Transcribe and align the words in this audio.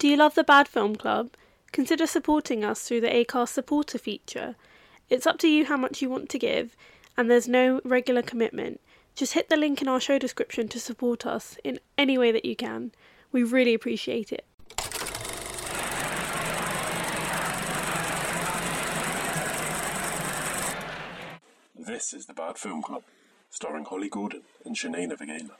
Do 0.00 0.08
you 0.08 0.16
love 0.16 0.34
the 0.34 0.44
Bad 0.44 0.66
Film 0.66 0.96
Club? 0.96 1.32
Consider 1.72 2.06
supporting 2.06 2.64
us 2.64 2.80
through 2.80 3.02
the 3.02 3.08
Acast 3.08 3.50
supporter 3.50 3.98
feature. 3.98 4.56
It's 5.10 5.26
up 5.26 5.36
to 5.40 5.46
you 5.46 5.66
how 5.66 5.76
much 5.76 6.00
you 6.00 6.08
want 6.08 6.30
to 6.30 6.38
give, 6.38 6.74
and 7.18 7.30
there's 7.30 7.46
no 7.46 7.82
regular 7.84 8.22
commitment. 8.22 8.80
Just 9.14 9.34
hit 9.34 9.50
the 9.50 9.58
link 9.58 9.82
in 9.82 9.88
our 9.88 10.00
show 10.00 10.18
description 10.18 10.68
to 10.68 10.80
support 10.80 11.26
us 11.26 11.58
in 11.64 11.80
any 11.98 12.16
way 12.16 12.32
that 12.32 12.46
you 12.46 12.56
can. 12.56 12.92
We 13.30 13.42
really 13.42 13.74
appreciate 13.74 14.32
it. 14.32 14.46
This 21.76 22.14
is 22.14 22.24
the 22.24 22.32
Bad 22.34 22.56
Film 22.56 22.80
Club, 22.80 23.02
starring 23.50 23.84
Holly 23.84 24.08
Gordon 24.08 24.44
and 24.64 24.74
Shanae 24.74 25.12
Navigala. 25.12 25.56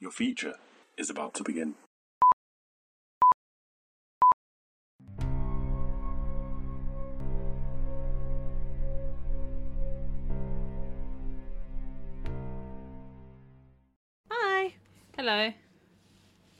Your 0.00 0.10
feature 0.10 0.56
is 0.98 1.08
about 1.08 1.32
to 1.36 1.42
begin. 1.42 1.76
Hello. 15.18 15.50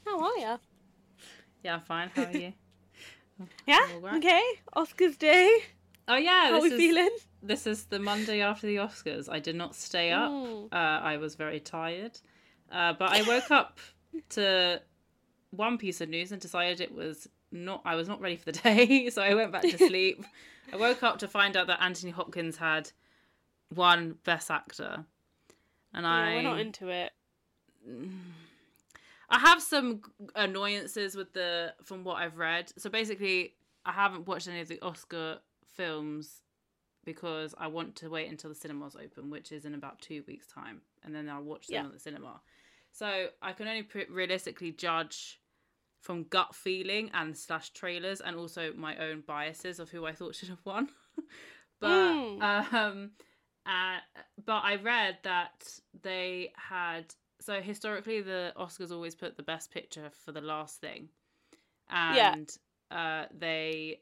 how 0.04 0.20
are 0.20 0.36
you? 0.36 0.56
Yeah, 1.62 1.74
I'm 1.74 1.80
fine. 1.82 2.10
How 2.12 2.24
are 2.24 2.32
you? 2.32 2.52
Yeah, 3.68 3.86
right. 4.00 4.16
okay. 4.16 4.42
Oscars 4.74 5.16
day. 5.16 5.48
oh 6.08 6.16
yeah, 6.16 6.48
How 6.48 6.54
this 6.54 6.62
we 6.62 6.68
is 6.70 6.76
feeling? 6.76 7.10
this 7.40 7.68
is 7.68 7.84
the 7.84 8.00
Monday 8.00 8.40
after 8.40 8.66
the 8.66 8.78
Oscars. 8.78 9.28
I 9.30 9.38
did 9.38 9.54
not 9.54 9.76
stay 9.76 10.10
up. 10.10 10.28
Mm. 10.32 10.72
Uh, 10.72 10.76
I 10.76 11.18
was 11.18 11.36
very 11.36 11.60
tired, 11.60 12.18
uh, 12.72 12.94
but 12.98 13.12
I 13.12 13.22
woke 13.22 13.52
up 13.52 13.78
to 14.30 14.82
one 15.50 15.78
piece 15.78 16.00
of 16.00 16.08
news 16.08 16.32
and 16.32 16.40
decided 16.40 16.80
it 16.80 16.92
was 16.92 17.28
not. 17.52 17.82
I 17.84 17.94
was 17.94 18.08
not 18.08 18.20
ready 18.20 18.34
for 18.34 18.46
the 18.46 18.58
day, 18.58 19.08
so 19.14 19.22
I 19.22 19.34
went 19.34 19.52
back 19.52 19.62
to 19.62 19.78
sleep. 19.78 20.24
I 20.72 20.76
woke 20.76 21.04
up 21.04 21.18
to 21.20 21.28
find 21.28 21.56
out 21.56 21.68
that 21.68 21.80
Anthony 21.80 22.10
Hopkins 22.10 22.56
had 22.56 22.90
won 23.72 24.16
Best 24.24 24.50
Actor, 24.50 25.04
and 25.94 26.04
I 26.04 26.30
Yeah, 26.30 26.34
we're 26.38 26.42
not 26.42 26.58
into 26.58 26.88
it. 26.88 27.12
I 29.30 29.38
have 29.38 29.60
some 29.62 30.00
annoyances 30.34 31.14
with 31.16 31.32
the 31.34 31.74
from 31.84 32.04
what 32.04 32.16
I've 32.16 32.38
read. 32.38 32.72
So 32.78 32.88
basically, 32.90 33.54
I 33.84 33.92
haven't 33.92 34.26
watched 34.26 34.48
any 34.48 34.60
of 34.60 34.68
the 34.68 34.80
Oscar 34.80 35.38
films 35.76 36.42
because 37.04 37.54
I 37.58 37.68
want 37.68 37.96
to 37.96 38.10
wait 38.10 38.28
until 38.30 38.50
the 38.50 38.56
cinemas 38.56 38.96
open, 38.96 39.30
which 39.30 39.52
is 39.52 39.64
in 39.64 39.74
about 39.74 40.00
two 40.00 40.24
weeks' 40.26 40.46
time, 40.46 40.82
and 41.02 41.14
then 41.14 41.28
I'll 41.28 41.42
watch 41.42 41.66
them 41.68 41.74
Yeah. 41.74 41.86
at 41.86 41.92
the 41.92 41.98
cinema. 42.00 42.40
So 42.92 43.28
I 43.42 43.52
can 43.52 43.68
only 43.68 43.82
pre- 43.82 44.06
realistically 44.10 44.72
judge 44.72 45.40
from 46.00 46.24
gut 46.24 46.54
feeling 46.54 47.10
and 47.12 47.36
slash 47.36 47.70
trailers, 47.70 48.20
and 48.20 48.36
also 48.36 48.72
my 48.74 48.96
own 48.96 49.22
biases 49.26 49.78
of 49.78 49.90
who 49.90 50.06
I 50.06 50.12
thought 50.12 50.34
should 50.34 50.48
have 50.48 50.64
won. 50.64 50.88
but 51.80 51.88
Mm. 52.14 52.72
um, 52.72 53.10
uh, 53.66 53.98
but 54.44 54.64
I 54.64 54.76
read 54.76 55.18
that 55.24 55.68
they 56.02 56.52
had 56.56 57.14
so 57.40 57.60
historically 57.60 58.20
the 58.20 58.52
Oscars 58.56 58.90
always 58.90 59.14
put 59.14 59.36
the 59.36 59.42
best 59.42 59.70
picture 59.70 60.10
for 60.24 60.32
the 60.32 60.40
last 60.40 60.80
thing, 60.80 61.08
Yeah. 61.90 62.32
and 62.34 62.48
uh, 62.90 63.26
they 63.36 64.00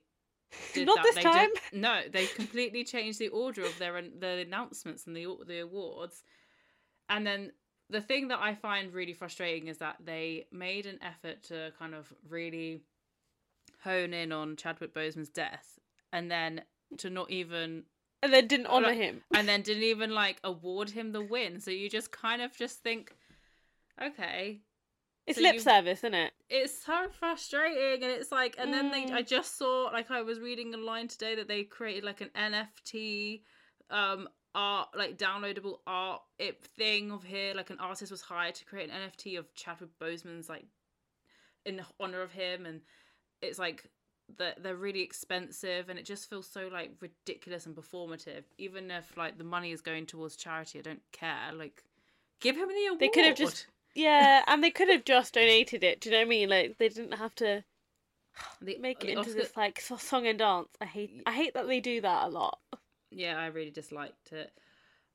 did 0.75 0.87
Not 0.87 0.97
that. 0.97 1.03
this 1.05 1.15
They 1.17 1.23
time. 1.23 1.49
Did, 1.73 1.81
no, 1.81 2.01
they 2.13 2.27
completely 2.27 2.85
changed 2.85 3.19
the 3.19 3.29
order 3.29 3.63
of 3.65 3.79
their 3.79 4.01
the 4.01 4.45
announcements 4.47 5.07
and 5.07 5.17
the 5.17 5.27
the 5.47 5.61
awards, 5.61 6.23
and 7.09 7.27
then 7.27 7.53
the 7.91 8.01
thing 8.01 8.29
that 8.29 8.41
I 8.41 8.55
find 8.55 8.93
really 8.93 9.13
frustrating 9.13 9.69
is 9.69 9.79
that 9.79 9.97
they 10.05 10.47
made 10.51 10.87
an 10.87 10.99
effort 11.03 11.43
to 11.45 11.73
kind 11.79 11.95
of 11.95 12.13
really 12.29 12.83
hone 13.85 14.13
in 14.13 14.33
on 14.33 14.57
Chadwick 14.57 14.93
Boseman's 14.95 15.29
death, 15.29 15.79
and 16.13 16.31
then 16.31 16.63
to 16.99 17.11
not 17.11 17.31
even 17.31 17.85
And 18.23 18.33
then 18.33 18.47
didn't 18.49 18.67
honour 18.67 18.89
like- 18.89 18.97
him. 18.99 19.23
and 19.35 19.49
then 19.49 19.63
didn't 19.63 19.83
even 19.85 20.11
like 20.13 20.39
award 20.43 20.91
him 20.91 21.13
the 21.13 21.23
win. 21.23 21.61
So 21.61 21.71
you 21.71 21.89
just 21.89 22.11
kind 22.11 22.43
of 22.43 22.57
just 22.57 22.81
think, 22.83 23.15
okay, 24.03 24.61
It's 25.27 25.39
so 25.39 25.43
lip 25.43 25.55
you- 25.55 25.61
service, 25.61 25.99
isn't 26.01 26.15
it? 26.15 26.33
it's 26.49 26.85
so 26.85 27.09
frustrating, 27.19 28.03
and 28.05 28.13
it's 28.13 28.31
like, 28.31 28.55
and 28.59 28.73
then 28.73 28.91
they, 28.91 29.05
Mm. 29.07 29.13
I 29.13 29.23
just 29.23 29.57
saw 29.59 29.91
like 29.93 30.11
I 30.11 30.23
was 30.23 30.39
reading 30.41 30.75
online 30.75 31.09
today 31.09 31.35
that 31.37 31.49
they 31.49 31.65
created 31.65 32.05
like 32.05 32.21
an 32.21 32.31
NFT, 32.37 33.43
um, 33.91 34.29
art 34.55 34.89
like 34.97 35.19
downloadable 35.19 35.81
art 35.87 36.23
it 36.39 36.63
thing 36.77 37.11
of 37.11 37.25
here, 37.25 37.53
like 37.55 37.71
an 37.71 37.79
artist 37.79 38.11
was 38.11 38.23
hired 38.23 38.55
to 38.57 38.65
create 38.65 38.89
an 38.91 38.97
NFT 39.11 39.37
of 39.39 39.53
Chadwick 39.55 39.91
Boseman's 40.01 40.49
like 40.49 40.67
in 41.65 41.83
honor 42.01 42.23
of 42.23 42.33
him, 42.33 42.65
and 42.67 42.81
it's 43.43 43.59
like 43.59 43.91
that 44.39 44.61
they're 44.63 44.75
really 44.75 45.03
expensive 45.03 45.89
and 45.89 46.01
it 46.01 46.05
just 46.05 46.29
feels 46.29 46.49
so 46.49 46.69
like 46.73 46.91
ridiculous 47.01 47.65
and 47.67 47.77
performative 47.77 48.43
even 48.59 48.91
if 48.91 49.17
like 49.17 49.39
the 49.39 49.45
money 49.45 49.71
is 49.71 49.81
going 49.81 50.05
towards 50.05 50.35
charity 50.35 50.81
i 50.81 50.83
don't 50.83 51.01
care 51.13 51.53
like 51.55 51.85
give 52.41 52.57
him 52.57 52.67
the 52.67 52.87
award 52.87 52.99
They 52.99 53.09
could 53.09 53.25
have 53.25 53.37
just 53.37 53.69
yeah, 53.97 54.43
and 54.47 54.63
they 54.63 54.71
could 54.71 54.89
have 54.89 55.05
just 55.05 55.35
donated 55.35 55.83
it. 55.83 56.01
Do 56.01 56.09
you 56.09 56.13
know 56.15 56.19
what 56.21 56.27
I 56.27 56.29
mean? 56.29 56.49
Like 56.49 56.77
they 56.79 56.89
didn't 56.89 57.15
have 57.19 57.35
to 57.37 57.65
the, 58.61 58.79
make 58.79 59.03
it 59.03 59.07
the 59.07 59.13
into 59.13 59.21
Oscar- 59.23 59.35
this 59.35 59.57
like 59.57 59.81
song 59.81 60.27
and 60.27 60.39
dance. 60.39 60.69
I 60.81 60.85
hate 60.85 61.23
I 61.27 61.33
hate 61.33 61.55
that 61.55 61.67
they 61.67 61.81
do 61.81 62.01
that 62.03 62.25
a 62.27 62.29
lot. 62.29 62.59
yeah 63.11 63.39
i 63.39 63.47
really 63.47 63.71
disliked 63.71 64.33
it 64.33 64.51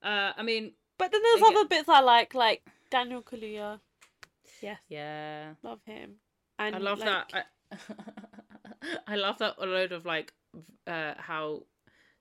uh 0.01 0.31
i 0.37 0.41
mean 0.41 0.73
But 0.97 1.11
then 1.11 1.21
there's 1.23 1.41
Again- 1.41 1.57
other 1.57 1.67
bits 1.67 1.89
I 1.89 1.99
like, 2.01 2.33
like 2.33 2.61
Daniel 2.89 3.21
Kaluuya. 3.21 3.79
Yes, 4.61 4.79
yeah 4.89 5.53
love 5.63 5.81
him. 5.85 6.15
And 6.57 6.75
i 6.75 6.79
love 6.79 6.99
like, 6.99 7.09
that 7.31 7.45
I, 7.71 7.77
I 9.13 9.15
love 9.15 9.37
that 9.39 9.55
a 9.57 9.65
load 9.65 9.91
of 9.91 10.05
like 10.05 10.33
uh 10.87 11.13
how 11.17 11.63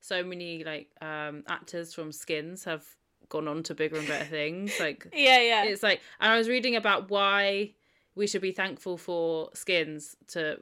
so 0.01 0.23
many 0.23 0.63
like 0.63 0.89
um 1.01 1.43
actors 1.47 1.93
from 1.93 2.11
skins 2.11 2.63
have 2.65 2.83
gone 3.31 3.47
on 3.47 3.63
to 3.63 3.73
bigger 3.73 3.97
and 3.97 4.07
better 4.07 4.25
things 4.25 4.71
like 4.79 5.07
Yeah, 5.13 5.39
yeah. 5.41 5.63
it's 5.63 5.81
like 5.83 5.99
and 6.19 6.31
i 6.31 6.37
was 6.37 6.47
reading 6.47 6.75
about 6.75 7.09
why 7.09 7.71
we 8.13 8.27
should 8.27 8.41
be 8.41 8.51
thankful 8.51 8.97
for 8.97 9.49
skins 9.53 10.15
to 10.33 10.59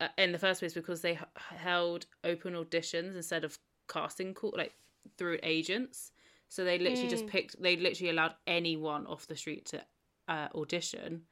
uh, 0.00 0.08
in 0.18 0.32
the 0.32 0.38
first 0.38 0.60
place 0.60 0.74
because 0.74 1.00
they 1.02 1.12
h- 1.12 1.18
held 1.58 2.06
open 2.24 2.54
auditions 2.54 3.14
instead 3.14 3.44
of 3.44 3.58
casting 3.88 4.34
call 4.34 4.52
like 4.56 4.74
through 5.18 5.38
agents 5.44 6.10
so 6.48 6.64
they 6.64 6.78
literally 6.78 7.08
just 7.08 7.26
Mm. 7.26 7.30
picked 7.30 7.62
they 7.62 7.76
literally 7.76 8.10
allowed 8.10 8.34
anyone 8.46 9.06
off 9.06 9.26
the 9.26 9.36
street 9.36 9.66
to 9.66 9.82
uh, 10.28 10.48
audition 10.54 11.22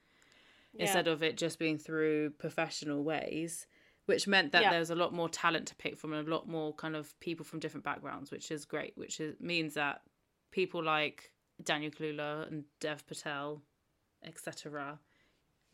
yeah. 0.74 0.82
instead 0.84 1.08
of 1.08 1.22
it 1.22 1.36
just 1.36 1.58
being 1.58 1.78
through 1.78 2.30
professional 2.38 3.02
ways 3.02 3.66
which 4.06 4.26
meant 4.26 4.52
that 4.52 4.62
Yeah. 4.62 4.70
there 4.70 4.80
was 4.80 4.90
a 4.90 4.94
lot 5.04 5.12
more 5.14 5.28
talent 5.28 5.66
to 5.68 5.74
pick 5.76 5.96
from 5.96 6.12
and 6.12 6.26
a 6.26 6.30
lot 6.30 6.48
more 6.48 6.74
kind 6.74 6.96
of 6.96 7.18
people 7.20 7.44
from 7.44 7.60
different 7.60 7.84
backgrounds 7.84 8.30
which 8.30 8.50
is 8.50 8.64
great 8.64 8.92
which 8.96 9.20
is, 9.20 9.36
means 9.40 9.74
that 9.74 10.02
people 10.50 10.82
like 10.82 11.30
Daniel 11.62 11.90
Kaluuya 11.90 12.46
and 12.48 12.64
Dev 12.80 13.06
Patel 13.06 13.62
etc 14.24 14.98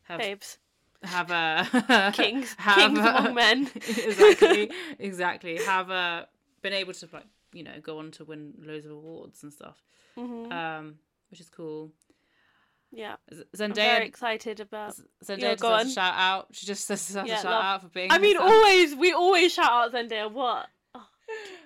have 0.03 0.19
babes. 0.19 0.57
have 1.03 1.31
a 1.31 2.11
Kings. 2.15 2.55
have 2.57 2.75
Kings 2.77 2.99
a- 2.99 3.01
among 3.17 3.33
men. 3.35 3.69
exactly 3.75 4.71
exactly 4.99 5.57
have 5.65 5.89
uh, 5.91 6.25
been 6.61 6.73
able 6.73 6.93
to 6.93 7.07
like 7.11 7.25
you 7.53 7.63
know 7.63 7.79
go 7.81 7.99
on 7.99 8.11
to 8.11 8.25
win 8.25 8.53
loads 8.61 8.85
of 8.85 8.91
awards 8.91 9.43
and 9.43 9.51
stuff 9.53 9.83
Mhm. 10.17 10.51
um 10.51 10.95
which 11.29 11.39
is 11.39 11.49
cool 11.49 11.91
yeah. 12.89 13.17
Z- 13.33 13.43
I'm 13.59 13.73
very 13.73 13.99
Zendaya 13.99 14.05
excited 14.07 14.59
about 14.61 14.95
Zendaya 15.23 15.41
Yeah, 15.41 15.55
go 15.55 15.73
on. 15.73 15.87
a 15.87 15.89
shout 15.89 16.13
out. 16.15 16.47
She 16.53 16.65
just 16.65 16.85
says 16.85 17.11
Yeah, 17.13 17.23
a 17.23 17.27
shout 17.27 17.45
love- 17.45 17.65
out 17.65 17.81
for 17.81 17.89
being. 17.89 18.09
I 18.13 18.17
mean 18.17 18.37
herself. 18.37 18.49
always 18.53 18.95
we 18.95 19.11
always 19.11 19.53
shout 19.53 19.69
out 19.69 19.91
Zendaya. 19.93 20.31
What? 20.31 20.67
Oh, 20.95 21.05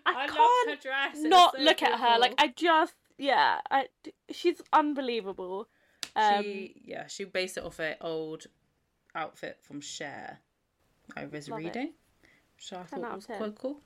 I, 0.03 0.23
I, 0.23 0.27
can't 0.27 0.67
love 0.67 0.77
her 0.77 0.81
dress. 0.81 1.17
Not 1.17 1.55
so 1.55 1.61
look 1.61 1.83
at 1.83 1.99
her. 1.99 2.17
Like. 2.17 2.33
I 2.39 2.47
just 2.47 2.95
yeah, 3.21 3.61
I 3.69 3.87
she's 4.31 4.61
unbelievable. 4.73 5.69
Um, 6.15 6.43
she 6.43 6.81
yeah 6.83 7.07
she 7.07 7.23
based 7.23 7.57
it 7.57 7.63
off 7.63 7.79
an 7.79 7.95
old 8.01 8.47
outfit 9.15 9.59
from 9.61 9.79
Cher. 9.79 10.39
I 11.15 11.25
was 11.25 11.49
reading, 11.49 11.93
which 12.55 12.73
I 12.73 12.83
thought 12.83 13.15
was 13.15 13.25
10. 13.27 13.37
quite 13.37 13.55
cool. 13.55 13.79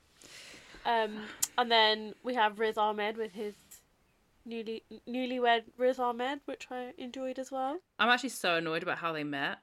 Um, 0.84 1.22
and 1.58 1.70
then 1.70 2.14
we 2.22 2.34
have 2.34 2.58
Riz 2.58 2.78
Ahmed 2.78 3.16
with 3.16 3.32
his 3.32 3.54
newly 4.46 4.84
newlywed 5.08 5.64
Riz 5.76 5.98
Ahmed, 5.98 6.40
which 6.46 6.68
I 6.70 6.92
enjoyed 6.96 7.38
as 7.38 7.50
well. 7.52 7.78
I'm 7.98 8.08
actually 8.08 8.30
so 8.30 8.56
annoyed 8.56 8.82
about 8.82 8.98
how 8.98 9.12
they 9.12 9.24
met. 9.24 9.58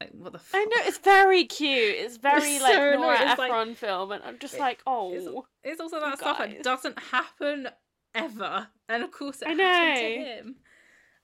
Like 0.00 0.10
what 0.12 0.32
the? 0.34 0.40
I 0.52 0.62
know 0.64 0.76
it's 0.80 0.98
very 0.98 1.44
cute. 1.44 1.94
It's 1.96 2.16
very 2.30 2.56
It's 2.56 2.62
like 2.62 2.74
so 2.74 2.94
Nora. 2.96 3.14
It's 3.14 3.38
like- 3.38 3.50
Ephron 3.50 3.74
film, 3.76 4.12
and 4.12 4.22
I'm 4.24 4.38
just 4.38 4.54
it- 4.54 4.60
like, 4.60 4.82
oh, 4.86 5.46
it's 5.64 5.80
also 5.80 5.96
you 5.96 6.02
that 6.02 6.18
stuff 6.18 6.38
guys. 6.38 6.52
that 6.52 6.62
doesn't 6.62 6.98
happen 6.98 7.68
ever, 8.16 8.68
and 8.88 9.02
of 9.02 9.10
course 9.12 9.42
it 9.42 9.48
I 9.48 9.50
happened 9.52 9.96
to 9.98 10.18
know. 10.18 10.24
him. 10.24 10.56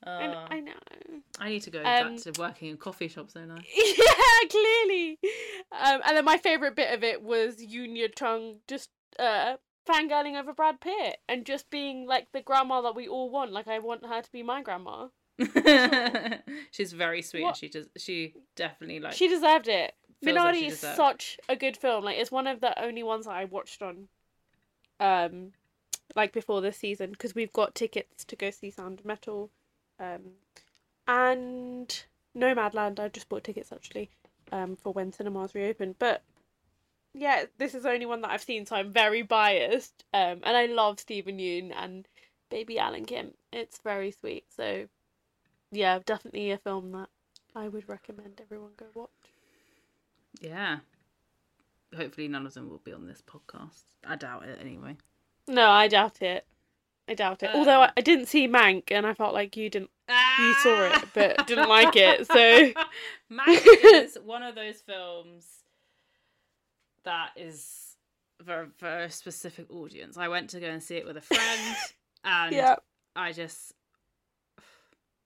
I, 0.05 0.27
Uh, 0.27 0.47
I 0.51 0.61
know. 0.61 0.73
I 1.39 1.49
need 1.49 1.63
to 1.63 1.71
go 1.71 1.79
Um, 1.79 1.85
back 1.85 2.23
to 2.25 2.33
working 2.41 2.69
in 2.71 2.77
coffee 2.77 3.07
shops, 3.09 3.35
don't 3.35 3.51
I? 3.51 3.65
yeah, 3.77 4.49
clearly. 4.51 5.19
Um, 5.71 6.01
and 6.05 6.17
then 6.17 6.25
my 6.25 6.39
favorite 6.39 6.75
bit 6.75 6.93
of 6.93 7.05
it 7.05 7.23
was 7.23 7.63
Youn 7.63 7.95
Yuh-jung 7.97 8.57
just 8.67 8.91
uh 9.19 9.57
fangirling 9.89 10.39
over 10.41 10.53
Brad 10.53 10.81
Pitt 10.81 11.19
and 11.29 11.45
just 11.47 11.69
being 11.71 12.07
like 12.07 12.29
the 12.33 12.41
grandma 12.43 12.81
that 12.83 12.95
we 12.97 13.07
all 13.09 13.31
want. 13.31 13.53
Like 13.53 13.69
I 13.69 13.79
want 13.79 14.05
her 14.07 14.23
to 14.23 14.33
be 14.33 14.43
my 14.43 14.63
grandma. 14.63 15.09
She's 16.71 16.93
very 16.93 17.23
sweet. 17.23 17.43
What- 17.43 17.49
and 17.51 17.57
She 17.59 17.69
does. 17.69 17.89
She 17.97 18.35
definitely 18.57 19.01
like. 19.01 19.13
She 19.15 19.29
deserved 19.29 19.69
it. 19.69 19.95
Minari 20.25 20.67
is 20.69 20.79
such 20.79 21.39
a 21.49 21.57
good 21.57 21.77
film. 21.77 22.05
Like 22.05 22.17
it's 22.19 22.31
one 22.31 22.47
of 22.47 22.61
the 22.61 22.81
only 22.83 23.03
ones 23.03 23.27
that 23.27 23.33
I 23.35 23.45
watched 23.45 23.83
on, 23.83 24.07
um, 25.01 25.53
like 26.15 26.33
before 26.33 26.61
this 26.61 26.77
season 26.77 27.11
because 27.11 27.35
we've 27.35 27.53
got 27.53 27.75
tickets 27.75 28.25
to 28.25 28.37
go 28.37 28.51
see 28.51 28.71
Sound 28.71 29.01
of 29.01 29.05
Metal, 29.05 29.51
um, 29.99 30.33
and 31.07 32.05
Nomadland. 32.37 33.01
I 33.01 33.09
just 33.09 33.29
bought 33.29 33.45
tickets 33.45 33.73
actually, 33.73 34.11
um, 34.51 34.77
for 34.77 34.93
when 34.93 35.13
cinemas 35.13 35.55
reopen. 35.55 35.95
But 35.99 36.23
yeah, 37.15 37.45
this 37.59 37.75
is 37.75 37.83
the 37.83 37.91
only 37.91 38.07
one 38.07 38.23
that 38.23 38.31
I've 38.31 38.43
seen, 38.43 38.67
so 38.67 38.77
I'm 38.77 38.93
very 38.93 39.23
biased. 39.23 40.05
Um, 40.15 40.41
and 40.43 40.57
I 40.57 40.67
love 40.67 41.01
Steven 41.01 41.39
Yeun 41.39 41.73
and 41.77 42.09
baby 42.51 42.79
Alan 42.79 43.05
Kim. 43.05 43.33
It's 43.53 43.79
very 43.79 44.11
sweet. 44.11 44.45
So 44.55 44.87
yeah, 45.71 45.99
definitely 46.05 46.51
a 46.51 46.59
film 46.59 46.93
that 46.93 47.09
I 47.55 47.69
would 47.69 47.89
recommend 47.89 48.41
everyone 48.41 48.73
go 48.77 48.87
watch. 48.95 49.11
Yeah. 50.41 50.79
Hopefully, 51.97 52.29
none 52.29 52.47
of 52.47 52.55
them 52.55 52.71
will 52.71 52.81
be 52.85 52.93
on 52.93 53.07
this 53.07 53.23
podcast. 53.23 53.83
I 54.07 54.17
doubt 54.17 54.45
it 54.45 54.59
anyway. 54.61 54.97
No, 55.49 55.69
I 55.71 55.89
doubt 55.89 56.23
it. 56.23 56.47
I 57.09 57.15
doubt 57.15 57.43
it. 57.43 57.51
Although 57.55 57.83
Um, 57.83 57.89
I, 57.91 57.93
I 57.97 58.01
didn't 58.01 58.27
see 58.27 58.47
Mank, 58.49 58.91
and 58.93 59.07
I 59.07 59.15
felt 59.15 59.35
like 59.35 59.57
you 59.57 59.69
didn't. 59.69 59.91
You 60.39 60.55
saw 60.55 60.83
it, 60.85 61.05
but 61.15 61.47
didn't 61.47 61.69
like 61.69 61.97
it, 61.97 62.27
so- 62.27 62.35
Mank 63.33 63.67
is 63.67 64.19
one 64.23 64.43
of 64.43 64.55
those 64.55 64.81
films 64.81 65.47
that 67.05 67.31
is 67.37 67.97
for, 68.45 68.69
for 68.77 68.89
a 69.05 69.11
specific 69.11 69.71
audience. 69.71 70.17
I 70.17 70.29
went 70.29 70.51
to 70.51 70.61
go 70.61 70.67
and 70.69 70.83
see 70.83 70.97
it 70.97 71.07
with 71.07 71.17
a 71.17 71.21
friend, 71.21 71.77
and 72.25 72.55
yeah, 72.55 72.77
I 73.17 73.33
just 73.33 73.73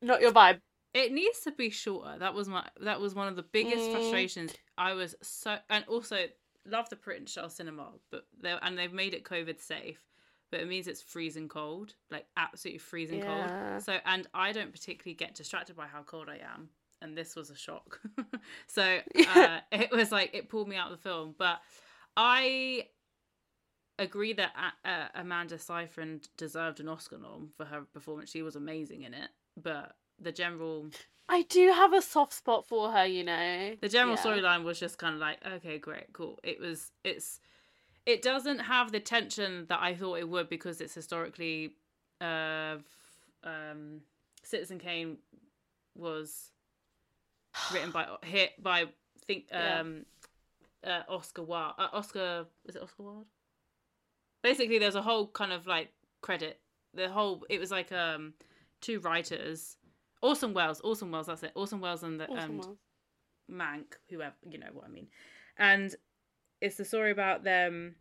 not 0.02 0.20
your 0.20 0.32
vibe. 0.32 0.60
it 0.94 1.12
needs 1.12 1.40
to 1.40 1.52
be 1.52 1.68
shorter. 1.70 2.18
That 2.18 2.34
was 2.34 2.48
my 2.48 2.64
that 2.80 3.00
was 3.00 3.14
one 3.14 3.28
of 3.28 3.36
the 3.36 3.42
biggest 3.42 3.88
Mm. 3.88 3.92
frustrations. 3.92 4.54
I 4.78 4.92
was 4.94 5.14
so 5.22 5.58
and 5.68 5.84
also 5.88 6.26
love 6.68 6.88
the 6.88 6.96
Prince 6.96 7.34
Charles 7.34 7.54
cinema, 7.54 7.88
but 8.10 8.26
they 8.40 8.54
and 8.62 8.76
they've 8.78 8.92
made 8.92 9.14
it 9.14 9.24
COVID 9.24 9.60
safe. 9.60 10.00
But 10.50 10.60
it 10.60 10.68
means 10.68 10.86
it's 10.86 11.02
freezing 11.02 11.48
cold, 11.48 11.94
like 12.10 12.26
absolutely 12.36 12.78
freezing 12.78 13.18
Yeah. 13.18 13.24
cold. 13.24 13.52
So 13.82 13.98
and 14.04 14.26
I 14.32 14.52
don't 14.52 14.72
particularly 14.72 15.14
get 15.14 15.34
distracted 15.34 15.76
by 15.76 15.86
how 15.86 16.02
cold 16.02 16.28
I 16.28 16.36
am, 16.54 16.68
and 17.02 17.16
this 17.16 17.34
was 17.34 17.50
a 17.50 17.56
shock. 17.56 18.00
so 18.66 18.98
uh, 19.34 19.60
it 19.72 19.90
was 19.90 20.12
like 20.12 20.30
it 20.34 20.48
pulled 20.48 20.68
me 20.68 20.76
out 20.76 20.92
of 20.92 20.98
the 20.98 21.02
film. 21.02 21.34
But 21.36 21.60
I 22.16 22.86
agree 23.98 24.32
that 24.34 24.52
A- 24.84 24.88
uh, 24.88 25.08
Amanda 25.14 25.58
Seyfried 25.58 26.28
deserved 26.36 26.80
an 26.80 26.88
Oscar 26.88 27.18
nom 27.18 27.50
for 27.56 27.64
her 27.64 27.82
performance. 27.92 28.30
She 28.30 28.42
was 28.42 28.56
amazing 28.56 29.02
in 29.02 29.14
it, 29.14 29.30
but 29.56 29.96
the 30.20 30.32
general 30.32 30.86
I 31.28 31.42
do 31.42 31.72
have 31.72 31.92
a 31.92 32.00
soft 32.02 32.32
spot 32.32 32.66
for 32.66 32.92
her, 32.92 33.04
you 33.04 33.24
know. 33.24 33.76
the 33.80 33.88
general 33.88 34.16
Yeah. 34.16 34.22
storyline 34.24 34.62
was 34.64 34.78
just 34.78 34.98
kind 34.98 35.14
of 35.14 35.20
like 35.20 35.38
okay 35.46 35.78
great 35.78 36.12
cool 36.12 36.38
it 36.42 36.60
was 36.60 36.90
it's 37.04 37.40
it 38.06 38.22
doesn't 38.22 38.60
have 38.60 38.92
the 38.92 39.00
tension 39.00 39.66
that 39.68 39.80
i 39.82 39.94
thought 39.94 40.18
it 40.18 40.28
would 40.28 40.48
because 40.48 40.80
it's 40.80 40.94
historically 40.94 41.72
uh 42.20 42.76
um 43.44 44.00
citizen 44.44 44.78
kane 44.78 45.18
was 45.96 46.52
written 47.72 47.90
by 47.90 48.06
hit 48.22 48.50
by 48.62 48.84
think 49.26 49.46
Yeah. 49.50 49.80
um 49.80 50.04
uh, 50.86 51.02
oscar 51.08 51.42
wilde 51.42 51.74
uh, 51.78 51.88
oscar 51.92 52.46
is 52.66 52.76
it 52.76 52.82
oscar 52.82 53.02
wilde 53.02 53.26
basically 54.42 54.78
there's 54.78 54.94
a 54.94 55.02
whole 55.02 55.26
kind 55.26 55.52
of 55.52 55.66
like 55.66 55.88
credit 56.22 56.60
the 56.94 57.08
whole 57.08 57.44
it 57.50 57.58
was 57.58 57.70
like 57.70 57.90
um 57.92 58.34
two 58.80 59.00
writers 59.00 59.76
orson 60.26 60.52
welles 60.54 60.80
orson 60.80 61.10
welles 61.10 61.26
that's 61.26 61.42
it 61.42 61.52
orson 61.54 61.80
welles 61.80 62.02
and 62.02 62.20
the 62.20 62.26
Awesome 62.28 62.60
um. 62.60 62.78
Mank, 63.48 63.94
whoever, 64.10 64.34
you 64.50 64.58
know 64.58 64.70
what 64.72 64.84
I 64.86 64.88
mean. 64.88 65.06
And 65.56 65.94
it's 66.60 66.76
the 66.76 66.84
story 66.84 67.12
about 67.12 67.44
them 67.44 67.94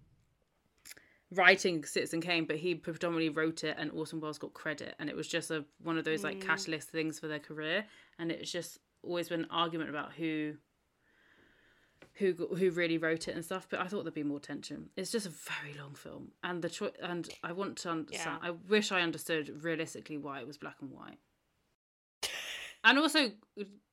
writing 1.32 1.84
Citizen 1.86 2.22
Kane, 2.22 2.46
but 2.46 2.58
he 2.58 2.74
predominantly 2.74 3.30
wrote 3.30 3.64
it, 3.64 3.76
and 3.78 3.92
Orson 3.92 4.20
Welles 4.20 4.40
got 4.40 4.54
credit, 4.54 4.96
and 5.00 5.10
it 5.10 5.16
was 5.16 5.28
just 5.28 5.52
a 5.52 5.66
one 5.84 5.98
of 6.00 6.06
those 6.06 6.24
like 6.24 6.38
Mm. 6.38 6.42
catalyst 6.48 6.90
things 6.90 7.20
for 7.20 7.28
their 7.28 7.40
career, 7.40 7.86
and 8.18 8.32
it's 8.32 8.52
just 8.52 8.80
always 9.04 9.30
been 9.30 9.42
an 9.42 9.52
argument 9.52 9.90
about 9.90 10.14
who. 10.14 10.58
Who 12.20 12.32
who 12.34 12.72
really 12.72 12.98
wrote 12.98 13.28
it 13.28 13.36
and 13.36 13.44
stuff? 13.44 13.68
But 13.70 13.82
I 13.82 13.88
thought 13.88 14.04
there'd 14.06 14.14
be 14.14 14.24
more 14.24 14.40
tension. 14.40 14.90
It's 14.96 15.12
just 15.12 15.26
a 15.26 15.30
very 15.30 15.74
long 15.78 15.96
film, 15.96 16.32
and 16.44 16.62
the 16.62 16.70
choice. 16.70 16.94
And 17.02 17.30
I 17.44 17.52
want 17.52 17.78
to 17.80 17.90
understand. 17.90 18.40
I 18.42 18.52
wish 18.52 18.92
I 18.94 19.02
understood 19.02 19.64
realistically 19.64 20.18
why 20.18 20.40
it 20.40 20.48
was 20.48 20.58
black 20.58 20.78
and 20.82 20.92
white. 20.92 21.20
And 22.86 22.98
also, 23.00 23.32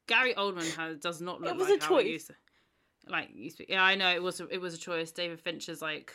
Gary 0.06 0.34
Oldman 0.34 0.70
has, 0.76 0.98
does 0.98 1.20
not 1.20 1.40
look 1.40 1.50
It 1.50 1.56
was 1.56 1.68
like 1.68 1.82
a 1.82 1.86
choice. 1.86 2.06
used 2.06 2.26
to. 2.28 2.34
Like. 3.08 3.30
Yeah, 3.68 3.82
I 3.82 3.96
know 3.96 4.10
it 4.14 4.22
was. 4.22 4.40
A, 4.40 4.46
it 4.48 4.60
was 4.60 4.74
a 4.74 4.78
choice. 4.78 5.10
David 5.10 5.40
Fincher's 5.40 5.82
like 5.82 6.12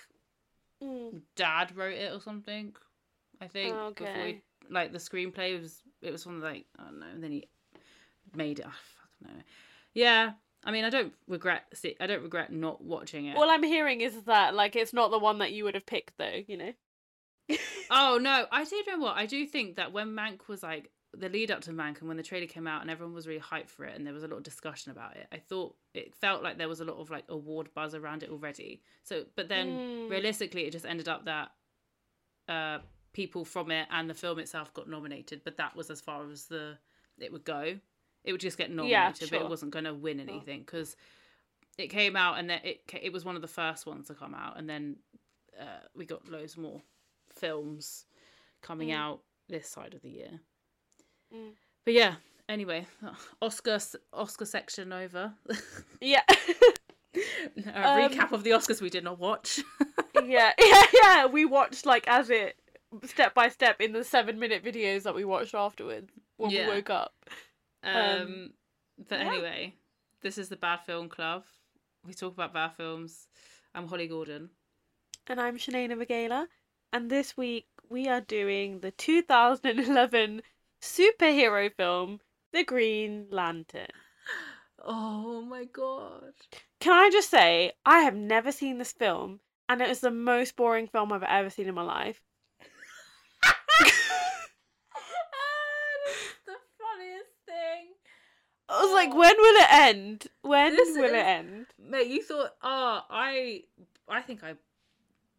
Mm. 0.83 1.21
dad 1.35 1.75
wrote 1.75 1.95
it 1.97 2.13
or 2.13 2.21
something. 2.21 2.75
I 3.41 3.47
think 3.47 3.75
Oh, 3.75 3.89
before 3.91 4.07
okay. 4.13 4.41
he, 4.67 4.73
like 4.73 4.91
the 4.93 4.99
screenplay 4.99 5.59
was. 5.59 5.81
It 6.01 6.11
was 6.11 6.23
from 6.23 6.39
like 6.39 6.65
I 6.77 6.83
don't 6.83 6.99
know. 6.99 7.07
And 7.07 7.23
then 7.23 7.31
he 7.31 7.47
made 8.35 8.59
it. 8.59 8.65
I 8.67 8.69
fucking 8.69 9.37
know. 9.37 9.43
Yeah, 9.95 10.33
I 10.63 10.71
mean, 10.71 10.85
I 10.85 10.91
don't 10.91 11.13
regret. 11.27 11.65
See, 11.73 11.95
I 11.99 12.05
don't 12.05 12.21
regret 12.21 12.51
not 12.53 12.83
watching 12.83 13.25
it. 13.25 13.35
All 13.35 13.49
I'm 13.49 13.63
hearing 13.63 14.01
is 14.01 14.21
that 14.25 14.53
like 14.53 14.75
it's 14.75 14.93
not 14.93 15.09
the 15.09 15.17
one 15.19 15.39
that 15.39 15.51
you 15.51 15.63
would 15.63 15.73
have 15.75 15.85
picked, 15.87 16.17
though. 16.17 16.41
You 16.47 16.57
know. 16.57 16.73
Oh 17.89 18.19
no, 18.21 18.45
I 18.51 18.65
do 18.65 18.83
know 18.87 18.97
what 18.99 19.15
I 19.15 19.25
do 19.25 19.45
think 19.45 19.77
that 19.77 19.93
when 19.93 20.09
Mank 20.09 20.47
was 20.49 20.61
like 20.61 20.91
the 21.17 21.29
lead 21.29 21.51
up 21.51 21.61
to 21.61 21.71
Mank 21.71 21.99
and 21.99 22.07
when 22.07 22.17
the 22.17 22.23
trailer 22.23 22.45
came 22.47 22.67
out 22.67 22.81
and 22.81 22.91
everyone 22.91 23.13
was 23.15 23.27
really 23.27 23.41
hyped 23.41 23.69
for 23.69 23.85
it 23.85 23.95
and 23.95 24.05
there 24.05 24.13
was 24.13 24.23
a 24.23 24.27
lot 24.27 24.37
of 24.37 24.43
discussion 24.43 24.91
about 24.91 25.15
it, 25.15 25.27
I 25.31 25.37
thought 25.37 25.75
it 25.93 26.13
felt 26.15 26.43
like 26.43 26.57
there 26.57 26.69
was 26.69 26.79
a 26.79 26.85
lot 26.85 26.97
of 26.97 27.09
like 27.09 27.25
award 27.29 27.69
buzz 27.73 27.95
around 27.95 28.23
it 28.23 28.29
already. 28.29 28.81
So, 29.03 29.25
but 29.35 29.47
then 29.49 29.67
Mm. 29.79 30.09
realistically, 30.09 30.65
it 30.65 30.71
just 30.71 30.85
ended 30.85 31.07
up 31.07 31.25
that 31.25 31.51
uh, 32.47 32.79
people 33.13 33.43
from 33.45 33.71
it 33.71 33.87
and 33.91 34.09
the 34.09 34.13
film 34.13 34.39
itself 34.39 34.73
got 34.73 34.87
nominated, 34.87 35.41
but 35.43 35.57
that 35.57 35.75
was 35.75 35.89
as 35.89 36.01
far 36.01 36.29
as 36.29 36.45
the 36.45 36.77
it 37.19 37.31
would 37.31 37.43
go. 37.45 37.77
It 38.23 38.31
would 38.31 38.41
just 38.41 38.57
get 38.57 38.69
nominated, 38.69 39.29
but 39.31 39.37
sure. 39.37 39.41
it 39.41 39.49
wasn't 39.49 39.71
going 39.71 39.85
to 39.85 39.93
win 39.93 40.19
anything 40.19 40.59
because 40.59 40.95
it 41.77 41.87
came 41.87 42.15
out 42.15 42.37
and 42.37 42.49
then 42.49 42.59
it 42.63 42.81
it 43.01 43.11
was 43.13 43.25
one 43.25 43.35
of 43.35 43.41
the 43.41 43.47
first 43.47 43.85
ones 43.85 44.07
to 44.07 44.13
come 44.13 44.35
out, 44.35 44.57
and 44.57 44.69
then 44.69 44.97
uh, 45.59 45.85
we 45.95 46.05
got 46.05 46.27
loads 46.29 46.57
more 46.57 46.81
films 47.33 48.05
coming 48.61 48.89
Mm. 48.89 48.95
out 48.97 49.21
this 49.49 49.67
side 49.69 49.93
of 49.93 50.01
the 50.01 50.09
year. 50.09 50.39
Mm. 51.33 51.51
But 51.85 51.93
yeah, 51.93 52.15
anyway, 52.49 52.85
Oscar 53.41 53.79
Oscar 54.13 54.45
section 54.45 54.91
over. 54.93 55.33
Yeah. 56.01 56.21
A 56.29 57.89
Um, 57.89 58.11
recap 58.11 58.31
of 58.31 58.43
the 58.43 58.51
Oscars 58.51 58.81
we 58.81 58.89
did 58.91 59.03
not 59.03 59.17
watch. 59.17 59.59
yeah, 60.23 60.51
yeah, 60.59 60.83
yeah. 60.93 61.25
We 61.25 61.45
watched 61.45 61.85
like 61.85 62.07
as 62.07 62.29
it 62.29 62.55
step 63.05 63.33
by 63.33 63.49
step 63.49 63.81
in 63.81 63.91
the 63.93 64.03
seven 64.03 64.37
minute 64.39 64.63
videos 64.63 65.03
that 65.03 65.15
we 65.15 65.25
watched 65.25 65.55
afterwards 65.55 66.11
when 66.37 66.51
Yeah. 66.51 66.67
we 66.69 66.75
woke 66.75 66.89
up. 66.91 67.13
Um, 67.83 68.51
but 69.09 69.19
yeah. 69.19 69.27
anyway, 69.27 69.73
this 70.21 70.37
is 70.37 70.49
the 70.49 70.55
Bad 70.57 70.81
Film 70.85 71.09
Club. 71.09 71.43
We 72.05 72.13
talk 72.13 72.33
about 72.33 72.53
bad 72.53 72.73
films. 72.75 73.27
I'm 73.73 73.87
Holly 73.87 74.07
Gordon. 74.07 74.49
And 75.27 75.41
I'm 75.41 75.57
Shanaina 75.57 75.95
Vagela, 75.97 76.47
and 76.93 77.09
this 77.09 77.35
week 77.35 77.65
we 77.89 78.07
are 78.07 78.21
doing 78.21 78.79
the 78.81 78.91
2011 78.91 80.41
superhero 80.81 81.71
film, 81.75 82.19
The 82.53 82.63
Green 82.63 83.27
Lantern. 83.31 83.87
Oh 84.83 85.41
my 85.41 85.65
god. 85.65 86.33
Can 86.79 86.93
I 86.93 87.09
just 87.11 87.29
say, 87.29 87.73
I 87.85 87.99
have 88.01 88.15
never 88.15 88.51
seen 88.51 88.77
this 88.77 88.91
film, 88.93 89.39
and 89.67 89.81
it 89.81 89.89
is 89.89 89.99
the 90.01 90.11
most 90.11 90.55
boring 90.55 90.87
film 90.87 91.11
I've 91.11 91.23
ever 91.23 91.49
seen 91.49 91.67
in 91.67 91.75
my 91.75 91.81
life. 91.81 92.21
the 96.45 96.55
funniest 96.79 97.31
thing. 97.45 97.87
I 98.69 98.83
was 98.83 98.93
like, 98.93 99.09
Oh. 99.11 99.17
when 99.17 99.35
will 99.37 99.61
it 99.61 99.67
end? 99.71 100.27
When 100.41 100.75
This 100.75 100.95
will 100.95 101.05
is- 101.05 101.11
it 101.11 101.25
end? 101.25 101.65
Mate, 101.79 102.07
you 102.07 102.21
thought, 102.23 102.51
oh, 102.61 103.01
I, 103.09 103.63
I 104.07 104.21
think 104.21 104.43
I, 104.43 104.55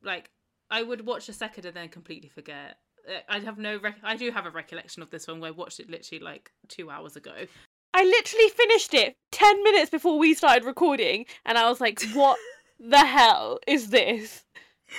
like, 0.02 0.30
I 0.70 0.82
would 0.82 1.06
watch 1.06 1.28
a 1.28 1.32
second 1.32 1.64
and 1.66 1.74
then 1.76 1.88
completely 1.88 2.28
forget. 2.28 2.78
I 3.28 3.38
have 3.40 3.58
no, 3.58 3.78
rec- 3.78 4.00
I 4.02 4.16
do 4.16 4.30
have 4.30 4.46
a 4.46 4.50
recollection 4.50 5.02
of 5.02 5.10
this 5.10 5.26
one 5.26 5.40
where 5.40 5.48
I 5.48 5.52
watched 5.52 5.80
it 5.80 5.90
literally 5.90 6.22
like 6.22 6.52
two 6.68 6.90
hours 6.90 7.16
ago. 7.16 7.34
I 7.94 8.04
literally 8.04 8.48
finished 8.50 8.94
it 8.94 9.16
10 9.32 9.64
minutes 9.64 9.90
before 9.90 10.18
we 10.18 10.34
started 10.34 10.64
recording, 10.64 11.26
and 11.44 11.56
I 11.58 11.68
was 11.68 11.80
like, 11.80 12.02
what 12.12 12.38
the 12.80 13.04
hell 13.04 13.58
is 13.66 13.90
this? 13.90 14.44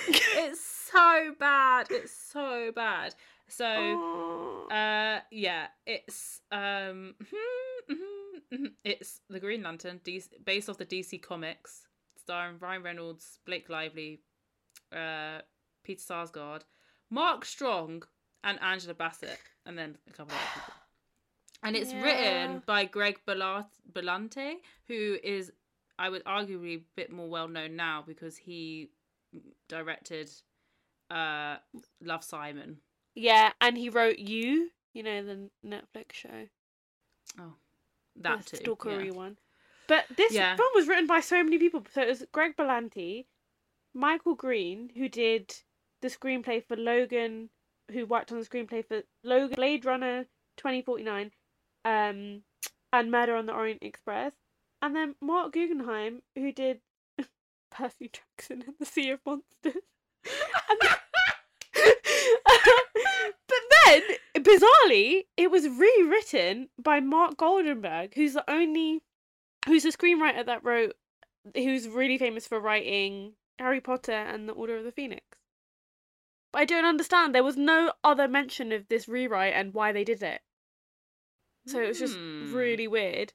it's 0.08 0.62
so 0.92 1.34
bad. 1.40 1.88
It's 1.90 2.14
so 2.14 2.72
bad. 2.76 3.16
So, 3.48 4.68
uh, 4.72 5.20
yeah, 5.32 5.68
it's 5.86 6.42
um, 6.52 7.16
it's 8.84 9.22
the 9.30 9.40
Green 9.40 9.64
Lantern, 9.64 10.00
DC, 10.04 10.28
based 10.46 10.70
off 10.70 10.78
the 10.78 10.86
DC 10.86 11.22
comics, 11.22 11.88
starring 12.16 12.58
Ryan 12.60 12.84
Reynolds, 12.84 13.40
Blake 13.46 13.70
Lively, 13.70 14.22
uh, 14.96 15.40
Peter 15.84 16.02
Sarsgaard, 16.02 16.62
Mark 17.10 17.46
Strong, 17.46 18.04
and 18.44 18.60
Angela 18.62 18.94
Bassett, 18.94 19.40
and 19.66 19.78
then 19.78 19.98
a 20.08 20.12
couple 20.14 20.34
of 20.34 20.40
other 20.42 20.50
people. 20.54 20.74
And 21.64 21.76
it's 21.76 21.92
Yeah. 21.92 22.04
written 22.04 22.60
by 22.66 22.86
Greg 22.86 23.20
Berlanti, 23.26 24.62
who 24.88 25.18
is 25.24 25.52
I 25.98 26.08
would 26.10 26.24
arguably 26.24 26.78
a 26.78 26.84
bit 26.96 27.12
more 27.12 27.28
well 27.28 27.50
known 27.50 27.76
now 27.76 28.02
because 28.02 28.38
he 28.38 28.92
directed 29.68 30.32
uh 31.12 31.58
Love 32.02 32.24
Simon. 32.24 32.82
Yeah, 33.16 33.52
and 33.60 33.78
he 33.78 33.90
wrote 33.90 34.20
You, 34.20 34.72
you 34.94 35.04
know, 35.04 35.24
the 35.24 35.50
Netflix 35.66 36.14
show. 36.14 36.48
Oh, 37.38 37.56
that 38.16 38.46
the 38.46 38.58
too. 38.58 38.76
stalkery 38.76 39.06
yeah. 39.08 39.12
one. 39.12 39.38
But 39.88 40.06
this 40.16 40.32
Yeah. 40.34 40.56
film 40.56 40.70
was 40.76 40.88
written 40.88 41.08
by 41.08 41.20
so 41.20 41.44
many 41.44 41.58
people. 41.58 41.84
So 41.92 42.02
it 42.04 42.08
was 42.08 42.24
Greg 42.32 42.56
Berlanti, 42.56 43.26
Michael 43.94 44.36
Green, 44.36 44.90
who 44.96 45.10
did 45.10 45.64
the 46.02 46.08
screenplay 46.08 46.64
for 46.66 46.76
Logan, 46.78 47.50
who 47.92 48.06
worked 48.06 48.32
on 48.32 48.40
the 48.40 48.46
screenplay 48.46 48.86
for 48.86 49.02
Logan, 49.24 49.56
Blade 49.56 49.86
Runner 49.86 50.26
2049, 50.58 51.32
um, 51.86 52.44
and 52.94 53.12
Murder 53.12 53.36
on 53.36 53.46
the 53.46 53.54
Orient 53.54 53.84
Express, 53.84 54.34
and 54.82 54.96
then 54.96 55.16
Marc 55.22 55.54
Guggenheim, 55.54 56.22
who 56.36 56.52
did 56.52 56.82
Percy 57.72 58.10
Jackson 58.12 58.64
and 58.66 58.76
the 58.80 58.86
Sea 58.86 59.12
of 59.12 59.20
Monsters. 59.26 59.84
Then- 60.80 60.90
but 63.48 63.58
then, 63.86 64.02
bizarrely, 64.38 65.26
it 65.38 65.52
was 65.52 65.68
rewritten 65.68 66.70
by 66.82 67.00
Mark 67.00 67.38
Goldenberg, 67.38 68.14
who's 68.16 68.34
the 68.34 68.50
only, 68.50 69.02
who's 69.66 69.86
a 69.86 69.92
screenwriter 69.92 70.46
that 70.46 70.64
wrote, 70.64 70.96
who's 71.56 71.88
really 71.88 72.18
famous 72.18 72.48
for 72.48 72.60
writing 72.60 73.34
Harry 73.58 73.82
Potter 73.82 74.12
and 74.12 74.48
the 74.48 74.54
Order 74.54 74.78
of 74.78 74.84
the 74.84 74.92
Phoenix. 74.92 75.39
But 76.52 76.62
I 76.62 76.66
don't 76.66 76.86
understand. 76.86 77.34
There 77.36 77.44
was 77.44 77.58
no 77.58 77.94
other 78.04 78.28
mention 78.28 78.72
of 78.72 78.88
this 78.88 79.08
rewrite 79.08 79.54
and 79.54 79.74
why 79.74 79.92
they 79.92 80.04
did 80.04 80.24
it. 80.24 80.42
So 81.68 81.82
it 81.82 81.88
was 81.88 82.00
just 82.00 82.16
Hmm. 82.16 82.54
really 82.54 82.88
weird. 82.88 83.34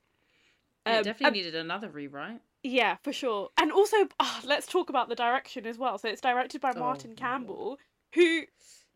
Yeah, 0.87 0.99
Um, 0.99 1.05
definitely 1.05 1.39
needed 1.39 1.55
another 1.55 1.89
rewrite. 1.89 2.41
yeah, 2.63 2.97
for 3.03 3.13
sure. 3.13 3.51
And 3.57 3.71
also, 3.71 4.09
ah, 4.19 4.41
let's 4.45 4.67
talk 4.67 4.89
about 4.91 5.09
the 5.09 5.15
direction 5.15 5.67
as 5.67 5.79
well. 5.79 5.99
So 5.99 6.09
it's 6.09 6.21
directed 6.21 6.61
by 6.61 6.73
Oh, 6.75 6.81
Martin 6.81 7.15
Campbell, 7.15 7.79
who 8.15 8.43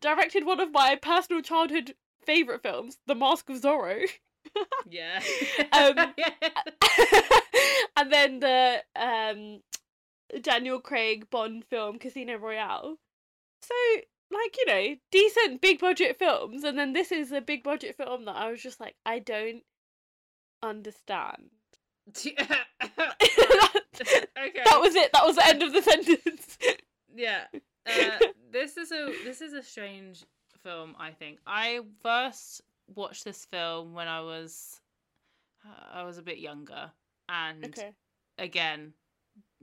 directed 0.01 0.45
one 0.45 0.59
of 0.59 0.71
my 0.71 0.95
personal 0.95 1.41
childhood 1.41 1.95
favorite 2.25 2.61
films, 2.61 2.97
The 3.05 3.15
Mask 3.15 3.49
of 3.49 3.61
Zorro. 3.61 4.05
Yeah. 4.89 5.21
Um, 5.71 6.13
and 7.95 8.11
then 8.11 8.39
the 8.39 8.83
um 8.95 9.61
Daniel 10.41 10.79
Craig 10.81 11.29
Bond 11.29 11.63
film 11.65 11.99
Casino 11.99 12.35
Royale. 12.37 12.97
So, 13.61 13.73
like, 14.31 14.55
you 14.57 14.65
know, 14.65 14.95
decent 15.11 15.61
big 15.61 15.79
budget 15.79 16.17
films 16.17 16.63
and 16.63 16.77
then 16.77 16.93
this 16.93 17.11
is 17.11 17.31
a 17.31 17.41
big 17.41 17.63
budget 17.63 17.95
film 17.97 18.25
that 18.25 18.35
I 18.35 18.51
was 18.51 18.61
just 18.61 18.79
like 18.79 18.95
I 19.05 19.19
don't 19.19 19.63
understand. 20.61 21.49
okay. 24.01 24.63
That 24.65 24.79
was 24.79 24.95
it. 24.95 25.11
That 25.13 25.25
was 25.25 25.35
the 25.35 25.47
end 25.47 25.63
of 25.63 25.73
the 25.73 25.81
sentence. 25.81 26.57
yeah. 27.15 27.45
Uh, 27.85 28.19
this 28.51 28.77
is 28.77 28.91
a 28.91 29.13
this 29.23 29.41
is 29.41 29.53
a 29.53 29.63
strange 29.63 30.23
film. 30.63 30.95
I 30.99 31.11
think 31.11 31.39
I 31.45 31.81
first 32.01 32.61
watched 32.95 33.25
this 33.25 33.45
film 33.45 33.93
when 33.93 34.07
I 34.07 34.21
was 34.21 34.79
uh, 35.65 35.97
I 35.99 36.03
was 36.03 36.17
a 36.17 36.23
bit 36.23 36.39
younger, 36.39 36.91
and 37.27 37.65
okay. 37.65 37.91
again 38.37 38.93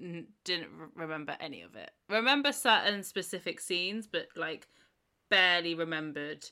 n- 0.00 0.28
didn't 0.44 0.70
r- 0.80 0.90
remember 0.94 1.36
any 1.40 1.62
of 1.62 1.74
it. 1.76 1.90
Remember 2.08 2.52
certain 2.52 3.02
specific 3.02 3.60
scenes, 3.60 4.06
but 4.06 4.28
like 4.36 4.68
barely 5.30 5.74
remembered 5.74 6.44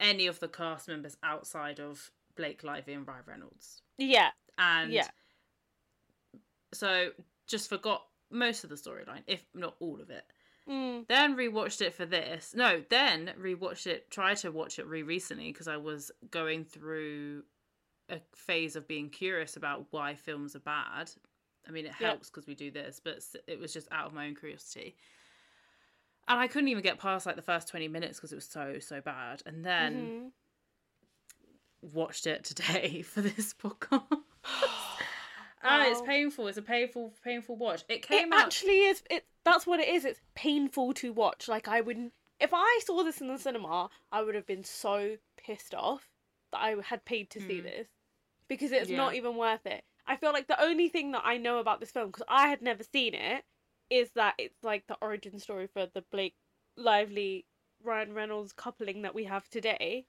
any 0.00 0.26
of 0.26 0.40
the 0.40 0.48
cast 0.48 0.88
members 0.88 1.16
outside 1.22 1.80
of 1.80 2.10
Blake 2.36 2.64
Lively 2.64 2.94
and 2.94 3.06
Ryan 3.06 3.22
Reynolds. 3.26 3.82
Yeah. 3.98 4.30
And 4.58 4.92
Yeah. 4.92 5.08
so 6.72 7.10
just 7.46 7.68
forgot 7.68 8.04
most 8.30 8.64
of 8.64 8.70
the 8.70 8.76
storyline, 8.76 9.22
if 9.26 9.44
not 9.54 9.76
all 9.80 10.00
of 10.00 10.10
it. 10.10 10.24
Mm. 10.68 11.06
Then 11.08 11.36
rewatched 11.36 11.82
it 11.82 11.92
for 11.94 12.06
this. 12.06 12.54
No, 12.54 12.82
then 12.88 13.32
rewatched 13.38 13.86
it. 13.86 14.10
Tried 14.10 14.38
to 14.38 14.50
watch 14.50 14.78
it 14.78 14.86
re 14.86 15.02
recently 15.02 15.52
because 15.52 15.68
I 15.68 15.76
was 15.76 16.10
going 16.30 16.64
through 16.64 17.42
a 18.08 18.20
phase 18.34 18.74
of 18.76 18.88
being 18.88 19.10
curious 19.10 19.56
about 19.56 19.86
why 19.90 20.14
films 20.14 20.56
are 20.56 20.60
bad. 20.60 21.10
I 21.66 21.70
mean, 21.70 21.86
it 21.86 21.92
helps 21.92 22.28
because 22.30 22.46
we 22.46 22.54
do 22.54 22.70
this, 22.70 23.00
but 23.02 23.20
it 23.46 23.58
was 23.58 23.72
just 23.72 23.88
out 23.90 24.06
of 24.06 24.12
my 24.12 24.26
own 24.26 24.34
curiosity. 24.34 24.96
And 26.28 26.38
I 26.40 26.46
couldn't 26.46 26.68
even 26.68 26.82
get 26.82 26.98
past 26.98 27.26
like 27.26 27.36
the 27.36 27.42
first 27.42 27.68
twenty 27.68 27.88
minutes 27.88 28.18
because 28.18 28.32
it 28.32 28.36
was 28.36 28.46
so 28.46 28.78
so 28.80 29.00
bad. 29.00 29.42
And 29.46 29.64
then 29.64 30.32
Mhm. 31.84 31.92
watched 31.92 32.26
it 32.26 32.44
today 32.44 33.02
for 33.06 33.20
this 33.20 33.54
podcast. 33.54 34.04
Ah, 35.66 35.86
it's 35.86 36.02
painful. 36.02 36.46
It's 36.46 36.58
a 36.58 36.62
painful, 36.62 37.14
painful 37.24 37.56
watch. 37.56 37.84
It 37.88 37.94
It 37.94 38.02
came 38.02 38.34
out. 38.34 38.42
actually 38.48 38.80
is. 38.84 39.02
It 39.08 39.24
that's 39.46 39.66
what 39.66 39.80
it 39.80 39.88
is. 39.88 40.04
It's 40.04 40.20
painful 40.34 40.92
to 40.94 41.10
watch. 41.10 41.48
Like 41.48 41.68
I 41.68 41.80
wouldn't. 41.80 42.12
If 42.38 42.50
I 42.52 42.80
saw 42.84 43.02
this 43.02 43.22
in 43.22 43.28
the 43.28 43.38
cinema, 43.38 43.88
I 44.12 44.22
would 44.22 44.34
have 44.34 44.44
been 44.46 44.62
so 44.64 45.16
pissed 45.38 45.74
off 45.74 46.10
that 46.52 46.58
I 46.60 46.76
had 46.84 47.06
paid 47.06 47.30
to 47.30 47.40
see 47.40 47.60
Mm. 47.60 47.62
this 47.62 47.88
because 48.46 48.72
it's 48.72 48.90
Yeah. 48.90 48.98
not 48.98 49.14
even 49.14 49.36
worth 49.36 49.64
it. 49.64 49.84
I 50.06 50.16
feel 50.16 50.32
like 50.32 50.48
the 50.48 50.62
only 50.62 50.88
thing 50.88 51.12
that 51.12 51.22
I 51.24 51.36
know 51.38 51.58
about 51.58 51.80
this 51.80 51.90
film 51.90 52.08
because 52.08 52.26
I 52.28 52.48
had 52.48 52.62
never 52.62 52.82
seen 52.82 53.14
it 53.14 53.44
is 53.90 54.10
that 54.14 54.34
it's 54.38 54.62
like 54.62 54.86
the 54.86 54.96
origin 55.00 55.38
story 55.38 55.66
for 55.72 55.86
the 55.92 56.04
Blake 56.10 56.34
Lively 56.76 57.46
Ryan 57.82 58.12
Reynolds 58.14 58.52
coupling 58.52 59.02
that 59.02 59.14
we 59.14 59.24
have 59.24 59.48
today. 59.48 60.06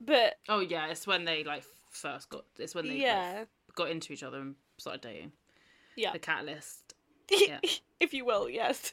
But 0.00 0.34
Oh 0.48 0.60
yeah, 0.60 0.86
it's 0.88 1.06
when 1.06 1.24
they 1.24 1.44
like 1.44 1.64
first 1.90 2.28
got. 2.28 2.44
It's 2.58 2.74
when 2.74 2.86
they 2.86 2.94
like, 2.94 3.02
yeah, 3.02 3.44
got 3.74 3.90
into 3.90 4.12
each 4.12 4.22
other 4.22 4.38
and 4.40 4.54
started 4.78 5.02
dating. 5.02 5.32
yeah, 5.96 6.12
The 6.12 6.18
catalyst. 6.18 6.94
Yeah. 7.30 7.60
if 8.00 8.12
you 8.12 8.24
will, 8.26 8.50
yes. 8.50 8.92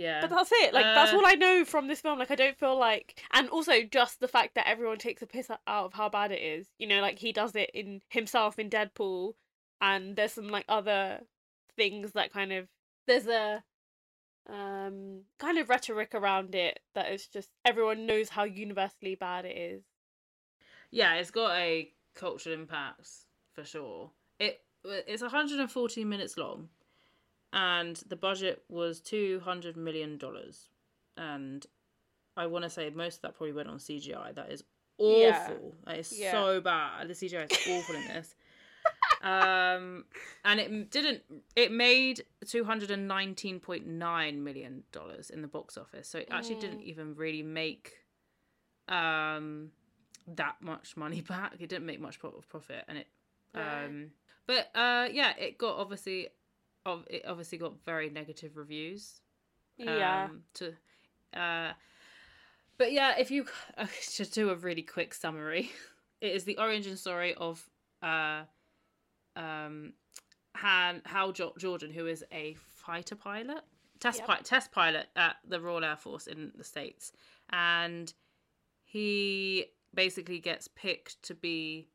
Yeah. 0.00 0.20
But 0.22 0.30
that's 0.30 0.50
it. 0.52 0.72
Like 0.72 0.84
that's 0.84 1.12
Uh, 1.12 1.16
all 1.16 1.26
I 1.26 1.34
know 1.34 1.64
from 1.64 1.86
this 1.86 2.00
film. 2.00 2.18
Like 2.18 2.30
I 2.30 2.34
don't 2.34 2.58
feel 2.58 2.78
like, 2.78 3.22
and 3.32 3.48
also 3.50 3.82
just 3.82 4.20
the 4.20 4.28
fact 4.28 4.54
that 4.54 4.66
everyone 4.66 4.98
takes 4.98 5.20
a 5.22 5.26
piss 5.26 5.50
out 5.50 5.60
of 5.66 5.92
how 5.94 6.08
bad 6.08 6.32
it 6.32 6.40
is. 6.42 6.68
You 6.78 6.86
know, 6.86 7.00
like 7.00 7.18
he 7.18 7.32
does 7.32 7.54
it 7.54 7.70
in 7.74 8.00
himself 8.08 8.58
in 8.58 8.70
Deadpool, 8.70 9.34
and 9.80 10.16
there's 10.16 10.32
some 10.32 10.48
like 10.48 10.64
other 10.68 11.20
things 11.76 12.12
that 12.12 12.32
kind 12.32 12.52
of 12.52 12.68
there's 13.06 13.26
a 13.26 13.62
um 14.48 15.22
kind 15.38 15.58
of 15.58 15.68
rhetoric 15.68 16.14
around 16.14 16.54
it 16.54 16.80
that 16.94 17.12
is 17.12 17.26
just 17.26 17.50
everyone 17.64 18.06
knows 18.06 18.30
how 18.30 18.44
universally 18.44 19.14
bad 19.14 19.44
it 19.44 19.56
is. 19.56 19.82
yeah, 20.90 21.14
it's 21.14 21.30
got 21.30 21.54
a 21.56 21.90
cultural 22.14 22.54
impact 22.54 23.08
for 23.52 23.64
sure. 23.64 24.10
It 24.38 24.60
it's 24.84 25.22
114 25.22 26.08
minutes 26.08 26.36
long, 26.38 26.70
and 27.52 27.96
the 28.08 28.16
budget 28.16 28.62
was 28.68 29.00
200 29.00 29.76
million 29.76 30.18
dollars, 30.18 30.68
and 31.16 31.66
I 32.36 32.46
want 32.46 32.64
to 32.64 32.70
say 32.70 32.90
most 32.90 33.16
of 33.16 33.22
that 33.22 33.34
probably 33.36 33.52
went 33.52 33.68
on 33.68 33.78
CGI. 33.78 34.32
That 34.34 34.50
is 34.50 34.64
Yeah. 34.98 35.30
awful. 35.38 35.74
That 35.84 35.98
is 35.98 36.12
Yeah. 36.12 36.30
so 36.32 36.60
bad. 36.60 37.08
The 37.08 37.14
CGI 37.14 37.44
is 37.50 37.58
awful 37.66 37.94
in 37.96 38.04
this. 38.06 38.34
um 39.22 40.04
and 40.46 40.58
it 40.60 40.90
didn't 40.90 41.22
it 41.54 41.70
made 41.70 42.24
219.9 42.46 44.34
million 44.38 44.82
dollars 44.92 45.28
in 45.28 45.42
the 45.42 45.48
box 45.48 45.76
office 45.76 46.08
so 46.08 46.18
it 46.18 46.28
actually 46.30 46.56
didn't 46.56 46.78
Mm. 46.80 46.84
even 46.84 47.14
really 47.16 47.42
make 47.42 47.92
um 48.88 49.72
that 50.26 50.56
much 50.62 50.96
money 50.96 51.20
back 51.28 51.54
it 51.60 51.68
didn't 51.68 51.84
make 51.84 52.00
much 52.00 52.18
profit 52.18 52.84
and 52.88 52.96
it 52.98 53.06
um 53.54 54.10
but 54.46 54.70
uh 54.74 55.06
yeah 55.12 55.36
it 55.36 55.58
got 55.58 55.76
obviously 55.76 56.28
of 56.86 57.04
it 57.10 57.24
obviously 57.26 57.58
got 57.58 57.74
very 57.84 58.08
negative 58.10 58.56
reviews 58.56 59.20
Yeah. 59.76 60.24
um, 60.30 60.42
to 60.54 60.74
uh 61.38 61.72
but 62.78 62.92
yeah 62.92 63.14
if 63.18 63.30
you 63.30 63.44
uh, 63.78 63.86
to 64.14 64.24
do 64.24 64.50
a 64.50 64.54
really 64.54 64.82
quick 64.82 65.14
summary 65.14 65.70
it 66.20 66.32
is 66.32 66.44
the 66.44 66.58
origin 66.58 66.96
story 66.96 67.34
of 67.34 67.68
uh 68.02 68.42
um 69.36 69.92
han 70.54 71.02
hal 71.04 71.32
jo- 71.32 71.54
jordan 71.58 71.90
who 71.90 72.06
is 72.06 72.24
a 72.32 72.54
fighter 72.74 73.14
pilot 73.14 73.60
test 74.00 74.18
Yep. 74.20 74.26
pi- 74.26 74.40
test 74.42 74.72
pilot 74.72 75.06
at 75.14 75.36
the 75.46 75.60
royal 75.60 75.84
air 75.84 75.96
force 75.96 76.26
in 76.26 76.52
the 76.56 76.64
states 76.64 77.12
and 77.50 78.12
he 78.84 79.66
basically 79.94 80.38
gets 80.40 80.66
picked 80.68 81.22
to 81.24 81.34
be 81.34 81.88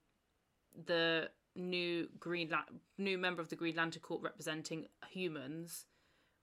the 0.85 1.29
new 1.55 2.07
green 2.19 2.49
La- 2.49 2.63
new 2.97 3.17
member 3.17 3.41
of 3.41 3.49
the 3.49 3.55
green 3.55 3.75
lantern 3.75 4.01
corps 4.01 4.19
representing 4.21 4.87
humans 5.09 5.85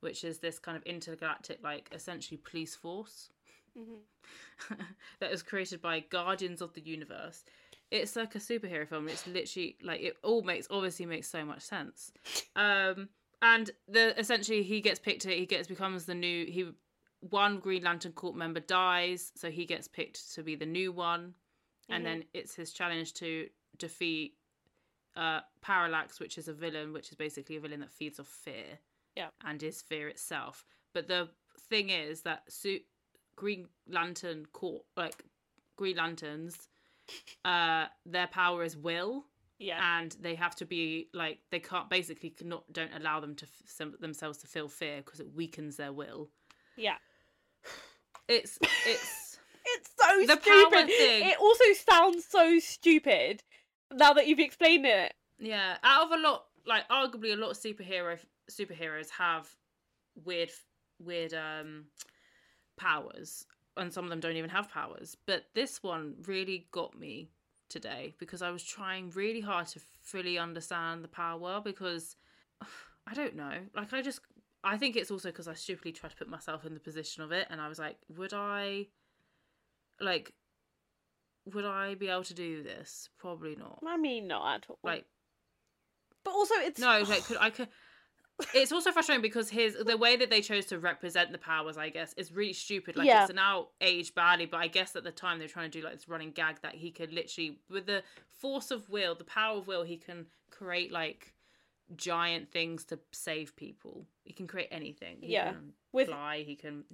which 0.01 0.25
is 0.25 0.39
this 0.39 0.59
kind 0.59 0.77
of 0.77 0.83
intergalactic 0.85 1.59
like 1.63 1.89
essentially 1.93 2.39
police 2.39 2.75
force 2.75 3.31
Mhm. 3.79 4.01
that 5.21 5.31
was 5.31 5.43
created 5.43 5.81
by 5.81 6.01
Guardians 6.01 6.61
of 6.61 6.75
the 6.75 6.83
Universe. 6.83 7.43
It's 7.91 8.15
like 8.17 8.35
a 8.35 8.39
superhero 8.39 8.87
film. 8.87 9.09
It's 9.09 9.27
literally 9.27 9.77
like 9.83 10.03
it 10.03 10.17
all 10.23 10.43
makes 10.43 10.67
obviously 10.71 11.07
makes 11.07 11.29
so 11.29 11.43
much 11.45 11.63
sense. 11.63 12.13
Um, 12.55 13.09
and 13.41 13.71
the 13.89 14.19
essentially 14.21 14.63
he 14.63 14.83
gets 14.83 15.01
picked. 15.01 15.23
He 15.25 15.47
gets 15.47 15.69
becomes 15.69 16.05
the 16.05 16.15
new 16.15 16.45
he. 16.45 16.71
One 17.21 17.61
Green 17.61 17.83
Lantern 17.83 18.13
Corps 18.13 18.35
member 18.35 18.61
dies, 18.61 19.33
so 19.37 19.51
he 19.51 19.65
gets 19.65 19.89
picked 19.89 20.35
to 20.35 20.43
be 20.43 20.55
the 20.55 20.67
new 20.67 20.93
one, 20.93 21.35
and 21.89 22.03
Mhm. 22.03 22.07
then 22.07 22.25
it's 22.35 22.55
his 22.55 22.75
challenge 22.75 23.15
to 23.15 23.49
defeat 23.79 24.37
uh, 25.17 25.41
Parallax, 25.61 26.19
which 26.21 26.39
is 26.39 26.49
a 26.49 26.53
villain, 26.53 26.93
which 26.93 27.09
is 27.11 27.15
basically 27.17 27.57
a 27.57 27.61
villain 27.61 27.81
that 27.81 27.91
feeds 27.93 28.19
off 28.21 28.27
fear. 28.29 28.79
Yeah. 29.17 29.29
And 29.45 29.63
is 29.63 29.83
fear 29.83 30.09
itself. 30.09 30.65
But 30.95 31.09
the 31.09 31.29
thing 31.69 31.91
is 31.91 32.23
that 32.23 32.43
su- 32.49 32.81
Green 33.37 33.67
Lantern 33.89 34.47
Corps, 34.53 34.83
like 34.97 35.23
Green 35.77 35.97
Lanterns, 35.97 36.69
uh, 37.45 37.87
their 38.07 38.27
power 38.27 38.63
is 38.65 38.77
will, 38.77 39.25
Yeah. 39.59 39.81
and 40.01 40.17
they 40.21 40.35
have 40.35 40.55
to 40.57 40.65
be 40.67 41.09
like 41.13 41.41
they 41.51 41.61
can't 41.61 41.91
basically 41.91 42.31
cannot 42.31 42.65
don't 42.73 42.95
allow 42.95 43.21
them 43.21 43.35
to 43.37 43.47
f- 43.47 44.01
themselves 44.01 44.39
to 44.39 44.47
feel 44.47 44.69
fear 44.69 45.03
because 45.05 45.21
it 45.21 45.35
weakens 45.35 45.77
their 45.77 45.93
will. 45.93 46.31
Yeah. 46.77 46.97
It's 48.29 48.59
it's 48.87 49.39
It's 49.65 49.91
so 50.01 50.27
The 50.27 50.37
power 50.41 50.71
stupid. 50.71 50.87
thing. 50.89 51.29
It 51.29 51.39
also 51.39 51.65
sounds 51.89 52.25
so 52.25 52.59
stupid 52.59 53.43
now 53.97 54.13
that 54.15 54.27
you've 54.27 54.39
explained 54.39 54.87
it. 54.87 55.15
yeah. 55.39 55.77
Out 55.83 56.07
of 56.07 56.19
a 56.19 56.23
lot, 56.23 56.47
like 56.67 56.89
arguably 56.89 57.33
a 57.33 57.37
lot 57.37 57.51
of 57.51 57.59
superhero 57.59 58.19
superheroes 58.51 59.11
have 59.11 59.49
weird 60.25 60.51
weird 60.99 61.35
um 61.35 61.85
powers, 62.77 63.47
and 63.77 63.93
some 63.93 64.05
of 64.05 64.11
them 64.11 64.21
don't 64.21 64.37
even 64.37 64.51
have 64.51 64.71
powers. 64.71 65.17
But 65.27 65.45
this 65.55 65.83
one 65.83 66.15
really 66.27 66.67
got 66.71 66.99
me 66.99 67.31
today 67.69 68.15
because 68.19 68.43
I 68.43 68.51
was 68.51 68.63
trying 68.63 69.11
really 69.11 69.41
hard 69.41 69.67
to 69.69 69.81
fully 70.03 70.39
understand 70.39 71.03
the 71.03 71.09
power 71.09 71.39
well. 71.39 71.61
because 71.61 72.17
I 73.07 73.15
don't 73.15 73.35
know. 73.35 73.53
Like 73.75 73.93
I 73.93 74.03
just 74.03 74.21
I 74.65 74.77
think 74.77 74.95
it's 74.95 75.11
also 75.11 75.31
because 75.31 75.49
I 75.49 75.55
stupidly 75.55 75.93
tried 75.93 76.11
to 76.11 76.17
put 76.17 76.29
myself 76.29 76.65
in 76.65 76.75
the 76.75 76.81
position 76.81 77.23
of 77.23 77.33
it 77.33 77.49
and 77.51 77.61
I 77.61 77.69
was 77.69 77.79
like, 77.79 77.97
would 78.09 78.33
I 78.33 78.87
like 80.01 80.33
would 81.53 81.65
I 81.65 81.95
be 81.95 82.09
able 82.09 82.25
to 82.25 82.35
do 82.35 82.63
this? 82.63 83.09
Probably 83.19 83.57
not. 83.57 83.79
I 83.87 83.97
mean, 83.97 84.29
not 84.29 84.55
at 84.57 84.67
all. 84.69 84.79
Like 84.83 85.05
but 86.25 86.33
also 86.35 86.55
it's 86.59 86.79
no, 86.81 87.03
like 87.09 87.25
could 87.25 87.37
I 87.41 87.51
could 87.51 87.69
it's 88.55 88.73
also 88.73 88.91
frustrating 88.93 89.23
because 89.23 89.51
his 89.51 89.77
the 89.85 89.97
way 89.97 90.17
that 90.17 90.31
they 90.31 90.41
chose 90.41 90.67
to 90.67 90.79
represent 90.79 91.33
the 91.33 91.39
powers, 91.39 91.77
I 91.77 91.91
guess, 91.91 92.13
is 92.15 92.33
really 92.33 92.53
stupid. 92.53 92.97
Like 92.97 93.07
Yeah. 93.07 93.25
it's 93.25 93.33
now 93.35 93.69
aged 93.81 94.15
badly, 94.15 94.47
but 94.47 94.59
I 94.59 94.69
guess 94.69 94.97
at 94.97 95.05
the 95.05 95.11
time 95.13 95.39
they're 95.39 95.49
trying 95.49 95.71
to 95.71 95.79
do 95.81 95.85
like 95.85 95.95
this 95.95 96.09
running 96.09 96.31
gag 96.33 96.61
that 96.63 96.75
he 96.75 96.91
could 96.91 97.13
literally, 97.13 97.59
with 97.69 97.87
the 97.87 98.03
force 98.31 98.71
of 98.71 98.89
will, 98.89 99.15
the 99.15 99.25
power 99.25 99.59
of 99.59 99.67
will, 99.67 99.83
he 99.83 99.97
can 99.97 100.27
create 100.51 100.91
like 100.93 101.35
giant 101.97 102.51
things 102.51 102.85
to 102.87 102.99
save 103.13 103.55
people. 103.57 104.07
He 104.25 104.33
can 104.33 104.47
create 104.47 104.69
anything. 104.71 105.19
He 105.21 105.33
Yeah. 105.35 105.55
With- 105.93 106.09
fly. 106.09 106.43
He 106.43 106.57
can. 106.57 106.85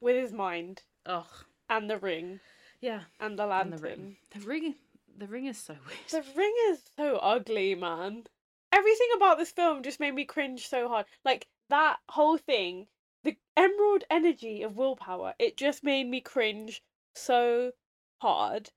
with 0.00 0.16
his 0.16 0.32
mind 0.32 0.82
Ugh. 1.06 1.26
and 1.70 1.88
the 1.90 1.98
ring 1.98 2.40
Yeah. 2.80 3.02
and 3.18 3.38
the 3.38 3.48
And 3.48 3.72
the 3.72 3.78
ring. 3.78 4.16
The 4.30 4.40
ring. 4.40 4.74
The 5.16 5.26
ring 5.26 5.46
is 5.46 5.58
so 5.58 5.74
weird. 5.86 6.08
The 6.10 6.24
ring 6.36 6.54
is 6.68 6.82
so 6.96 7.16
ugly, 7.16 7.74
man. 7.74 8.26
Everything 8.70 9.08
about 9.16 9.38
this 9.38 9.50
film 9.50 9.82
just 9.82 9.98
made 9.98 10.14
me 10.14 10.24
cringe 10.24 10.68
so 10.68 10.88
hard. 10.88 11.06
Like 11.24 11.48
that 11.70 11.98
whole 12.08 12.38
thing, 12.38 12.86
the 13.24 13.36
emerald 13.56 14.04
energy 14.10 14.62
of 14.62 14.76
willpower, 14.76 15.34
it 15.38 15.56
just 15.56 15.82
made 15.82 16.06
me 16.06 16.20
cringe 16.20 16.82
so 17.14 17.72
hard. 18.18 18.70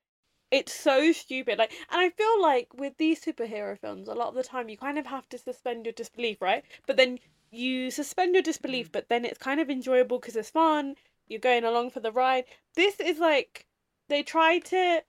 It's 0.49 0.73
so 0.73 1.11
stupid. 1.11 1.59
Like 1.59 1.71
and 1.89 2.01
I 2.01 2.09
feel 2.09 2.41
like 2.41 2.73
with 2.73 2.97
these 2.97 3.23
superhero 3.23 3.77
films, 3.77 4.07
a 4.07 4.13
lot 4.13 4.29
of 4.29 4.35
the 4.35 4.43
time 4.43 4.67
you 4.67 4.77
kind 4.77 4.97
of 4.97 5.05
have 5.05 5.29
to 5.29 5.37
suspend 5.37 5.85
your 5.85 5.93
disbelief, 5.93 6.41
right? 6.41 6.63
But 6.87 6.97
then 6.97 7.19
you 7.51 7.91
suspend 7.91 8.33
your 8.33 8.41
disbelief, 8.41 8.89
mm. 8.89 8.93
but 8.93 9.09
then 9.09 9.25
it's 9.25 9.37
kind 9.37 9.59
of 9.59 9.69
enjoyable 9.69 10.19
because 10.19 10.35
it's 10.35 10.49
fun. 10.49 10.95
You're 11.27 11.39
going 11.39 11.63
along 11.63 11.91
for 11.91 11.99
the 11.99 12.11
ride. 12.11 12.45
This 12.75 12.99
is 12.99 13.19
like 13.19 13.67
they 14.11 14.21
tried 14.23 14.65
to 14.65 15.01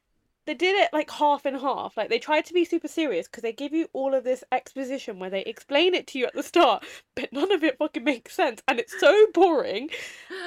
they 0.45 0.55
did 0.55 0.75
it 0.77 0.93
like 0.93 1.11
half 1.11 1.45
and 1.45 1.57
half. 1.57 1.97
Like 1.97 2.09
they 2.09 2.19
tried 2.19 2.45
to 2.47 2.55
be 2.55 2.65
super 2.65 2.89
serious 2.89 3.29
because 3.29 3.43
they 3.43 3.53
give 3.53 3.73
you 3.73 3.89
all 3.93 4.13
of 4.13 4.25
this 4.25 4.43
exposition 4.51 5.19
where 5.19 5.31
they 5.31 5.43
explain 5.43 5.95
it 5.95 6.09
to 6.09 6.19
you 6.19 6.27
at 6.27 6.35
the 6.35 6.43
start, 6.43 6.85
but 7.15 7.33
none 7.33 7.53
of 7.53 7.63
it 7.63 7.79
fucking 7.79 8.03
makes 8.03 8.35
sense 8.35 8.61
and 8.67 8.81
it's 8.81 8.99
so 8.99 9.27
boring. 9.35 9.89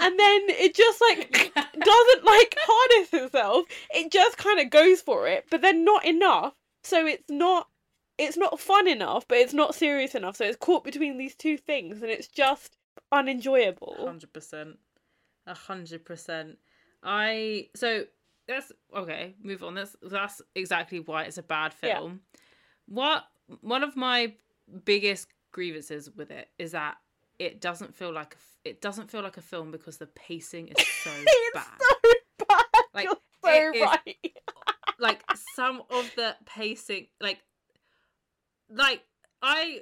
And 0.02 0.20
then 0.20 0.42
it 0.50 0.76
just 0.76 1.02
like 1.02 1.32
doesn't 1.56 2.26
like 2.26 2.56
harness 2.60 3.14
itself. 3.14 3.66
It 3.94 4.12
just 4.12 4.38
kind 4.38 4.60
of 4.60 4.70
goes 4.70 5.02
for 5.02 5.28
it, 5.28 5.46
but 5.50 5.62
then 5.62 5.86
not 5.86 6.04
enough. 6.06 6.54
So 6.84 7.06
it's 7.06 7.30
not 7.30 7.68
it's 8.18 8.38
not 8.38 8.60
fun 8.60 8.88
enough, 8.88 9.26
but 9.28 9.38
it's 9.38 9.54
not 9.54 9.76
serious 9.76 10.16
enough. 10.16 10.36
So 10.38 10.46
it's 10.46 10.58
caught 10.58 10.84
between 10.84 11.18
these 11.18 11.36
two 11.36 11.58
things 11.58 12.02
and 12.02 12.12
it's 12.12 12.28
just 12.28 12.78
unenjoyable. 13.14 13.96
hundred 14.06 14.34
percent, 14.34 14.78
a 15.48 15.54
hundred 15.54 16.04
percent. 16.04 16.58
I 17.02 17.70
so 17.76 18.06
that's 18.48 18.72
okay. 18.96 19.36
Move 19.42 19.64
on. 19.64 19.74
That's 19.76 19.96
that's 20.02 20.42
exactly 20.56 21.00
why 21.00 21.24
it's 21.24 21.38
a 21.38 21.44
bad 21.44 21.74
Yeah. 21.84 21.96
film. 22.00 22.22
What 22.88 23.24
one 23.62 23.84
of 23.84 23.96
my 23.96 24.34
biggest 24.84 25.28
grievances 25.52 26.10
with 26.16 26.32
it 26.32 26.50
is 26.60 26.72
that 26.72 26.98
it 27.40 27.62
doesn't 27.62 27.96
feel 27.96 28.12
like 28.14 28.36
a, 28.36 28.70
it 28.70 28.82
doesn't 28.82 29.10
feel 29.12 29.22
like 29.22 29.38
a 29.38 29.42
film 29.42 29.72
because 29.72 29.98
the 29.98 30.08
pacing 30.08 30.68
is 30.70 30.88
so 31.04 31.12
bad. 31.54 31.66
so 31.80 32.46
bad. 32.48 32.64
Like, 32.94 33.06
You're 33.06 33.18
so 33.44 33.72
is- 33.74 33.82
right. 33.82 34.18
like 35.00 35.24
some 35.56 35.82
of 35.90 36.10
the 36.16 36.36
pacing 36.46 37.08
like 37.20 37.40
like 38.70 39.02
i 39.42 39.82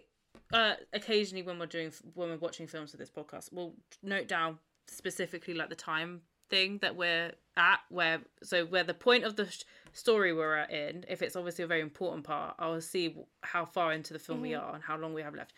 uh 0.52 0.74
occasionally 0.92 1.44
when 1.44 1.60
we're 1.60 1.68
doing 1.68 1.92
when 2.16 2.30
we're 2.30 2.38
watching 2.38 2.66
films 2.66 2.90
for 2.92 2.98
this 2.98 3.12
podcast 3.12 3.50
we'll 3.54 3.74
note 4.02 4.28
down 4.28 4.58
specifically 4.88 5.54
like 5.54 5.70
the 5.70 5.76
time 5.76 6.22
thing 6.54 6.78
that 6.80 6.96
we're 6.96 7.32
at 7.58 7.80
where 7.90 8.20
so 8.42 8.66
where 8.66 8.84
the 8.84 8.94
point 8.94 9.24
of 9.24 9.36
the 9.36 9.50
sh- 9.50 9.64
story 9.94 10.34
we're 10.34 10.56
at 10.56 10.72
in 10.72 11.06
if 11.08 11.22
it's 11.22 11.36
obviously 11.36 11.64
a 11.64 11.68
very 11.68 11.82
important 11.82 12.24
part 12.24 12.56
i'll 12.60 12.82
see 12.82 13.16
how 13.42 13.64
far 13.66 13.94
into 13.94 14.14
the 14.14 14.20
film 14.20 14.42
we 14.42 14.52
mm-hmm. 14.52 14.64
are 14.64 14.76
and 14.76 14.84
how 14.84 14.98
long 14.98 15.14
we 15.14 15.22
have 15.22 15.36
left 15.36 15.54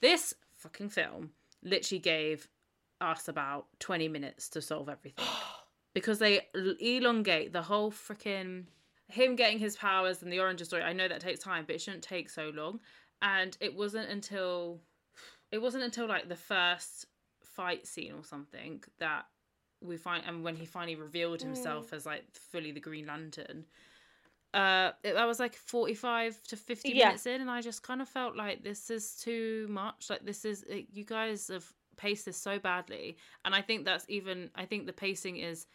this 0.00 0.34
fucking 0.56 0.88
film 0.88 1.30
literally 1.62 1.98
gave 1.98 2.48
us 3.00 3.28
about 3.28 3.66
20 3.80 4.08
minutes 4.08 4.48
to 4.48 4.62
solve 4.62 4.88
everything 4.88 5.24
because 5.94 6.18
they 6.18 6.40
elongate 6.80 7.52
the 7.52 7.62
whole 7.62 7.90
freaking 7.90 8.64
him 9.08 9.36
getting 9.36 9.58
his 9.58 9.76
powers 9.76 10.22
and 10.22 10.32
the 10.32 10.40
origin 10.40 10.66
story. 10.66 10.82
I 10.82 10.92
know 10.92 11.08
that 11.08 11.20
takes 11.20 11.40
time, 11.40 11.64
but 11.66 11.76
it 11.76 11.80
shouldn't 11.80 12.02
take 12.02 12.30
so 12.30 12.50
long. 12.54 12.80
And 13.22 13.56
it 13.60 13.74
wasn't 13.74 14.10
until 14.10 14.80
it 15.50 15.58
wasn't 15.58 15.84
until 15.84 16.08
like 16.08 16.28
the 16.28 16.36
first 16.36 17.06
fight 17.42 17.86
scene 17.86 18.12
or 18.12 18.24
something 18.24 18.82
that 18.98 19.26
we 19.84 19.96
find 19.96 20.24
and 20.26 20.42
when 20.42 20.56
he 20.56 20.66
finally 20.66 20.96
revealed 20.96 21.42
himself 21.42 21.92
as 21.92 22.06
like 22.06 22.24
fully 22.32 22.72
the 22.72 22.80
Green 22.80 23.06
Lantern. 23.06 23.64
Uh, 24.52 24.92
it, 25.02 25.14
that 25.14 25.26
was 25.26 25.40
like 25.40 25.54
forty-five 25.54 26.40
to 26.44 26.56
fifty 26.56 26.90
Yeah. 26.90 27.06
minutes 27.06 27.26
in, 27.26 27.40
and 27.40 27.50
I 27.50 27.60
just 27.60 27.82
kind 27.82 28.00
of 28.00 28.08
felt 28.08 28.36
like 28.36 28.62
this 28.62 28.88
is 28.90 29.16
too 29.16 29.66
much. 29.68 30.08
Like 30.10 30.24
this 30.24 30.44
is 30.44 30.62
it, 30.64 30.86
you 30.92 31.04
guys 31.04 31.48
have 31.48 31.66
paced 31.96 32.24
this 32.26 32.36
so 32.36 32.58
badly, 32.58 33.16
and 33.44 33.54
I 33.54 33.62
think 33.62 33.84
that's 33.84 34.04
even. 34.08 34.50
I 34.54 34.64
think 34.64 34.86
the 34.86 34.92
pacing 34.92 35.38
is 35.38 35.66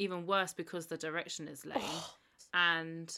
even 0.00 0.26
worse 0.26 0.52
because 0.52 0.86
the 0.86 0.96
direction 0.96 1.46
is 1.46 1.64
lame 1.64 1.80
and 2.52 3.16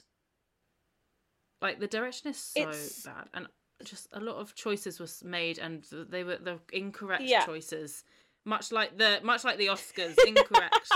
like 1.63 1.81
the 1.81 1.87
direction 1.87 2.29
is 2.31 2.37
so 2.37 2.61
It's- 2.61 3.03
bad 3.05 3.29
and 3.35 3.47
just 3.85 4.09
a 4.13 4.21
lot 4.21 4.37
of 4.37 4.55
choices 4.55 5.01
was 5.01 5.23
made 5.25 5.59
and 5.59 5.85
they 6.11 6.25
were 6.25 6.37
the 6.37 6.59
incorrect 6.73 7.23
Yeah. 7.23 7.45
choices 7.47 8.05
much 8.47 8.73
like 8.73 8.97
the 8.97 9.21
much 9.23 9.45
like 9.45 9.59
the 9.59 9.67
oscars 9.67 10.15
incorrect 10.27 10.89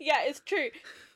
yeah, 0.00 0.22
it's 0.24 0.40
true. 0.40 0.68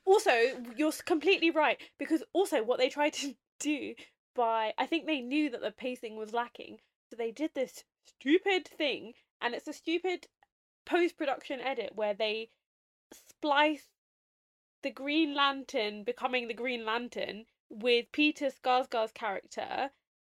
Also, 0.04 0.32
you're 0.76 0.92
completely 1.04 1.50
right 1.50 1.78
because 1.98 2.22
also 2.32 2.62
what 2.62 2.78
they 2.78 2.88
tried 2.88 3.12
to 3.14 3.34
do 3.60 3.94
by 4.34 4.72
I 4.78 4.86
think 4.86 5.06
they 5.06 5.20
knew 5.20 5.50
that 5.50 5.60
the 5.60 5.70
pacing 5.70 6.16
was 6.16 6.32
lacking, 6.32 6.78
so 7.10 7.16
they 7.16 7.30
did 7.30 7.50
this 7.54 7.84
stupid 8.06 8.66
thing, 8.66 9.12
and 9.40 9.54
it's 9.54 9.68
a 9.68 9.72
stupid 9.72 10.26
post 10.86 11.16
production 11.16 11.60
edit 11.60 11.92
where 11.94 12.14
they 12.14 12.50
splice 13.12 13.88
the 14.82 14.90
Green 14.90 15.34
Lantern 15.34 16.04
becoming 16.04 16.48
the 16.48 16.54
Green 16.54 16.84
Lantern 16.86 17.44
with 17.68 18.06
Peter 18.12 18.50
Sarsgaard's 18.50 19.12
character 19.12 19.90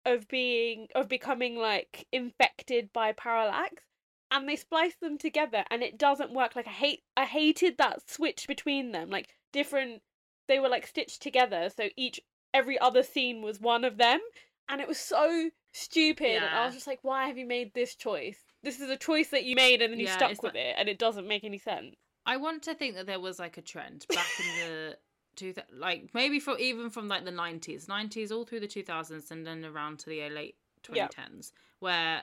of 0.07 0.27
being 0.29 0.89
of 0.95 1.09
becoming 1.09 1.57
like 1.57 2.07
infected 2.11 2.91
by 2.93 3.13
parallax 3.13 3.83
and 4.31 4.49
they 4.49 4.57
splice 4.57 4.95
them 5.01 5.19
together 5.19 5.65
and 5.71 5.83
it 5.83 5.99
doesn't 5.99 6.33
work. 6.33 6.55
Like 6.57 6.67
i 6.69 6.71
hate 6.71 7.03
i 7.17 7.25
hated 7.25 7.79
that 7.79 8.09
switch 8.09 8.47
between 8.47 8.93
them 8.93 9.11
like 9.11 9.29
different 9.53 10.03
they 10.49 10.59
were 10.61 10.69
like 10.69 10.87
stitched 10.87 11.23
together 11.23 11.71
so 11.75 11.89
each 11.97 12.21
every 12.55 12.79
other 12.79 13.03
scene 13.03 13.43
was 13.43 13.61
one 13.61 13.85
of 13.85 13.97
them 13.99 14.21
and 14.69 14.81
it 14.81 14.89
was 14.89 14.99
so 14.99 15.51
stupid 15.73 16.43
and 16.43 16.55
i 16.55 16.65
was 16.67 16.75
just 16.75 16.87
like 16.87 16.99
why 17.03 17.27
have 17.29 17.39
you 17.39 17.47
made 17.47 17.73
this 17.75 17.95
choice? 17.95 18.39
This 18.63 18.81
is 18.81 18.91
a 18.91 18.97
choice 18.97 19.29
that 19.29 19.45
you 19.45 19.55
made 19.57 19.81
and 19.83 19.93
then 19.93 20.01
you 20.01 20.07
Yeah, 20.07 20.17
stuck 20.17 20.31
with 20.43 20.55
like- 20.55 20.55
it 20.57 20.75
and 20.79 20.89
it 20.89 20.99
doesn't 20.99 21.27
make 21.29 21.45
any 21.45 21.59
sense. 21.59 21.95
I 22.27 22.37
want 22.37 22.63
to 22.65 22.75
think 22.75 22.95
that 22.97 23.07
there 23.07 23.21
was 23.21 23.39
like 23.39 23.57
a 23.57 23.63
trend 23.63 24.05
back 24.11 24.27
in 24.39 24.47
the 24.69 24.99
two 25.37 25.53
thou- 25.55 25.63
like 25.73 26.11
maybe 26.13 26.39
for 26.41 26.59
even 26.59 26.91
from 26.91 27.09
like 27.09 27.25
the 27.25 27.31
90s 27.31 27.87
90s 27.87 28.31
all 28.31 28.45
through 28.45 28.61
the 28.61 28.67
2000s 28.69 29.31
and 29.31 29.47
then 29.47 29.65
around 29.65 30.01
to 30.01 30.11
the 30.11 30.29
late 30.29 30.57
2010s 30.83 31.53
Yeah. 31.53 31.59
where 31.79 32.23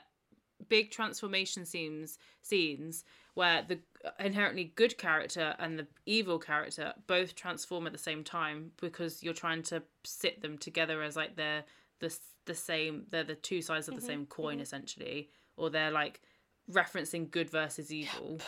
big 0.69 0.91
transformation 0.91 1.65
scenes 1.65 2.17
scenes 2.41 3.03
where 3.35 3.63
the 3.67 3.79
inherently 4.19 4.73
good 4.75 4.97
character 4.97 5.55
and 5.59 5.77
the 5.77 5.87
evil 6.05 6.39
character 6.39 6.93
both 7.05 7.35
transform 7.35 7.85
at 7.85 7.93
the 7.93 7.99
same 7.99 8.23
time 8.23 8.71
because 8.81 9.21
you're 9.21 9.33
trying 9.33 9.61
to 9.61 9.83
sit 10.03 10.41
them 10.41 10.57
together 10.57 11.01
as 11.03 11.15
like 11.15 11.35
their 11.35 11.63
the 11.99 12.15
the 12.45 12.55
same. 12.55 13.05
They're 13.09 13.23
the 13.23 13.35
two 13.35 13.61
sides 13.61 13.87
of 13.87 13.95
the 13.95 14.01
Mhm, 14.01 14.05
same 14.05 14.25
coin 14.25 14.57
mhm. 14.57 14.61
essentially, 14.61 15.29
or 15.57 15.69
they're 15.69 15.91
like 15.91 16.21
referencing 16.71 17.29
good 17.29 17.49
versus 17.49 17.91
evil. 17.91 18.39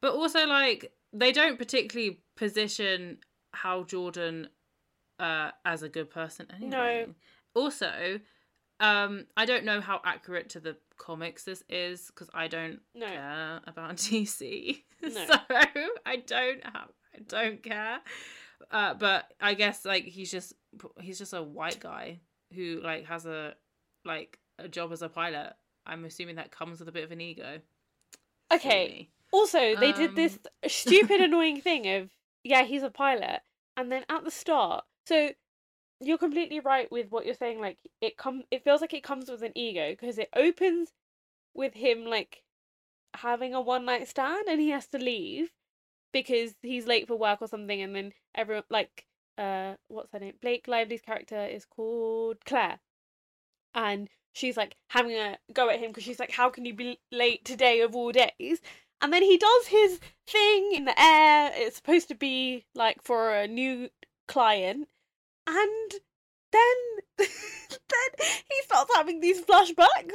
But 0.00 0.12
also 0.14 0.46
like 0.46 0.92
they 1.12 1.32
don't 1.32 1.58
particularly 1.58 2.20
position 2.36 3.18
Hal 3.54 3.84
Jordan 3.84 4.48
uh 5.18 5.50
as 5.64 5.82
a 5.82 5.88
good 5.88 6.10
person 6.10 6.46
anyway. 6.54 7.06
Also, 7.54 8.20
um 8.80 9.26
I 9.36 9.46
don't 9.46 9.64
know 9.64 9.80
how 9.80 10.00
accurate 10.04 10.50
to 10.50 10.60
the 10.60 10.76
comics 10.98 11.44
this 11.44 11.62
is 11.68 12.06
because 12.08 12.30
I 12.34 12.48
don't 12.48 12.80
No. 12.94 13.06
care 13.06 13.60
about 13.66 13.96
DC. 13.96 14.82
No. 15.02 15.08
so 15.10 15.34
I 16.04 16.16
don't 16.26 16.64
have 16.64 16.88
I 17.14 17.18
don't 17.26 17.62
care. 17.62 17.98
Uh 18.70 18.94
but 18.94 19.32
I 19.40 19.54
guess 19.54 19.84
like 19.84 20.04
he's 20.04 20.30
just 20.30 20.54
he's 21.00 21.18
just 21.18 21.32
a 21.34 21.42
white 21.42 21.80
guy 21.80 22.20
who 22.54 22.80
like 22.82 23.06
has 23.06 23.26
a 23.26 23.54
like 24.04 24.38
a 24.58 24.68
job 24.68 24.92
as 24.92 25.02
a 25.02 25.08
pilot. 25.08 25.52
I'm 25.86 26.04
assuming 26.04 26.36
that 26.36 26.50
comes 26.50 26.80
with 26.80 26.88
a 26.88 26.92
bit 26.92 27.04
of 27.04 27.12
an 27.12 27.20
ego. 27.20 27.60
Okay. 28.52 29.10
Also, 29.32 29.74
they 29.76 29.92
did 29.92 30.10
Um. 30.10 30.14
this 30.14 30.38
stupid, 30.68 31.20
annoying 31.28 31.60
thing 31.60 31.86
of 31.88 32.10
yeah, 32.44 32.62
he's 32.62 32.82
a 32.84 32.90
pilot, 32.90 33.40
and 33.76 33.90
then 33.90 34.04
at 34.08 34.24
the 34.24 34.30
start, 34.30 34.84
so 35.06 35.30
you're 36.00 36.18
completely 36.18 36.60
right 36.60 36.90
with 36.90 37.10
what 37.10 37.26
you're 37.26 37.34
saying. 37.34 37.60
Like 37.60 37.78
it 38.00 38.16
come, 38.16 38.42
it 38.50 38.64
feels 38.64 38.80
like 38.80 38.94
it 38.94 39.02
comes 39.02 39.30
with 39.30 39.42
an 39.42 39.56
ego 39.56 39.90
because 39.90 40.18
it 40.18 40.28
opens 40.34 40.90
with 41.54 41.74
him 41.74 42.04
like 42.04 42.42
having 43.14 43.54
a 43.54 43.60
one 43.60 43.84
night 43.84 44.08
stand, 44.08 44.46
and 44.48 44.60
he 44.60 44.70
has 44.70 44.86
to 44.88 44.98
leave 44.98 45.50
because 46.12 46.54
he's 46.62 46.86
late 46.86 47.06
for 47.06 47.16
work 47.16 47.40
or 47.42 47.48
something, 47.48 47.80
and 47.80 47.94
then 47.94 48.12
everyone 48.34 48.64
like 48.70 49.06
uh, 49.38 49.74
what's 49.88 50.12
her 50.12 50.18
name? 50.18 50.34
Blake 50.40 50.66
Lively's 50.68 51.02
character 51.02 51.44
is 51.44 51.64
called 51.64 52.38
Claire, 52.44 52.78
and 53.74 54.08
she's 54.32 54.56
like 54.56 54.76
having 54.88 55.12
a 55.12 55.38
go 55.52 55.68
at 55.70 55.78
him 55.80 55.90
because 55.90 56.04
she's 56.04 56.20
like, 56.20 56.32
"How 56.32 56.50
can 56.50 56.64
you 56.64 56.74
be 56.74 57.00
late 57.12 57.44
today 57.44 57.80
of 57.80 57.94
all 57.94 58.12
days?" 58.12 58.60
And 59.00 59.12
then 59.12 59.22
he 59.22 59.36
does 59.36 59.66
his 59.66 60.00
thing 60.26 60.72
in 60.74 60.84
the 60.86 61.00
air. 61.00 61.50
It's 61.54 61.76
supposed 61.76 62.08
to 62.08 62.14
be 62.14 62.64
like 62.74 63.02
for 63.02 63.34
a 63.34 63.46
new 63.46 63.90
client, 64.26 64.88
and 65.46 65.92
then 66.52 66.76
then 67.18 68.28
he 68.48 68.62
starts 68.64 68.94
having 68.94 69.20
these 69.20 69.42
flashbacks, 69.42 70.14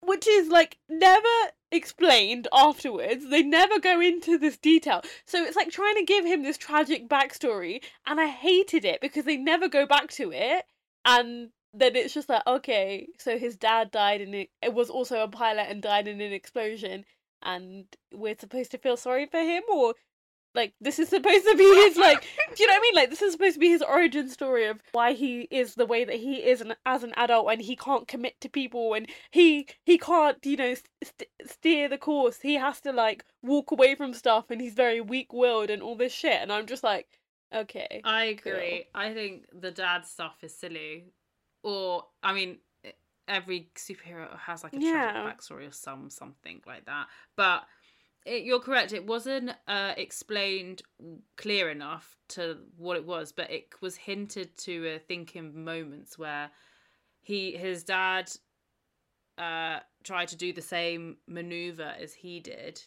which 0.00 0.26
is 0.26 0.48
like 0.48 0.78
never 0.88 1.28
explained 1.70 2.48
afterwards. 2.52 3.28
They 3.28 3.42
never 3.42 3.78
go 3.78 4.00
into 4.00 4.38
this 4.38 4.56
detail. 4.56 5.02
So 5.26 5.42
it's 5.44 5.56
like 5.56 5.70
trying 5.70 5.96
to 5.96 6.04
give 6.04 6.24
him 6.24 6.42
this 6.42 6.58
tragic 6.58 7.08
backstory, 7.08 7.82
and 8.06 8.20
I 8.20 8.26
hated 8.26 8.84
it 8.84 9.00
because 9.00 9.24
they 9.24 9.36
never 9.36 9.68
go 9.68 9.86
back 9.86 10.10
to 10.12 10.32
it. 10.32 10.64
And 11.04 11.50
then 11.72 11.94
it's 11.94 12.14
just 12.14 12.28
like, 12.28 12.46
okay, 12.46 13.08
so 13.18 13.38
his 13.38 13.56
dad 13.56 13.90
died 13.90 14.20
and 14.20 14.34
it, 14.34 14.50
it 14.62 14.74
was 14.74 14.90
also 14.90 15.22
a 15.22 15.28
pilot 15.28 15.66
and 15.68 15.82
died 15.82 16.08
in 16.08 16.20
an 16.20 16.32
explosion, 16.32 17.04
and 17.42 17.84
we're 18.12 18.36
supposed 18.38 18.70
to 18.72 18.78
feel 18.78 18.96
sorry 18.96 19.26
for 19.26 19.40
him, 19.40 19.62
or 19.72 19.94
like 20.56 20.72
this 20.80 20.98
is 20.98 21.08
supposed 21.08 21.44
to 21.44 21.54
be 21.56 21.64
his 21.64 21.96
like, 21.96 22.22
do 22.54 22.62
you 22.62 22.66
know 22.66 22.72
what 22.74 22.78
I 22.78 22.82
mean? 22.82 22.94
Like 22.94 23.10
this 23.10 23.22
is 23.22 23.32
supposed 23.32 23.54
to 23.54 23.60
be 23.60 23.68
his 23.68 23.82
origin 23.82 24.28
story 24.28 24.66
of 24.66 24.80
why 24.92 25.12
he 25.12 25.42
is 25.50 25.74
the 25.74 25.86
way 25.86 26.04
that 26.04 26.16
he 26.16 26.36
is 26.36 26.60
an, 26.60 26.74
as 26.84 27.04
an 27.04 27.12
adult, 27.16 27.52
and 27.52 27.62
he 27.62 27.76
can't 27.76 28.08
commit 28.08 28.40
to 28.40 28.48
people, 28.48 28.94
and 28.94 29.06
he 29.30 29.68
he 29.84 29.98
can't, 29.98 30.38
you 30.44 30.56
know, 30.56 30.74
st- 30.74 31.30
steer 31.44 31.88
the 31.88 31.98
course. 31.98 32.40
He 32.40 32.54
has 32.54 32.80
to 32.80 32.92
like 32.92 33.24
walk 33.42 33.70
away 33.70 33.94
from 33.94 34.14
stuff, 34.14 34.46
and 34.50 34.60
he's 34.60 34.74
very 34.74 35.00
weak 35.00 35.32
willed 35.32 35.70
and 35.70 35.82
all 35.82 35.96
this 35.96 36.12
shit. 36.12 36.40
And 36.42 36.52
I'm 36.52 36.66
just 36.66 36.82
like, 36.82 37.06
okay, 37.54 38.00
I 38.04 38.24
agree. 38.24 38.86
I 38.94 39.12
think 39.12 39.44
the 39.52 39.70
dad 39.70 40.04
stuff 40.06 40.36
is 40.42 40.56
silly. 40.56 41.04
Or 41.62 42.06
I 42.22 42.32
mean, 42.32 42.58
every 43.28 43.68
superhero 43.74 44.36
has 44.38 44.62
like 44.62 44.74
a 44.74 44.78
Yeah. 44.80 45.12
tragic 45.12 45.38
backstory 45.38 45.68
or 45.68 45.72
some 45.72 46.10
something 46.10 46.62
like 46.66 46.86
that. 46.86 47.08
But 47.36 47.64
it, 48.26 48.42
you're 48.42 48.60
correct. 48.60 48.92
It 48.92 49.06
wasn't 49.06 49.52
uh, 49.68 49.94
explained 49.96 50.82
clear 51.36 51.70
enough 51.70 52.16
to 52.30 52.58
what 52.76 52.96
it 52.96 53.06
was, 53.06 53.32
but 53.32 53.50
it 53.50 53.68
was 53.80 53.96
hinted 53.96 54.56
to. 54.58 54.94
I 54.94 54.98
think 54.98 55.36
in 55.36 55.64
moments 55.64 56.18
where 56.18 56.50
he 57.22 57.52
his 57.52 57.82
dad 57.82 58.30
uh 59.38 59.80
tried 60.02 60.28
to 60.28 60.36
do 60.36 60.52
the 60.52 60.62
same 60.62 61.16
maneuver 61.26 61.92
as 62.00 62.14
he 62.14 62.40
did 62.40 62.80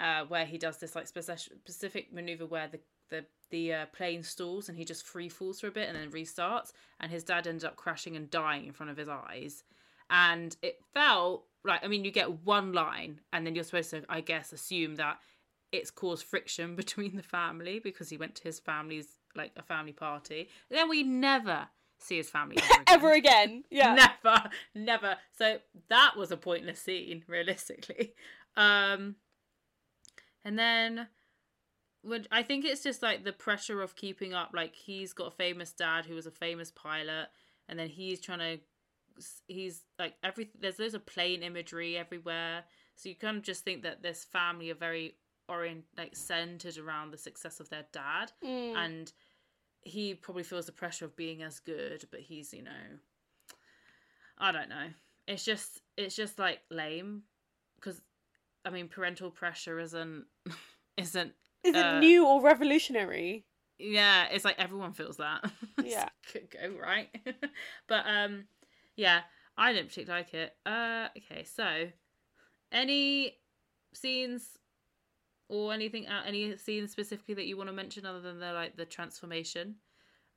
uh 0.00 0.24
where 0.24 0.44
he 0.44 0.58
does 0.58 0.78
this 0.78 0.96
like 0.96 1.06
specific 1.06 1.52
specific 1.60 2.12
maneuver 2.12 2.46
where 2.46 2.66
the 2.66 2.80
the 3.10 3.24
the 3.50 3.72
uh, 3.72 3.86
plane 3.92 4.22
stalls 4.22 4.68
and 4.68 4.76
he 4.76 4.84
just 4.84 5.06
free 5.06 5.28
falls 5.28 5.60
for 5.60 5.68
a 5.68 5.70
bit 5.70 5.88
and 5.88 5.96
then 5.96 6.10
restarts 6.10 6.72
and 6.98 7.12
his 7.12 7.22
dad 7.22 7.46
ends 7.46 7.62
up 7.62 7.76
crashing 7.76 8.16
and 8.16 8.30
dying 8.30 8.66
in 8.66 8.72
front 8.72 8.90
of 8.90 8.96
his 8.96 9.08
eyes 9.08 9.62
and 10.10 10.56
it 10.62 10.80
felt 10.92 11.44
like 11.66 11.84
i 11.84 11.88
mean 11.88 12.04
you 12.04 12.10
get 12.10 12.44
one 12.44 12.72
line 12.72 13.20
and 13.32 13.46
then 13.46 13.54
you're 13.54 13.64
supposed 13.64 13.90
to 13.90 14.02
i 14.08 14.20
guess 14.20 14.52
assume 14.52 14.96
that 14.96 15.18
it's 15.72 15.90
caused 15.90 16.24
friction 16.24 16.76
between 16.82 17.16
the 17.16 17.22
family 17.22 17.78
because 17.78 18.08
he 18.08 18.16
went 18.16 18.34
to 18.34 18.42
his 18.44 18.58
family's 18.58 19.08
like 19.34 19.52
a 19.56 19.62
family 19.62 19.92
party 19.92 20.48
then 20.70 20.88
we 20.88 21.02
never 21.02 21.68
see 21.98 22.16
his 22.16 22.30
family 22.30 22.56
ever 22.58 22.72
again. 22.72 22.84
ever 22.88 23.12
again, 23.12 23.64
yeah. 23.70 23.94
Never, 24.24 24.50
never. 24.74 25.16
So 25.36 25.58
that 25.88 26.16
was 26.16 26.30
a 26.30 26.36
pointless 26.36 26.80
scene, 26.80 27.24
realistically. 27.26 28.14
Um, 28.56 29.16
and 30.44 30.58
then, 30.58 31.08
would 32.02 32.28
I 32.30 32.42
think 32.42 32.64
it's 32.64 32.82
just 32.82 33.02
like 33.02 33.24
the 33.24 33.32
pressure 33.32 33.82
of 33.82 33.96
keeping 33.96 34.34
up. 34.34 34.50
Like 34.54 34.74
he's 34.74 35.12
got 35.12 35.28
a 35.28 35.36
famous 35.36 35.72
dad 35.72 36.06
who 36.06 36.14
was 36.14 36.26
a 36.26 36.30
famous 36.30 36.70
pilot, 36.70 37.28
and 37.68 37.78
then 37.78 37.88
he's 37.88 38.20
trying 38.20 38.38
to. 38.38 38.58
He's 39.48 39.82
like 39.98 40.14
every 40.22 40.50
there's 40.58 40.78
loads 40.78 40.94
of 40.94 41.06
plane 41.06 41.42
imagery 41.42 41.96
everywhere, 41.96 42.64
so 42.94 43.08
you 43.08 43.14
kind 43.14 43.36
of 43.36 43.42
just 43.42 43.64
think 43.64 43.82
that 43.82 44.02
this 44.02 44.24
family 44.24 44.70
are 44.70 44.74
very 44.74 45.16
orient 45.48 45.84
like 45.96 46.16
centered 46.16 46.76
around 46.76 47.12
the 47.12 47.16
success 47.18 47.60
of 47.60 47.68
their 47.68 47.84
dad 47.92 48.32
Mm. 48.42 48.72
and 48.76 49.12
he 49.82 50.12
probably 50.12 50.42
feels 50.42 50.66
the 50.66 50.72
pressure 50.72 51.04
of 51.04 51.14
being 51.14 51.40
as 51.44 51.60
good 51.60 52.04
but 52.10 52.18
he's 52.18 52.52
you 52.52 52.62
know 52.62 52.98
i 54.38 54.50
don't 54.50 54.68
know 54.68 54.88
it's 55.28 55.44
just 55.44 55.80
it's 55.96 56.16
just 56.16 56.38
like 56.40 56.58
lame 56.68 57.22
because 57.76 58.00
i 58.64 58.70
mean 58.70 58.88
parental 58.88 59.30
pressure 59.30 59.78
isn't 59.78 60.24
isn't 60.96 61.32
Is 61.62 61.76
it 61.76 61.86
uh, 61.86 62.00
new 62.00 62.26
or 62.26 62.42
revolutionary? 62.42 63.44
yeah 63.78 64.26
it's 64.32 64.44
like 64.44 64.58
everyone 64.58 64.92
feels 64.94 65.18
that 65.18 65.44
Yeah. 65.84 66.08
could 66.32 66.50
go 66.50 66.74
right 66.82 67.08
but 67.88 68.04
um 68.06 68.46
yeah 68.96 69.20
i 69.56 69.72
didn't 69.72 69.88
particularly 69.88 70.22
like 70.22 70.34
it. 70.34 70.56
Uh 70.66 71.08
okay 71.16 71.44
so 71.44 71.88
any 72.72 73.36
scenes 73.94 74.58
or 75.48 75.72
anything 75.72 76.06
uh, 76.06 76.22
any 76.26 76.56
scenes 76.56 76.90
specifically 76.90 77.34
that 77.34 77.46
you 77.46 77.56
want 77.56 77.68
to 77.68 77.72
mention 77.72 78.04
other 78.06 78.20
than 78.20 78.38
the 78.38 78.52
like 78.52 78.76
the 78.76 78.84
transformation? 78.84 79.76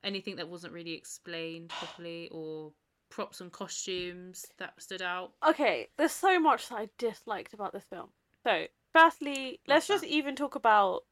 Anything 0.02 0.36
that 0.36 0.48
wasn't 0.48 0.72
really 0.72 0.94
explained 0.94 1.70
properly 1.70 2.28
or 2.32 2.72
props 3.10 3.40
and 3.40 3.52
costumes 3.52 4.46
that 4.58 4.80
stood 4.80 5.02
out? 5.02 5.32
Okay, 5.46 5.88
there's 5.98 6.12
so 6.12 6.38
much 6.40 6.68
that 6.68 6.76
I 6.76 6.88
disliked 6.96 7.52
about 7.52 7.72
this 7.72 7.84
film. 7.90 8.08
So, 8.44 8.66
firstly, 8.94 9.60
let's 9.66 9.88
just 9.88 10.04
even 10.04 10.36
talk 10.36 10.54
about 10.54 11.02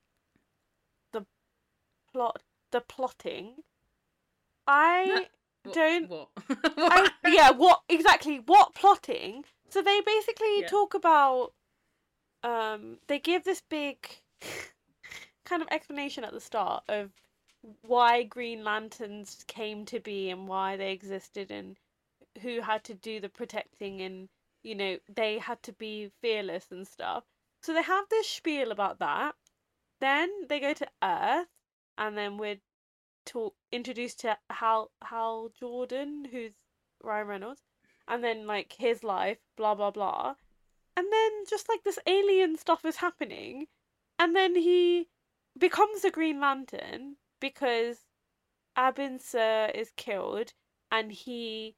the 1.13 1.27
plot, 2.13 2.43
the 2.71 2.81
plotting. 2.81 3.57
I 4.67 5.27
Don't- 5.73 6.09
what, 6.09 6.29
I, 6.51 7.11
yeah, 7.27 7.51
what 7.51 7.83
exactly? 7.89 8.41
What 8.45 8.75
plotting? 8.75 9.45
So 9.69 9.83
they 9.83 10.01
basically 10.01 10.61
Yeah. 10.61 10.69
talk 10.69 10.95
about. 10.95 11.53
Um, 12.43 12.99
they 13.09 13.19
give 13.19 13.45
this 13.45 13.61
big 13.69 14.09
kind 15.45 15.61
of 15.63 15.69
explanation 15.71 16.25
at 16.25 16.33
the 16.33 16.41
start 16.41 16.85
of 16.89 17.11
why 17.83 18.23
Green 18.23 18.63
Lanterns 18.63 19.45
came 19.49 19.85
to 19.87 19.99
be 19.99 20.31
and 20.31 20.47
why 20.47 20.77
they 20.77 20.93
existed 20.93 21.51
and 21.51 21.77
who 22.43 22.61
had 22.61 22.85
to 22.85 22.95
do 22.95 23.19
the 23.19 23.29
protecting 23.29 24.01
and 24.01 24.29
you 24.63 24.75
know 24.77 24.99
they 25.13 25.39
had 25.39 25.61
to 25.65 25.73
be 25.73 26.11
fearless 26.21 26.67
and 26.71 26.87
stuff. 26.87 27.25
So 27.63 27.75
they 27.75 27.83
have 27.83 28.05
this 28.09 28.29
spiel 28.29 28.71
about 28.71 29.01
that. 29.01 29.35
Then 30.01 30.31
they 30.49 30.61
go 30.61 30.73
to 30.75 30.87
Earth, 31.03 31.49
and 31.97 32.17
then 32.17 32.39
we're 32.39 32.61
talk 33.29 33.55
introduced 33.71 34.21
to 34.21 34.37
Hal 34.51 34.91
Hal 35.03 35.51
Jordan, 35.59 36.27
who's 36.31 36.53
Ryan 37.03 37.27
Reynolds, 37.27 37.63
and 38.09 38.25
then 38.25 38.47
like 38.47 38.75
his 38.79 39.05
life, 39.05 39.39
blah 39.57 39.75
blah 39.75 39.91
blah, 39.91 40.35
and 40.97 41.07
then 41.13 41.31
just 41.49 41.69
like 41.69 41.85
this 41.85 41.99
alien 42.07 42.57
stuff 42.57 42.85
is 42.85 42.97
happening, 42.97 43.67
and 44.19 44.35
then 44.35 44.57
he 44.57 45.09
becomes 45.59 46.05
a 46.05 46.11
Green 46.11 46.41
Lantern 46.41 47.17
because 47.41 47.99
Abin 48.77 49.21
Sur 49.21 49.71
is 49.75 49.93
killed, 49.97 50.55
and 50.91 51.13
he 51.13 51.77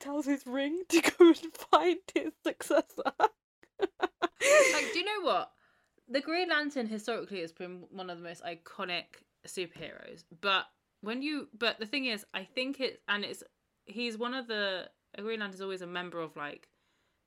tells 0.00 0.26
his 0.26 0.46
ring 0.46 0.82
to 0.88 1.00
go 1.00 1.28
and 1.28 1.54
find 1.70 1.98
his 2.14 2.32
successor. 2.44 3.12
like 3.18 4.92
do 4.92 4.98
you 4.98 5.04
know 5.04 5.22
what? 5.22 5.52
The 6.06 6.20
green 6.20 6.50
lantern 6.50 6.86
historically 6.86 7.40
has 7.40 7.52
been 7.52 7.84
one 7.90 8.10
of 8.10 8.18
the 8.18 8.24
most 8.24 8.42
iconic 8.44 9.22
superheroes 9.46 10.24
but 10.40 10.64
when 11.00 11.22
you 11.22 11.48
but 11.58 11.78
the 11.78 11.86
thing 11.86 12.06
is 12.06 12.24
i 12.34 12.44
think 12.44 12.80
it 12.80 13.00
and 13.08 13.24
it's 13.24 13.42
he's 13.86 14.16
one 14.16 14.34
of 14.34 14.46
the 14.46 14.88
Green 15.22 15.42
is 15.42 15.60
always 15.60 15.82
a 15.82 15.86
member 15.86 16.20
of 16.20 16.36
like 16.36 16.68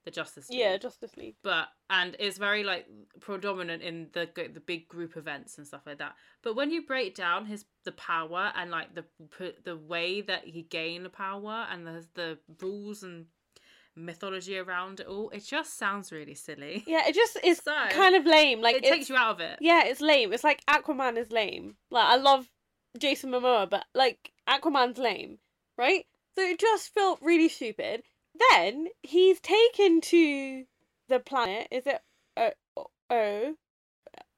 the 0.06 0.12
Justice 0.12 0.50
League. 0.50 0.60
Yeah, 0.60 0.78
Justice 0.78 1.16
League. 1.18 1.36
but 1.44 1.68
and 1.90 2.16
it's 2.20 2.38
very 2.38 2.64
like 2.64 2.86
predominant 3.20 3.82
in 3.84 4.08
the 4.14 4.30
the 4.36 4.60
big 4.60 4.88
group 4.88 5.18
events 5.18 5.58
and 5.58 5.68
stuff 5.68 5.82
like 5.86 6.00
that. 6.00 6.16
But 6.44 6.56
when 6.56 6.72
you 6.72 6.86
break 6.86 7.16
down 7.16 7.46
his 7.46 7.66
the 7.86 7.92
power 7.94 8.52
and 8.56 8.72
like 8.72 8.96
the 8.96 9.06
the 9.64 9.78
way 9.78 10.22
that 10.22 10.46
he 10.46 10.64
gained 10.64 11.06
the 11.06 11.10
power 11.10 11.68
and 11.72 11.86
the 11.86 12.06
the 12.16 12.38
rules 12.62 13.04
and 13.04 13.26
mythology 13.98 14.58
around 14.58 15.00
it 15.00 15.08
all, 15.08 15.30
it 15.32 15.44
just 15.44 15.78
sounds 15.78 16.12
really 16.12 16.36
silly. 16.36 16.84
Yeah, 16.88 17.08
it 17.08 17.16
just 17.16 17.38
is 17.44 17.58
So, 17.64 17.74
kind 17.90 18.16
of 18.16 18.26
lame. 18.26 18.62
Like 18.62 18.78
it 18.78 18.84
takes 18.84 19.10
you 19.10 19.16
out 19.16 19.32
of 19.36 19.40
it. 19.42 19.58
Yeah, 19.60 19.84
it's 19.86 20.02
lame. 20.02 20.32
It's 20.32 20.44
like 20.44 20.64
Aquaman 20.66 21.18
is 21.18 21.32
lame. 21.32 21.76
Like 21.92 22.06
I 22.06 22.16
love 22.16 22.48
Jason 22.98 23.32
Momoa, 23.32 23.70
but 23.70 23.86
like 23.94 24.32
Aquaman's 24.48 24.98
lame, 24.98 25.40
right? 25.78 26.06
So 26.38 26.44
it 26.44 26.60
just 26.60 26.94
felt 26.94 27.20
really 27.22 27.50
stupid. 27.50 28.04
Then 28.52 28.88
he's 29.02 29.40
taken 29.40 30.02
to 30.02 30.66
the 31.10 31.20
planet. 31.20 31.68
Is 31.72 31.88
it 31.88 32.00
uh, 32.38 32.52
oh 33.10 33.56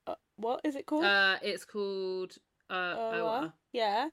uh, 0.08 0.16
what 0.38 0.62
is 0.64 0.76
it 0.76 0.86
called? 0.86 1.06
Uh, 1.06 1.38
it's 1.42 1.66
called 1.66 2.36
uh, 2.70 2.96
Oa? 2.98 3.22
Oa. 3.22 3.54
Yeah. 3.74 4.08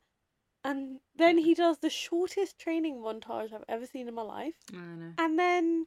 And 0.66 0.98
then 1.14 1.38
he 1.38 1.54
does 1.54 1.78
the 1.78 1.90
shortest 1.90 2.58
training 2.58 2.96
montage 2.96 3.52
I've 3.52 3.64
ever 3.68 3.86
seen 3.86 4.08
in 4.08 4.14
my 4.14 4.22
life. 4.22 4.54
I 4.72 4.76
know. 4.76 5.12
And 5.16 5.38
then 5.38 5.86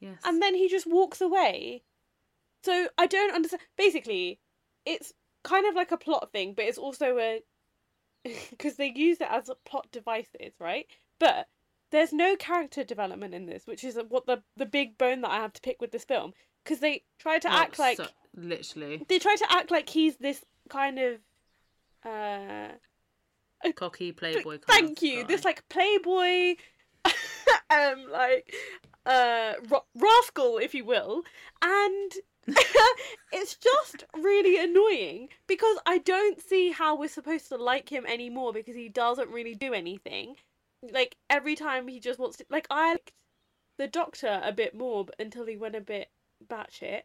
Yes. 0.00 0.20
and 0.24 0.40
then 0.42 0.54
he 0.54 0.68
just 0.68 0.86
walks 0.86 1.20
away. 1.20 1.82
So 2.64 2.88
I 2.96 3.06
don't 3.06 3.34
understand. 3.34 3.62
Basically, 3.76 4.40
it's 4.86 5.12
kind 5.44 5.66
of 5.66 5.74
like 5.74 5.92
a 5.92 5.98
plot 5.98 6.30
thing, 6.32 6.54
but 6.54 6.64
it's 6.64 6.78
also 6.78 7.18
a 7.18 7.42
because 8.50 8.76
they 8.76 8.92
use 8.94 9.20
it 9.20 9.28
as 9.30 9.48
a 9.48 9.54
plot 9.66 9.88
devices, 9.92 10.54
right? 10.58 10.86
But 11.18 11.48
there's 11.92 12.12
no 12.12 12.36
character 12.36 12.84
development 12.84 13.34
in 13.34 13.46
this, 13.46 13.66
which 13.66 13.84
is 13.84 13.98
what 14.08 14.26
the 14.26 14.42
the 14.56 14.66
big 14.66 14.96
bone 14.98 15.20
that 15.20 15.30
I 15.30 15.36
have 15.36 15.52
to 15.52 15.60
pick 15.60 15.80
with 15.80 15.92
this 15.92 16.04
film. 16.04 16.32
Because 16.64 16.80
they 16.80 17.04
try 17.18 17.38
to 17.38 17.48
Oh, 17.48 17.52
act 17.56 17.78
like 17.78 17.98
so- 17.98 18.08
literally 18.34 19.04
they 19.08 19.18
try 19.18 19.36
to 19.36 19.46
act 19.52 19.70
like 19.70 19.88
he's 19.90 20.16
this 20.16 20.42
kind 20.68 20.98
of 20.98 21.20
uh 22.04 22.72
cocky 23.74 24.12
playboy. 24.20 24.58
thank 24.66 25.02
you 25.02 25.22
guy. 25.22 25.26
this 25.28 25.44
like 25.44 25.68
playboy 25.68 26.54
um 27.70 28.04
like 28.10 28.52
uh 29.06 29.54
ra- 29.68 29.84
rascal 29.94 30.58
if 30.58 30.74
you 30.74 30.84
will 30.84 31.22
and 31.62 32.12
it's 33.32 33.56
just 33.56 34.04
really 34.16 34.56
annoying 34.58 35.28
because 35.46 35.78
i 35.86 35.98
don't 35.98 36.40
see 36.40 36.70
how 36.70 36.96
we're 36.96 37.08
supposed 37.08 37.48
to 37.48 37.56
like 37.56 37.88
him 37.88 38.06
anymore 38.06 38.52
because 38.52 38.76
he 38.76 38.88
doesn't 38.88 39.28
really 39.30 39.54
do 39.54 39.72
anything 39.74 40.36
like 40.92 41.16
every 41.28 41.54
time 41.56 41.88
he 41.88 41.98
just 41.98 42.18
wants 42.18 42.36
to 42.36 42.46
like 42.50 42.66
i 42.70 42.90
liked 42.92 43.12
the 43.78 43.88
doctor 43.88 44.40
a 44.44 44.52
bit 44.52 44.74
more 44.76 45.04
but 45.04 45.16
until 45.18 45.44
he 45.46 45.56
went 45.56 45.74
a 45.74 45.80
bit 45.80 46.08
batshit 46.48 47.02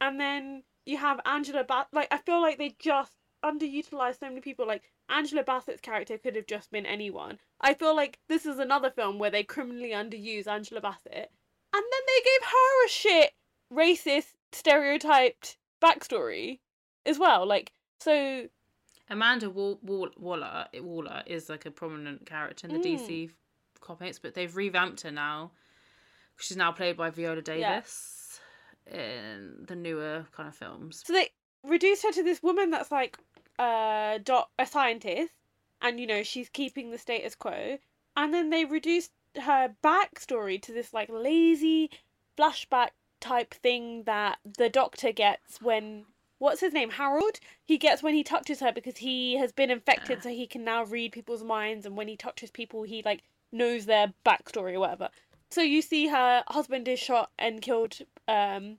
and 0.00 0.20
then 0.20 0.62
you 0.86 0.96
have 0.96 1.20
angela 1.24 1.64
ba- 1.64 1.86
like 1.92 2.08
i 2.10 2.18
feel 2.18 2.40
like 2.40 2.58
they 2.58 2.74
just 2.78 3.12
underutilized 3.44 4.20
so 4.20 4.28
many 4.28 4.40
people 4.40 4.66
like 4.66 4.82
Angela 5.08 5.42
Bassett's 5.44 5.80
character 5.80 6.18
could 6.18 6.36
have 6.36 6.46
just 6.46 6.70
been 6.70 6.86
anyone. 6.86 7.38
I 7.60 7.74
feel 7.74 7.94
like 7.96 8.18
this 8.28 8.46
is 8.46 8.58
another 8.58 8.90
film 8.90 9.18
where 9.18 9.30
they 9.30 9.42
criminally 9.44 9.90
underuse 9.90 10.46
Angela 10.46 10.80
Bassett, 10.80 11.30
and 11.72 11.82
then 11.82 12.02
they 12.06 12.22
gave 12.24 12.48
her 12.48 12.86
a 12.86 12.88
shit, 12.88 13.32
racist, 13.72 14.34
stereotyped 14.52 15.56
backstory 15.82 16.58
as 17.06 17.18
well. 17.18 17.46
Like, 17.46 17.72
so 18.00 18.48
Amanda 19.08 19.50
Wall- 19.50 19.78
Wall- 19.82 20.10
Waller 20.16 20.68
Waller 20.74 21.22
is 21.26 21.48
like 21.48 21.66
a 21.66 21.70
prominent 21.70 22.26
character 22.26 22.66
in 22.68 22.74
the 22.74 22.78
Mm. 22.80 22.98
DC 22.98 23.30
comics, 23.80 24.18
but 24.18 24.34
they've 24.34 24.54
revamped 24.54 25.00
her 25.02 25.10
now. 25.10 25.52
She's 26.38 26.56
now 26.56 26.72
played 26.72 26.96
by 26.96 27.10
Viola 27.10 27.42
Davis 27.42 28.40
in 28.86 29.64
the 29.66 29.76
newer 29.76 30.26
kind 30.32 30.48
of 30.48 30.54
films. 30.56 31.02
so 31.06 31.12
they 31.12 31.30
reduced 31.62 32.02
her 32.02 32.12
to 32.12 32.22
this 32.22 32.42
woman 32.42 32.70
that's 32.70 32.90
like 32.90 33.18
uh 33.60 34.18
doc 34.24 34.50
a 34.58 34.66
scientist, 34.66 35.32
and 35.80 36.00
you 36.00 36.06
know 36.06 36.22
she's 36.22 36.48
keeping 36.48 36.90
the 36.90 36.98
status 36.98 37.34
quo, 37.34 37.78
and 38.16 38.34
then 38.34 38.50
they 38.50 38.64
reduced 38.64 39.12
her 39.36 39.74
backstory 39.84 40.60
to 40.60 40.72
this 40.72 40.92
like 40.92 41.08
lazy 41.10 41.90
flashback 42.36 42.90
type 43.20 43.52
thing 43.54 44.04
that 44.04 44.38
the 44.58 44.68
doctor 44.68 45.12
gets 45.12 45.60
when 45.60 46.06
what's 46.38 46.60
his 46.62 46.72
name 46.72 46.90
Harold? 46.90 47.38
He 47.64 47.76
gets 47.76 48.02
when 48.02 48.14
he 48.14 48.24
touches 48.24 48.60
her 48.60 48.72
because 48.72 48.96
he 48.96 49.36
has 49.36 49.52
been 49.52 49.70
infected 49.70 50.18
Ah. 50.20 50.22
so 50.22 50.28
he 50.30 50.46
can 50.46 50.64
now 50.64 50.84
read 50.84 51.12
people's 51.12 51.44
minds 51.44 51.84
and 51.84 51.96
when 51.96 52.08
he 52.08 52.16
touches 52.16 52.50
people 52.50 52.82
he 52.82 53.02
like 53.02 53.22
knows 53.52 53.84
their 53.84 54.14
backstory 54.24 54.74
or 54.74 54.80
whatever. 54.80 55.10
So 55.50 55.60
you 55.60 55.82
see 55.82 56.06
her 56.08 56.42
husband 56.48 56.88
is 56.88 56.98
shot 56.98 57.30
and 57.38 57.60
killed 57.60 57.98
um 58.26 58.78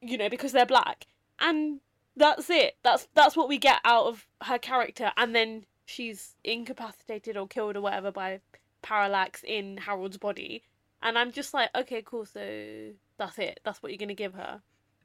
you 0.00 0.16
know 0.16 0.30
because 0.30 0.52
they're 0.52 0.66
black. 0.66 1.06
And 1.38 1.80
that's 2.18 2.50
it. 2.50 2.76
That's 2.82 3.08
that's 3.14 3.36
what 3.36 3.48
we 3.48 3.58
get 3.58 3.80
out 3.84 4.06
of 4.06 4.26
her 4.42 4.58
character. 4.58 5.12
And 5.16 5.34
then 5.34 5.64
she's 5.86 6.34
incapacitated 6.44 7.36
or 7.36 7.46
killed 7.46 7.76
or 7.76 7.80
whatever 7.80 8.10
by 8.10 8.40
parallax 8.82 9.42
in 9.44 9.78
Harold's 9.78 10.18
body. 10.18 10.62
And 11.02 11.18
I'm 11.18 11.32
just 11.32 11.54
like 11.54 11.70
okay 11.74 12.02
cool. 12.04 12.26
So 12.26 12.90
that's 13.18 13.38
it. 13.38 13.60
That's 13.64 13.82
what 13.82 13.92
you're 13.92 13.98
going 13.98 14.08
to 14.08 14.14
give 14.14 14.34
her. 14.34 14.60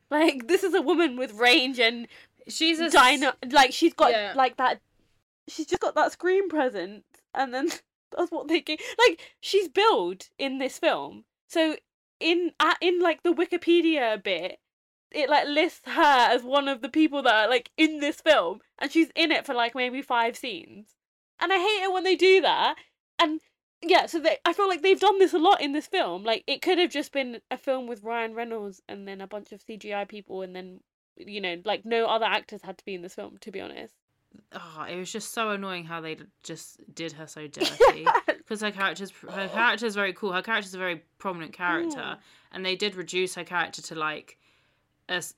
Like 0.09 0.47
this 0.47 0.63
is 0.63 0.73
a 0.73 0.81
woman 0.81 1.17
with 1.17 1.33
range 1.33 1.79
and 1.79 2.07
She's 2.47 2.79
a 2.79 2.89
dyna 2.89 3.35
like 3.51 3.71
she's 3.71 3.93
got 3.93 4.11
Yeah. 4.11 4.33
like 4.35 4.57
that 4.57 4.81
she's 5.47 5.65
just 5.65 5.81
got 5.81 5.95
that 5.95 6.11
screen 6.11 6.49
presence. 6.49 7.03
And 7.33 7.53
then 7.53 7.69
that's 8.15 8.31
what 8.31 8.47
they 8.47 8.59
gave 8.61 8.79
like 8.99 9.19
she's 9.39 9.69
billed 9.69 10.27
in 10.37 10.57
this 10.59 10.77
film. 10.77 11.23
So 11.47 11.77
in 12.19 12.51
at, 12.59 12.77
in 12.81 12.99
like 12.99 13.23
the 13.23 13.33
wikipedia 13.33 14.21
bit 14.21 14.59
it 15.13 15.29
like 15.29 15.47
lists 15.47 15.81
her 15.85 16.01
as 16.31 16.43
one 16.43 16.67
of 16.67 16.81
the 16.81 16.89
people 16.89 17.21
that 17.21 17.33
are 17.45 17.49
like 17.49 17.69
in 17.77 17.99
this 17.99 18.19
film 18.21 18.59
and 18.79 18.91
she's 18.91 19.09
in 19.15 19.31
it 19.31 19.45
for 19.45 19.53
like 19.53 19.75
maybe 19.75 20.01
five 20.01 20.35
scenes 20.35 20.95
and 21.39 21.51
i 21.53 21.57
hate 21.57 21.83
it 21.83 21.91
when 21.93 22.03
they 22.03 22.15
do 22.15 22.41
that 22.41 22.75
and 23.19 23.39
yeah 23.81 24.05
so 24.05 24.19
they 24.19 24.37
i 24.45 24.53
feel 24.53 24.67
like 24.67 24.81
they've 24.81 24.99
done 24.99 25.19
this 25.19 25.33
a 25.33 25.39
lot 25.39 25.61
in 25.61 25.73
this 25.73 25.87
film 25.87 26.23
like 26.23 26.43
it 26.47 26.61
could 26.61 26.77
have 26.79 26.89
just 26.91 27.11
been 27.11 27.39
a 27.51 27.57
film 27.57 27.87
with 27.87 28.03
ryan 28.03 28.33
reynolds 28.33 28.81
and 28.87 29.07
then 29.07 29.21
a 29.21 29.27
bunch 29.27 29.51
of 29.51 29.61
cgi 29.65 30.07
people 30.07 30.41
and 30.41 30.55
then 30.55 30.79
you 31.17 31.39
know 31.41 31.57
like 31.65 31.85
no 31.85 32.05
other 32.07 32.25
actors 32.25 32.61
had 32.63 32.77
to 32.77 32.85
be 32.85 32.95
in 32.95 33.01
this 33.01 33.15
film 33.15 33.37
to 33.39 33.51
be 33.51 33.61
honest 33.61 33.93
oh, 34.53 34.85
it 34.89 34.95
was 34.97 35.11
just 35.11 35.31
so 35.31 35.51
annoying 35.51 35.85
how 35.85 36.01
they 36.01 36.17
just 36.41 36.79
did 36.95 37.11
her 37.11 37.27
so 37.27 37.45
dirty. 37.47 38.07
Because 38.25 38.61
her 38.61 38.71
character's 38.71 39.11
her 39.29 39.47
character's 39.53 39.93
very 39.93 40.11
cool. 40.11 40.31
Her 40.33 40.41
character's 40.41 40.73
a 40.73 40.79
very 40.79 41.03
prominent 41.19 41.53
character, 41.53 41.99
Mm. 41.99 42.17
and 42.51 42.65
they 42.65 42.75
did 42.75 42.95
reduce 42.95 43.35
her 43.35 43.43
character 43.43 43.83
to 43.83 43.95
like 43.95 44.39
because 45.07 45.35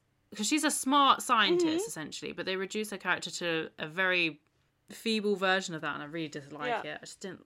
she's 0.47 0.63
a 0.63 0.71
smart 0.71 1.21
scientist 1.21 1.86
Mhm. 1.86 1.88
essentially, 1.88 2.32
but 2.32 2.45
they 2.45 2.56
reduce 2.56 2.89
her 2.91 2.97
character 2.97 3.32
to 3.32 3.69
a 3.80 3.88
very 3.88 4.41
feeble 4.89 5.36
version 5.36 5.73
of 5.75 5.82
that, 5.82 5.93
and 5.95 6.04
I 6.04 6.06
really 6.06 6.28
dislike 6.28 6.67
Yeah. 6.84 6.93
it. 6.93 6.97
I 7.01 7.06
just 7.06 7.19
didn't. 7.19 7.45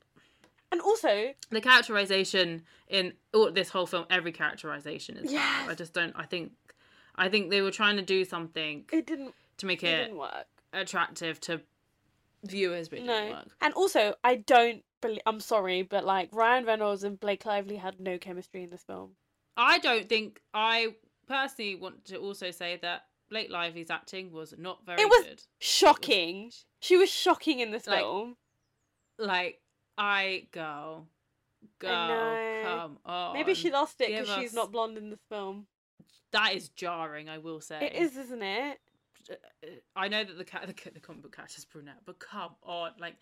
and 0.72 0.82
also 0.82 1.34
The 1.50 1.62
characterization 1.62 2.64
in 2.88 3.14
all 3.34 3.52
this 3.52 3.70
whole 3.70 3.88
film, 3.88 4.06
every 4.12 4.32
characterization 4.32 5.18
is 5.18 5.32
bad. 5.34 5.68
I 5.70 5.74
just 5.74 5.94
don't. 5.94 6.14
I 6.16 6.26
think, 6.28 6.52
I 7.16 7.28
think 7.28 7.50
they 7.50 7.62
were 7.62 7.72
trying 7.72 7.96
to 7.96 8.04
do 8.04 8.24
something 8.24 8.86
it 8.94 9.08
didn't 9.08 9.34
to 9.58 9.66
make 9.66 9.82
it 9.84 10.12
it 10.12 10.48
attractive 10.72 11.40
to 11.42 11.62
viewers, 12.44 12.88
but 12.88 13.00
it 13.00 13.02
didn't 13.08 13.30
no 13.30 13.32
work. 13.36 13.48
and 13.62 13.74
also 13.74 14.14
i 14.24 14.36
don't 14.36 14.84
believe 15.02 15.20
i'm 15.26 15.40
sorry 15.42 15.82
but 15.82 16.06
like 16.06 16.30
ryan 16.32 16.64
reynolds 16.66 17.04
and 17.04 17.20
blake 17.20 17.46
lively 17.46 17.76
had 17.76 18.00
no 18.00 18.18
chemistry 18.18 18.64
in 18.64 18.70
this 18.70 18.84
film 18.84 19.16
I 19.58 19.78
don't 19.80 20.08
think 20.08 20.40
I 20.54 20.96
personally 21.30 21.76
want 21.76 22.04
to 22.06 22.18
also 22.18 22.52
say 22.52 22.78
that 22.82 23.04
Blake 23.30 23.50
Lively's 23.52 23.90
acting 23.92 24.32
was 24.32 24.54
not 24.58 24.86
very 24.86 25.02
It 25.02 25.06
was- 25.06 25.26
good. 25.26 25.42
shocking 25.60 26.52
she 26.82 26.98
was 26.98 27.10
shocking 27.10 27.60
in 27.60 27.72
this 27.72 27.88
Like, 27.88 28.00
film 28.00 28.36
Like 29.18 29.62
I 29.98 30.48
go, 30.52 31.06
go, 31.80 31.88
know. 31.88 32.62
come 32.64 32.98
on. 33.06 33.34
maybe 33.34 33.54
she 33.54 33.70
lost 33.72 34.00
it 34.02 34.10
because 34.10 34.34
she's 34.36 34.54
not 34.54 34.72
blonde 34.72 34.98
in 34.98 35.10
this 35.10 35.20
film 35.30 35.68
That 36.32 36.54
is 36.56 36.70
jarring. 36.70 37.28
I 37.30 37.38
will 37.38 37.62
say 37.62 37.80
it 37.86 37.94
is 38.02 38.18
isn't 38.18 38.42
it 38.42 38.80
I 39.96 40.08
know 40.08 40.24
that 40.24 40.38
the 40.40 40.44
cat, 40.46 40.66
the, 40.66 40.92
the 40.92 41.00
comic 41.00 41.22
book 41.22 41.36
character's 41.36 41.66
brunette, 41.66 42.02
but 42.06 42.18
come 42.18 42.56
on, 42.64 42.92
like 43.00 43.16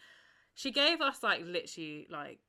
she 0.53 0.71
gave 0.71 1.01
us 1.01 1.21
like 1.21 1.41
literally 1.43 2.07
like 2.09 2.39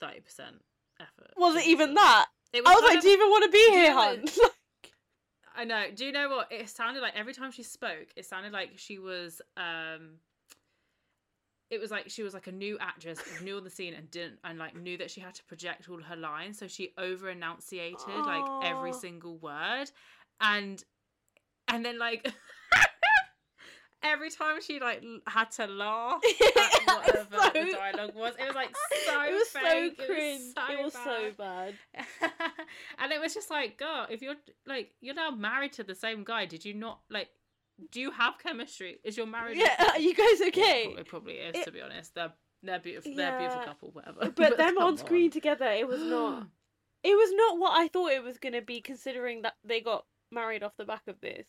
thirty 0.00 0.20
percent 0.20 0.56
effort. 0.98 1.30
was 1.36 1.54
it 1.56 1.66
even 1.68 1.94
that 1.94 2.26
It 2.52 2.62
i 2.66 2.74
was 2.74 2.82
like 2.82 2.96
of- 2.96 3.02
do 3.02 3.08
you 3.08 3.14
even 3.14 3.28
want 3.30 3.44
to 3.44 3.50
be 3.50 3.66
here 3.70 3.92
hun 3.92 4.24
I 5.58 5.64
know. 5.64 5.86
Do 5.92 6.04
you 6.04 6.12
know 6.12 6.28
what? 6.28 6.52
It 6.52 6.68
sounded 6.68 7.00
like 7.00 7.16
every 7.16 7.34
time 7.34 7.50
she 7.50 7.64
spoke, 7.64 8.06
it 8.14 8.24
sounded 8.24 8.52
like 8.52 8.70
she 8.76 9.00
was 9.00 9.42
um 9.56 10.20
it 11.68 11.80
was 11.80 11.90
like 11.90 12.08
she 12.08 12.22
was 12.22 12.32
like 12.32 12.46
a 12.46 12.52
new 12.52 12.78
actress, 12.80 13.18
new 13.42 13.56
on 13.56 13.64
the 13.64 13.70
scene 13.70 13.92
and 13.92 14.08
didn't 14.08 14.38
and 14.44 14.56
like 14.56 14.76
knew 14.76 14.96
that 14.98 15.10
she 15.10 15.20
had 15.20 15.34
to 15.34 15.44
project 15.44 15.88
all 15.90 16.00
her 16.00 16.14
lines, 16.14 16.60
so 16.60 16.68
she 16.68 16.92
over 16.96 17.28
enunciated 17.28 18.06
like 18.06 18.44
every 18.62 18.92
single 18.92 19.36
word. 19.38 19.90
And 20.40 20.82
and 21.66 21.84
then 21.84 21.98
like 21.98 22.32
every 24.02 24.30
time 24.30 24.60
she 24.60 24.80
like 24.80 25.02
had 25.26 25.50
to 25.52 25.66
laugh 25.66 26.20
at 26.40 26.86
whatever 26.86 27.36
so- 27.36 27.50
the 27.52 27.72
dialogue 27.72 28.14
was, 28.14 28.34
it 28.38 28.46
was 28.46 28.54
like 28.54 28.74
so 29.06 29.22
it 29.22 29.32
was 29.34 29.48
fake. 29.48 29.94
so 29.98 30.06
cringe. 30.06 30.54
It 30.70 30.84
was 30.84 30.92
so, 30.92 31.30
bad. 31.36 31.74
bad. 32.20 32.32
and 32.98 33.12
it 33.12 33.20
was 33.20 33.34
just 33.34 33.50
like, 33.50 33.78
girl, 33.78 34.06
if 34.10 34.22
you're 34.22 34.36
like 34.66 34.92
you're 35.00 35.14
now 35.14 35.30
married 35.30 35.72
to 35.74 35.84
the 35.84 35.94
same 35.94 36.24
guy, 36.24 36.46
did 36.46 36.64
you 36.64 36.74
not 36.74 37.00
like? 37.10 37.28
Do 37.92 38.00
you 38.00 38.10
have 38.10 38.38
chemistry? 38.42 38.98
Is 39.04 39.16
your 39.16 39.26
marriage? 39.26 39.56
Yeah, 39.56 39.92
are 39.92 40.00
you 40.00 40.12
guys 40.14 40.40
okay? 40.48 40.94
It 40.98 41.06
probably 41.06 41.34
is, 41.34 41.54
It- 41.56 41.64
to 41.66 41.70
be 41.72 41.80
honest. 41.80 42.14
They're 42.14 42.32
they're 42.62 42.80
beautiful. 42.80 43.14
They're 43.14 43.36
a 43.36 43.38
beautiful 43.38 43.64
couple, 43.64 43.90
whatever. 43.92 44.30
But 44.30 44.56
them 44.56 44.78
on 44.78 44.96
screen 44.96 45.30
together, 45.30 45.66
it 45.66 45.86
was 45.86 46.02
not. 46.02 46.46
It 47.04 47.14
was 47.14 47.30
not 47.32 47.58
what 47.60 47.80
I 47.80 47.86
thought 47.86 48.10
it 48.10 48.24
was 48.24 48.38
gonna 48.38 48.60
be, 48.60 48.80
considering 48.80 49.42
that 49.42 49.54
they 49.62 49.80
got 49.80 50.04
married 50.32 50.64
off 50.64 50.76
the 50.76 50.84
back 50.84 51.02
of 51.06 51.20
this. 51.20 51.46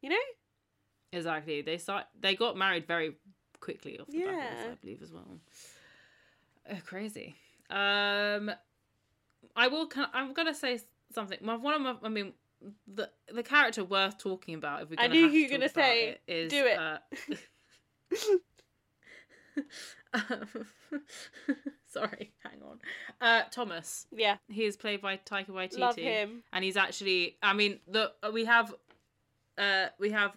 You 0.00 0.08
know? 0.08 0.16
Exactly. 1.12 1.62
They 1.62 1.78
start. 1.78 2.04
They 2.20 2.34
got 2.36 2.56
married 2.56 2.86
very 2.86 3.14
quickly 3.60 3.98
off 3.98 4.06
the 4.08 4.18
back 4.24 4.28
of 4.34 4.34
this, 4.56 4.64
Yeah. 4.66 4.72
I 4.72 4.74
believe, 4.74 5.02
as 5.02 5.12
well. 5.12 5.40
Uh, 6.70 6.74
crazy. 6.84 7.36
Um, 7.70 8.50
I 9.54 9.68
will. 9.68 9.88
I'm 10.12 10.32
gonna 10.34 10.54
say 10.54 10.80
something. 11.12 11.38
My 11.42 11.56
one 11.56 11.74
of 11.74 11.80
my. 11.82 11.94
I 12.02 12.08
mean, 12.08 12.32
the 12.86 13.10
the 13.32 13.42
character 13.42 13.84
worth 13.84 14.18
talking 14.18 14.54
about. 14.54 14.82
If 14.82 14.90
we're 14.90 14.96
I 14.98 15.06
knew 15.06 15.22
have 15.24 15.32
you 15.32 15.48
to 15.48 15.54
were 15.54 15.58
gonna 15.60 15.68
say, 15.68 16.08
it, 16.08 16.20
is, 16.26 16.50
"Do 16.50 16.66
it." 16.66 16.78
uh, 16.78 16.98
sorry, 21.86 22.32
hang 22.44 22.62
on. 22.62 22.78
Uh, 23.20 23.42
Thomas. 23.50 24.06
Yeah, 24.12 24.36
He 24.48 24.64
is 24.64 24.76
played 24.76 25.00
by 25.02 25.16
Taika 25.18 25.48
Waititi 25.50 25.78
love 25.78 25.96
him. 25.96 26.42
and 26.52 26.64
he's 26.64 26.76
actually 26.76 27.36
i 27.42 27.52
mean 27.52 27.80
the 27.88 28.12
we 28.32 28.44
have 28.44 28.74
uh 29.58 29.86
we 29.98 30.10
have 30.10 30.32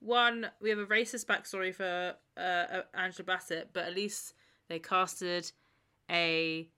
one 0.00 0.50
we 0.60 0.70
have 0.70 0.78
a 0.78 0.86
racist 0.86 1.26
backstory 1.26 1.74
for 1.74 2.14
uh, 2.36 2.40
uh 2.40 2.82
angela 2.94 3.24
bassett 3.26 3.70
but 3.72 3.84
at 3.84 3.94
least 3.94 4.34
they 4.68 4.78
casted 4.78 5.50
a 6.10 6.68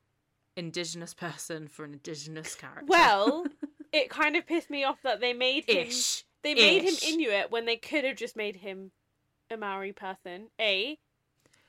indigenous 0.56 1.14
person 1.14 1.68
for 1.68 1.84
an 1.84 1.92
indigenous 1.92 2.54
character 2.54 2.84
Well, 2.86 3.46
it 3.92 4.10
kind 4.10 4.36
of 4.36 4.46
pissed 4.46 4.70
me 4.70 4.84
off 4.84 4.98
that 5.02 5.20
they 5.20 5.32
made 5.32 5.64
him. 5.68 5.86
ish 5.86 6.24
They 6.42 6.54
made 6.54 6.82
ish. 6.84 7.02
him 7.02 7.14
Inuit 7.14 7.50
when 7.50 7.66
they 7.66 7.76
could 7.76 8.04
have 8.04 8.16
just 8.16 8.36
made 8.36 8.56
him 8.56 8.90
a 9.50 9.56
Maori 9.56 9.92
person. 9.92 10.48
A. 10.60 10.98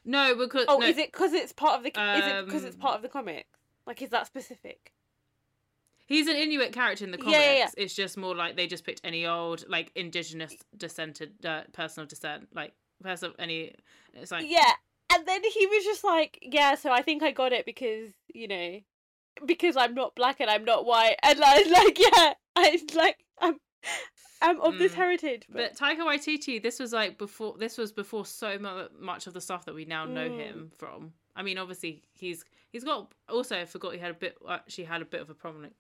no 0.04 0.36
because 0.36 0.66
Oh, 0.68 0.78
no, 0.80 0.88
is 0.88 0.98
it 0.98 1.12
because 1.12 1.34
it's 1.34 1.54
part 1.54 1.78
of 1.78 1.84
the? 1.84 1.90
is 1.90 2.26
it 2.28 2.46
because 2.46 2.64
it's 2.64 2.76
Um, 2.76 2.82
part 2.82 2.96
of 2.96 3.02
the 3.02 3.10
comics? 3.10 3.48
Like, 3.86 4.02
is 4.02 4.10
that 4.10 4.28
specific? 4.28 4.94
He's 6.12 6.28
an 6.28 6.36
inuit 6.36 6.72
character 6.74 7.04
in 7.06 7.12
the 7.12 7.18
comics 7.18 7.38
yeah, 7.44 7.54
yeah. 7.54 7.70
it's 7.78 7.94
just 7.96 8.18
more 8.18 8.36
like 8.36 8.56
they 8.56 8.68
just 8.68 8.84
picked 8.84 9.02
any 9.04 9.26
old 9.26 9.64
like 9.68 9.92
indigenous 9.96 10.54
descended 10.78 11.32
uh, 11.46 11.62
person 11.74 12.04
of 12.04 12.10
descent 12.10 12.48
like 12.54 12.74
person 13.02 13.30
of 13.30 13.36
any 13.40 13.74
it's 14.14 14.32
like 14.32 14.46
Yeah, 14.48 14.74
and 15.14 15.26
then 15.26 15.42
he 15.44 15.66
was 15.68 15.84
just 15.84 16.04
like, 16.04 16.40
"Yeah, 16.42 16.76
so 16.76 16.92
I 16.92 17.02
think 17.02 17.24
I 17.24 17.32
got 17.32 17.52
it 17.52 17.66
because 17.66 18.10
you 18.34 18.48
know, 18.48 18.80
because 19.46 19.76
I'm 19.76 19.94
not 19.94 20.16
black 20.16 20.40
and 20.40 20.50
I'm 20.50 20.66
not 20.66 20.86
white." 20.86 21.16
And 21.24 21.42
I 21.44 21.58
was 21.60 21.72
like, 21.72 22.00
"Yeah, 22.08 22.34
I 22.56 22.80
like 22.96 23.18
I'm, 23.40 23.58
I'm 24.42 24.62
of 24.62 24.78
this 24.78 24.94
Mm. 24.94 24.96
heritage." 24.96 25.44
But 25.50 25.76
Taika 25.78 26.00
Waititi, 26.00 26.62
this 26.62 26.80
was 26.80 26.94
like 26.94 27.18
before. 27.18 27.56
This 27.58 27.78
was 27.78 27.92
before 27.92 28.26
so 28.26 28.58
much 29.00 29.28
of 29.28 29.34
the 29.34 29.42
stuff 29.42 29.66
that 29.66 29.76
we 29.76 29.86
now 29.86 30.06
know 30.06 30.30
Mm. 30.30 30.38
him 30.38 30.72
from. 30.78 31.14
I 31.36 31.42
mean, 31.44 31.58
obviously 31.58 32.04
he's 32.14 32.44
he's 32.72 32.84
got. 32.84 33.12
Also, 33.30 33.60
I 33.60 33.66
forgot 33.66 33.94
he 33.94 34.00
had 34.00 34.12
a 34.12 34.16
bit. 34.16 34.38
Actually, 34.48 34.86
had 34.86 35.02
a 35.02 35.06
bit 35.06 35.22
of 35.22 35.30
a 35.30 35.34
prominent 35.34 35.76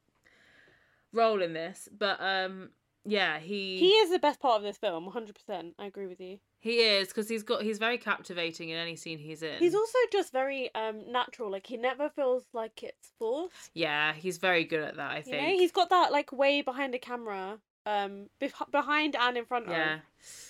role 1.14 1.42
in 1.42 1.54
this. 1.54 1.88
But 1.98 2.18
um, 2.22 2.70
yeah, 3.06 3.40
he 3.40 3.78
he 3.80 3.90
is 3.94 4.12
the 4.12 4.20
best 4.20 4.40
part 4.40 4.58
of 4.58 4.64
this 4.64 4.78
film, 4.78 5.06
100. 5.06 5.36
percent 5.36 5.74
I 5.80 5.86
agree 5.86 6.08
with 6.08 6.20
you. 6.20 6.40
he 6.60 6.80
is 6.80 7.08
because 7.08 7.28
he's 7.28 7.44
got 7.44 7.64
he's 7.64 7.80
very 7.80 7.98
captivating 7.98 8.70
in 8.70 8.78
any 8.78 8.96
scene 8.96 9.18
he's 9.18 9.42
in. 9.44 9.58
He's 9.60 9.76
also 9.76 9.98
just 10.12 10.32
very 10.32 10.74
um 10.76 11.12
natural. 11.12 11.50
Like 11.52 11.68
he 11.68 11.78
never 11.78 12.10
feels 12.10 12.44
like 12.54 12.84
it's 12.84 13.12
forced. 13.18 13.72
yeah, 13.74 14.14
he's 14.14 14.38
very 14.38 14.64
good 14.64 14.82
at 14.84 14.96
that. 14.98 15.12
I 15.12 15.18
You 15.18 15.24
think. 15.24 15.42
know, 15.42 15.54
he's 15.54 15.72
got 15.72 15.90
that 15.90 16.12
like 16.12 16.32
way 16.32 16.62
behind 16.62 16.94
the 16.94 17.00
camera, 17.00 17.60
um, 17.86 18.28
bef- 18.40 18.72
behind 18.72 19.16
and 19.16 19.38
in 19.38 19.46
front 19.46 19.68
yeah, 19.70 20.00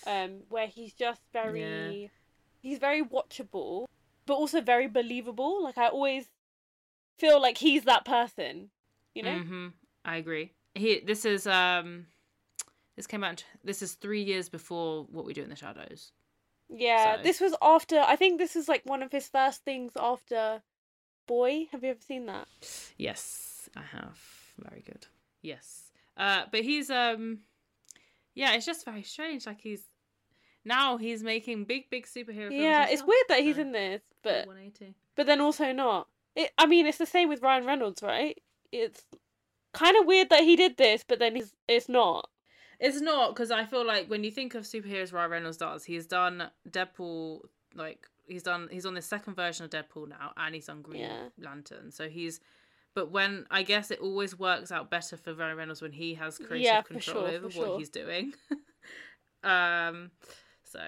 of, 0.05 0.31
um, 0.31 0.41
where 0.49 0.67
he's 0.67 0.93
just 0.93 1.21
very, 1.31 2.11
he's 2.61 2.77
very 2.79 3.01
watchable, 3.03 3.85
but 4.25 4.33
also 4.35 4.59
very 4.61 4.87
believable. 4.87 5.63
Like 5.63 5.77
I 5.77 5.87
always 5.87 6.25
feel 7.17 7.41
like 7.41 7.57
he's 7.57 7.83
that 7.85 8.03
person. 8.05 8.69
You 9.15 9.23
know? 9.23 9.39
hmm 9.39 9.67
I 10.05 10.17
agree. 10.17 10.53
He 10.75 10.99
this 10.99 11.25
is 11.25 11.47
um. 11.47 12.07
This 12.95 13.07
came 13.07 13.23
out. 13.23 13.43
This 13.63 13.81
is 13.81 13.93
three 13.93 14.21
years 14.21 14.49
before 14.49 15.05
what 15.09 15.25
we 15.25 15.33
do 15.33 15.43
in 15.43 15.49
the 15.49 15.55
shadows. 15.55 16.11
Yeah. 16.69 17.17
So- 17.17 17.23
This 17.23 17.39
was 17.41 17.55
after. 17.61 17.99
I 17.99 18.15
think 18.15 18.37
this 18.37 18.55
is 18.55 18.67
like 18.67 18.81
one 18.85 19.01
of 19.03 19.11
his 19.11 19.27
first 19.27 19.63
things 19.63 19.93
after 19.99 20.61
Boy. 21.27 21.67
Have 21.71 21.83
you 21.83 21.91
ever 21.91 21.99
seen 22.01 22.25
that? 22.27 22.47
Yes, 22.97 23.69
I 23.75 23.81
have. 23.81 24.19
Very 24.59 24.81
good. 24.81 25.07
Yes. 25.41 25.91
Uh 26.17 26.43
but 26.51 26.61
he's 26.61 26.89
um 26.89 27.39
yeah, 28.33 28.53
it's 28.53 28.65
just 28.65 28.85
very 28.85 29.03
strange. 29.03 29.45
Like 29.45 29.61
he's 29.61 29.83
now 30.65 30.97
he's 30.97 31.23
making 31.23 31.63
big, 31.65 31.89
big 31.89 32.05
superhero 32.05 32.49
films. 32.49 32.55
yeah, 32.55 32.87
it's 32.89 33.03
weird 33.03 33.25
that 33.29 33.39
he's 33.41 33.55
so- 33.55 33.61
in 33.61 33.71
this, 33.71 34.01
but 34.23 34.45
180. 34.47 34.95
but 35.15 35.25
then 35.25 35.41
also 35.41 35.71
not. 35.71 36.07
It, 36.35 36.51
I 36.57 36.65
mean, 36.65 36.85
it's 36.85 36.97
the 36.97 37.05
same 37.05 37.27
with 37.29 37.41
Ryan 37.41 37.65
Reynolds, 37.65 38.01
right? 38.03 38.37
It's 38.71 39.03
kind 39.73 39.95
of 39.97 40.05
weird 40.05 40.29
that 40.29 40.43
he 40.43 40.55
did 40.55 40.77
this, 40.77 41.03
but 41.07 41.19
then 41.19 41.35
he's, 41.35 41.53
it's 41.67 41.89
not. 41.89 42.29
It's 42.79 42.99
not 42.99 43.35
because 43.35 43.51
I 43.51 43.65
feel 43.65 43.85
like 43.85 44.09
when 44.09 44.23
you 44.23 44.31
think 44.31 44.55
of 44.55 44.63
superheroes 44.63 45.13
Ryan 45.13 45.31
Reynolds 45.31 45.57
does, 45.57 45.83
he's 45.83 46.07
done 46.07 46.49
Deadpool 46.69 47.41
like 47.75 48.07
he's 48.27 48.41
done 48.43 48.69
he's 48.71 48.85
on 48.87 48.95
the 48.95 49.01
second 49.03 49.35
version 49.35 49.65
of 49.65 49.69
Deadpool 49.71 50.09
now 50.09 50.31
and 50.35 50.55
he's 50.55 50.67
on 50.67 50.81
Green 50.81 51.01
Yeah. 51.01 51.23
Lantern. 51.37 51.91
So 51.91 52.09
he's 52.09 52.39
but 52.95 53.11
when 53.11 53.45
I 53.51 53.61
guess 53.61 53.91
it 53.91 53.99
always 53.99 54.37
works 54.37 54.71
out 54.71 54.89
better 54.89 55.15
for 55.15 55.33
Ryan 55.35 55.57
Reynolds 55.57 55.81
when 55.81 55.91
he 55.91 56.15
has 56.15 56.37
creative 56.39 56.63
Yeah, 56.63 56.81
control 56.81 57.25
sure, 57.25 57.35
over 57.35 57.45
what 57.49 57.53
sure. 57.53 57.77
he's 57.77 57.89
doing. 57.89 58.33
um 59.43 60.09
so 60.63 60.79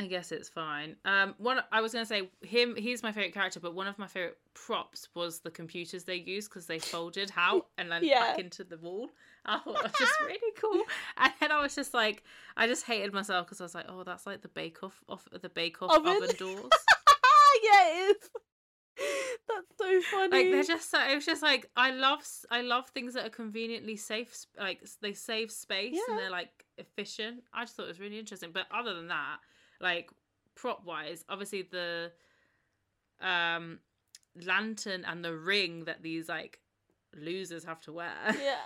I 0.00 0.06
guess 0.06 0.32
it's 0.32 0.48
fine. 0.48 0.96
Um, 1.04 1.34
one 1.38 1.60
I 1.70 1.80
was 1.80 1.92
gonna 1.92 2.04
say 2.04 2.28
him. 2.42 2.74
He's 2.76 3.02
my 3.04 3.12
favorite 3.12 3.32
character, 3.32 3.60
but 3.60 3.74
one 3.74 3.86
of 3.86 3.96
my 3.98 4.08
favorite 4.08 4.38
props 4.52 5.08
was 5.14 5.38
the 5.40 5.50
computers 5.52 6.02
they 6.02 6.16
used 6.16 6.50
because 6.50 6.66
they 6.66 6.80
folded 6.80 7.30
out 7.36 7.66
and 7.78 7.90
then 7.92 8.02
Yeah. 8.02 8.20
back 8.20 8.38
into 8.40 8.64
the 8.64 8.76
wall. 8.78 9.08
I 9.46 9.58
thought 9.58 9.74
that 9.82 9.82
was 9.84 9.92
just 9.98 10.20
really 10.20 10.52
cool. 10.60 10.82
And 11.18 11.32
then 11.38 11.52
I 11.52 11.60
was 11.62 11.74
just 11.76 11.94
like, 11.94 12.24
I 12.56 12.66
just 12.66 12.86
hated 12.86 13.12
myself 13.12 13.46
because 13.46 13.60
I 13.60 13.64
was 13.64 13.74
like, 13.74 13.86
oh, 13.88 14.02
that's 14.02 14.26
like 14.26 14.40
the 14.42 14.48
Bake 14.48 14.82
Off, 14.82 15.00
off 15.08 15.28
the 15.30 15.48
Bake 15.48 15.80
Off 15.82 15.92
Oven? 15.92 16.16
oven, 16.16 16.36
doors. 16.38 16.70
yeah, 17.62 17.88
it 17.88 18.16
is. 18.16 18.30
That's 19.48 19.66
so 19.78 20.00
funny. 20.10 20.36
like 20.36 20.50
they're 20.50 20.62
just 20.64 20.90
so. 20.90 20.98
It 21.08 21.14
was 21.14 21.26
just 21.26 21.42
like 21.42 21.68
I 21.76 21.90
love, 21.90 22.26
I 22.50 22.62
love 22.62 22.88
things 22.88 23.14
that 23.14 23.26
are 23.26 23.30
conveniently 23.30 23.96
safe. 23.96 24.46
Like 24.58 24.82
they 25.02 25.12
save 25.14 25.50
space 25.50 25.98
and 26.08 26.18
they're 26.18 26.30
like 26.30 26.64
efficient. 26.78 27.42
I 27.52 27.64
just 27.64 27.76
thought 27.76 27.84
it 27.84 27.88
was 27.88 28.00
really 28.00 28.18
interesting. 28.18 28.50
But 28.52 28.66
other 28.72 28.94
than 28.94 29.08
that, 29.08 29.38
like 29.80 30.10
prop 30.54 30.84
wise, 30.84 31.24
obviously 31.28 31.62
the 31.70 32.12
um 33.20 33.78
lantern 34.44 35.04
and 35.06 35.24
the 35.24 35.34
ring 35.34 35.84
that 35.84 36.02
these 36.02 36.28
like 36.28 36.60
losers 37.16 37.64
have 37.64 37.80
to 37.82 37.92
wear. 37.92 38.12
yeah. 38.26 38.56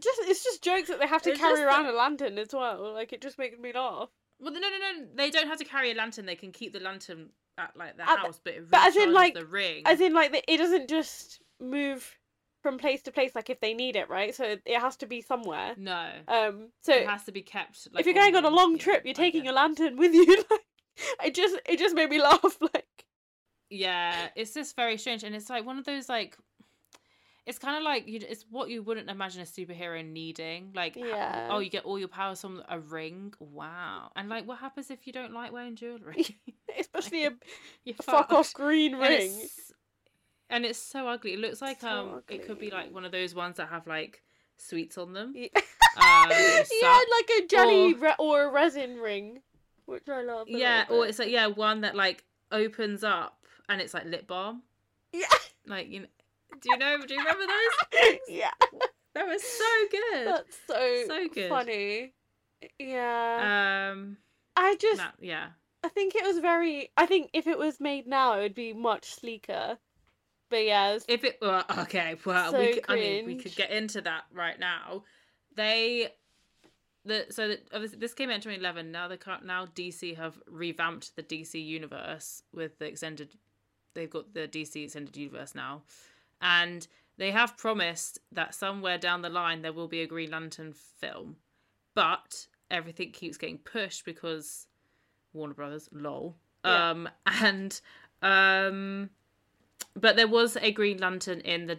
Just 0.00 0.20
it's 0.24 0.42
just 0.44 0.62
jokes 0.62 0.88
that 0.88 0.98
they 0.98 1.06
have 1.06 1.22
to 1.22 1.30
It's 1.30 1.38
carry 1.40 1.62
around 1.62 1.86
a 1.86 1.92
lantern 1.92 2.38
as 2.38 2.48
well. 2.52 2.92
Like 2.92 3.12
it 3.12 3.22
just 3.22 3.38
makes 3.38 3.58
me 3.58 3.72
laugh. 3.72 4.08
Well, 4.40 4.52
no, 4.52 4.58
no, 4.58 4.68
no. 4.68 5.06
They 5.14 5.30
don't 5.30 5.46
have 5.46 5.58
to 5.58 5.64
carry 5.64 5.92
a 5.92 5.94
lantern. 5.94 6.26
They 6.26 6.34
can 6.34 6.50
keep 6.50 6.72
the 6.72 6.80
lantern 6.80 7.30
at 7.56 7.76
like 7.76 7.96
the 7.96 8.02
At 8.02 8.16
the- 8.16 8.20
house, 8.22 8.40
but 8.42 8.54
it 8.54 8.70
but 8.70 8.86
as 8.88 8.96
in, 8.96 9.12
like- 9.12 9.34
the 9.34 9.46
ring. 9.46 9.82
As 9.86 10.00
in, 10.00 10.12
like 10.12 10.32
the- 10.32 10.52
it 10.52 10.56
doesn't 10.56 10.88
just 10.88 11.40
move 11.60 12.18
from 12.64 12.78
place 12.78 13.02
to 13.02 13.12
place. 13.12 13.32
Like 13.36 13.50
if 13.50 13.60
they 13.60 13.74
need 13.74 13.94
it, 13.94 14.08
right? 14.10 14.34
So 14.34 14.56
it 14.64 14.80
has 14.80 14.96
to 14.96 15.06
be 15.06 15.20
somewhere. 15.20 15.74
no, 15.76 16.10
Um. 16.26 16.70
So 16.80 16.92
it 16.94 17.06
has 17.08 17.22
to 17.26 17.32
be 17.32 17.42
kept. 17.42 17.86
Like, 17.92 18.00
if 18.00 18.06
you're 18.06 18.14
going 18.20 18.34
on 18.34 18.44
a 18.44 18.50
long 18.50 18.72
yeah, 18.72 18.78
trip, 18.82 19.02
you're 19.04 19.14
taking 19.14 19.46
a 19.46 19.52
lantern 19.52 19.96
with 19.96 20.12
you. 20.12 20.42
Like 21.18 21.28
it 21.28 21.34
just 21.34 21.56
it 21.66 21.78
just 21.78 21.94
made 21.94 22.08
me 22.10 22.20
laugh. 22.22 22.56
Like 22.60 23.04
Yeah, 23.68 24.28
it's 24.36 24.54
just 24.54 24.76
very 24.76 24.96
strange, 24.96 25.24
and 25.24 25.34
it's 25.34 25.50
like 25.50 25.64
one 25.66 25.78
of 25.78 25.84
those 25.84 26.08
like. 26.08 26.36
It's 27.46 27.58
kind 27.58 27.76
of 27.76 27.82
like 27.82 28.08
you. 28.08 28.20
It's 28.26 28.46
what 28.48 28.70
you 28.70 28.82
wouldn't 28.82 29.10
imagine 29.10 29.42
a 29.42 29.44
superhero 29.44 30.02
needing. 30.02 30.70
Like, 30.74 30.94
ha- 30.96 31.04
Yeah. 31.04 31.48
oh, 31.50 31.58
you 31.58 31.68
get 31.68 31.84
all 31.84 31.98
your 31.98 32.08
powers 32.08 32.40
from 32.40 32.62
a 32.70 32.78
ring. 32.78 33.34
Wow. 33.38 34.12
And 34.16 34.30
like, 34.30 34.46
what 34.48 34.58
happens 34.60 34.90
if 34.90 35.06
you 35.06 35.12
don't 35.12 35.34
like 35.34 35.52
wearing 35.52 35.76
jewelry? 35.76 36.24
especially 36.80 37.26
a, 37.26 37.32
a 37.86 37.92
fuck 38.02 38.32
off 38.32 38.52
green 38.54 38.96
ring. 38.96 39.32
And 40.50 40.64
it's 40.64 40.78
so 40.78 41.08
ugly. 41.08 41.34
It 41.34 41.38
looks 41.40 41.60
like 41.62 41.80
So 41.80 41.88
um, 41.88 42.22
it 42.28 42.46
could 42.46 42.58
be 42.58 42.70
like 42.70 42.92
one 42.92 43.04
of 43.04 43.12
those 43.12 43.34
ones 43.34 43.56
that 43.56 43.68
have 43.68 43.86
like 43.86 44.22
sweets 44.56 44.98
on 44.98 45.12
them. 45.12 45.34
Yeah. 45.44 45.48
Um, 45.96 46.28
that 46.28 46.66
you 46.70 46.76
he 46.80 46.84
had 46.84 46.98
suck. 46.98 47.08
like 47.12 47.30
a 47.44 47.46
jelly 47.46 47.94
or- 47.94 47.98
re- 47.98 48.14
or 48.18 48.42
a 48.44 48.50
resin 48.50 48.96
ring, 48.98 49.42
which 49.86 50.08
I 50.08 50.22
love. 50.22 50.48
Yeah, 50.48 50.86
or 50.90 51.06
it's 51.06 51.18
like 51.20 51.30
yeah, 51.30 51.46
one 51.46 51.82
that 51.82 51.94
like 51.94 52.24
opens 52.50 53.04
up 53.04 53.38
and 53.68 53.80
it's 53.80 53.94
like 53.94 54.04
lip 54.06 54.26
balm. 54.26 54.62
yeah, 55.12 55.26
Like 55.68 55.88
you 55.90 56.00
know, 56.00 56.06
do 56.60 56.68
you 56.70 56.78
know? 56.78 56.98
Do 57.06 57.14
you 57.14 57.20
remember 57.20 57.44
those? 57.46 58.18
yeah. 58.28 58.50
They 59.14 59.22
were 59.22 59.38
so 59.38 59.64
good. 59.92 60.26
That's 60.26 60.56
so 60.66 61.04
So 61.06 61.28
good. 61.28 61.48
funny. 61.48 62.12
Yeah. 62.80 63.90
Um, 63.92 64.16
I 64.56 64.76
just 64.80 64.98
That, 64.98 65.14
yeah. 65.20 65.48
I 65.84 65.88
think 65.88 66.14
it 66.16 66.24
was 66.24 66.38
very. 66.38 66.90
I 66.96 67.06
think 67.06 67.30
if 67.32 67.46
it 67.46 67.58
was 67.58 67.78
made 67.80 68.06
now, 68.08 68.38
it 68.38 68.42
would 68.42 68.54
be 68.54 68.72
much 68.72 69.14
sleeker. 69.14 69.78
But 70.54 70.66
yeah, 70.66 70.98
If 71.08 71.24
it 71.24 71.38
well, 71.42 71.64
okay, 71.78 72.14
well, 72.24 72.52
So 72.52 72.60
we 72.60 72.74
could, 72.74 72.84
I 72.88 72.94
mean, 72.94 73.26
we 73.26 73.34
could 73.34 73.56
get 73.56 73.72
into 73.72 74.00
that 74.02 74.22
right 74.32 74.56
now. 74.56 75.02
They, 75.56 76.10
the 77.04 77.26
so 77.30 77.48
that 77.48 77.66
obviously 77.72 77.98
this 77.98 78.14
came 78.14 78.30
out 78.30 78.36
in 78.36 78.40
2011. 78.42 78.92
Now 78.92 79.08
the 79.08 79.18
now 79.42 79.66
DC 79.66 80.16
have 80.16 80.38
revamped 80.46 81.16
the 81.16 81.24
DC 81.24 81.60
universe 81.60 82.44
with 82.52 82.78
the 82.78 82.84
extended. 82.84 83.34
They've 83.94 84.08
got 84.08 84.32
the 84.32 84.46
DC 84.46 84.84
extended 84.84 85.16
universe 85.16 85.56
now, 85.56 85.82
and 86.40 86.86
they 87.16 87.32
have 87.32 87.56
promised 87.56 88.20
that 88.30 88.54
somewhere 88.54 88.96
down 88.96 89.22
the 89.22 89.30
line 89.30 89.62
there 89.62 89.72
will 89.72 89.88
be 89.88 90.02
a 90.02 90.06
Green 90.06 90.30
Lantern 90.30 90.72
film, 90.72 91.34
but 91.96 92.46
everything 92.70 93.10
keeps 93.10 93.36
getting 93.36 93.58
pushed 93.58 94.04
because 94.04 94.68
Warner 95.32 95.54
Brothers, 95.54 95.88
lol. 95.90 96.36
Yeah. 96.64 96.90
Um, 96.90 97.08
and 97.26 97.80
um, 98.22 99.10
but 99.94 100.16
there 100.16 100.28
was 100.28 100.56
a 100.60 100.72
Green 100.72 100.98
Lantern 100.98 101.40
in 101.40 101.66
the 101.66 101.78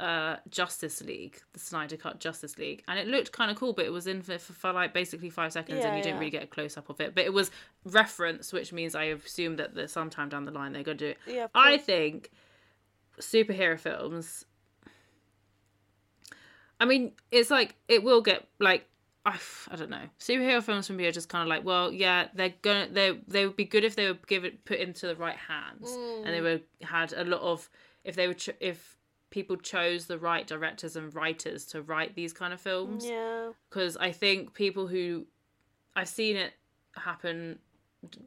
uh, 0.00 0.36
Justice 0.48 1.00
League, 1.02 1.40
the 1.52 1.60
Snyder 1.60 1.96
Cut 1.96 2.18
Justice 2.18 2.58
League, 2.58 2.82
and 2.88 2.98
it 2.98 3.06
looked 3.06 3.30
kind 3.30 3.50
of 3.50 3.56
cool. 3.56 3.72
But 3.72 3.84
it 3.84 3.92
was 3.92 4.06
in 4.08 4.20
for, 4.22 4.38
for, 4.38 4.52
for 4.52 4.72
like 4.72 4.92
basically 4.92 5.30
five 5.30 5.52
seconds, 5.52 5.80
Yeah, 5.80 5.88
and 5.88 5.96
you 5.96 6.02
didn't 6.02 6.18
really 6.18 6.30
get 6.30 6.42
a 6.42 6.46
close 6.48 6.76
up 6.76 6.88
of 6.88 7.00
it. 7.00 7.14
But 7.14 7.24
it 7.24 7.32
was 7.32 7.50
reference, 7.84 8.52
which 8.52 8.72
means 8.72 8.94
I 8.94 9.04
assume 9.04 9.56
that 9.56 9.74
the 9.74 9.86
sometime 9.86 10.28
down 10.28 10.44
the 10.44 10.50
line 10.50 10.72
they're 10.72 10.82
going 10.82 10.98
to 10.98 11.04
do 11.04 11.10
it. 11.10 11.18
yeah. 11.26 11.46
I 11.54 11.76
think 11.76 12.30
superhero 13.20 13.78
films. 13.78 14.44
I 16.80 16.86
mean, 16.86 17.12
it's 17.30 17.50
like 17.50 17.76
it 17.88 18.02
will 18.02 18.22
get 18.22 18.48
like 18.58 18.86
I, 19.24 19.38
I 19.70 19.76
don't 19.76 19.90
know. 19.90 20.08
Superhero 20.18 20.62
films 20.62 20.86
for 20.86 20.94
me 20.94 21.06
are 21.06 21.12
just 21.12 21.28
kind 21.28 21.42
of 21.42 21.48
like, 21.48 21.64
well, 21.64 21.92
yeah, 21.92 22.28
they're 22.34 22.54
gonna 22.62 22.88
they 22.90 23.18
they 23.28 23.46
would 23.46 23.56
be 23.56 23.66
good 23.66 23.84
if 23.84 23.94
they 23.94 24.06
were 24.06 24.18
given 24.26 24.58
put 24.64 24.78
into 24.78 25.06
the 25.06 25.16
right 25.16 25.36
hands, 25.36 25.90
and 25.90 26.26
they 26.26 26.40
mm. 26.40 26.42
were 26.42 26.86
had 26.86 27.12
a 27.12 27.24
lot 27.24 27.40
of 27.42 27.68
if 28.04 28.16
they 28.16 28.26
were 28.26 28.34
ch- 28.34 28.50
if 28.60 28.96
people 29.30 29.56
chose 29.56 30.06
the 30.06 30.18
right 30.18 30.46
directors 30.46 30.96
and 30.96 31.14
writers 31.14 31.64
to 31.64 31.82
write 31.82 32.14
these 32.16 32.32
kind 32.32 32.52
of 32.52 32.60
films 32.60 33.06
Yeah. 33.06 33.50
because 33.68 33.96
I 33.96 34.10
think 34.10 34.54
people 34.54 34.88
who 34.88 35.26
I've 35.94 36.08
seen 36.08 36.36
it 36.36 36.52
happen, 36.96 37.60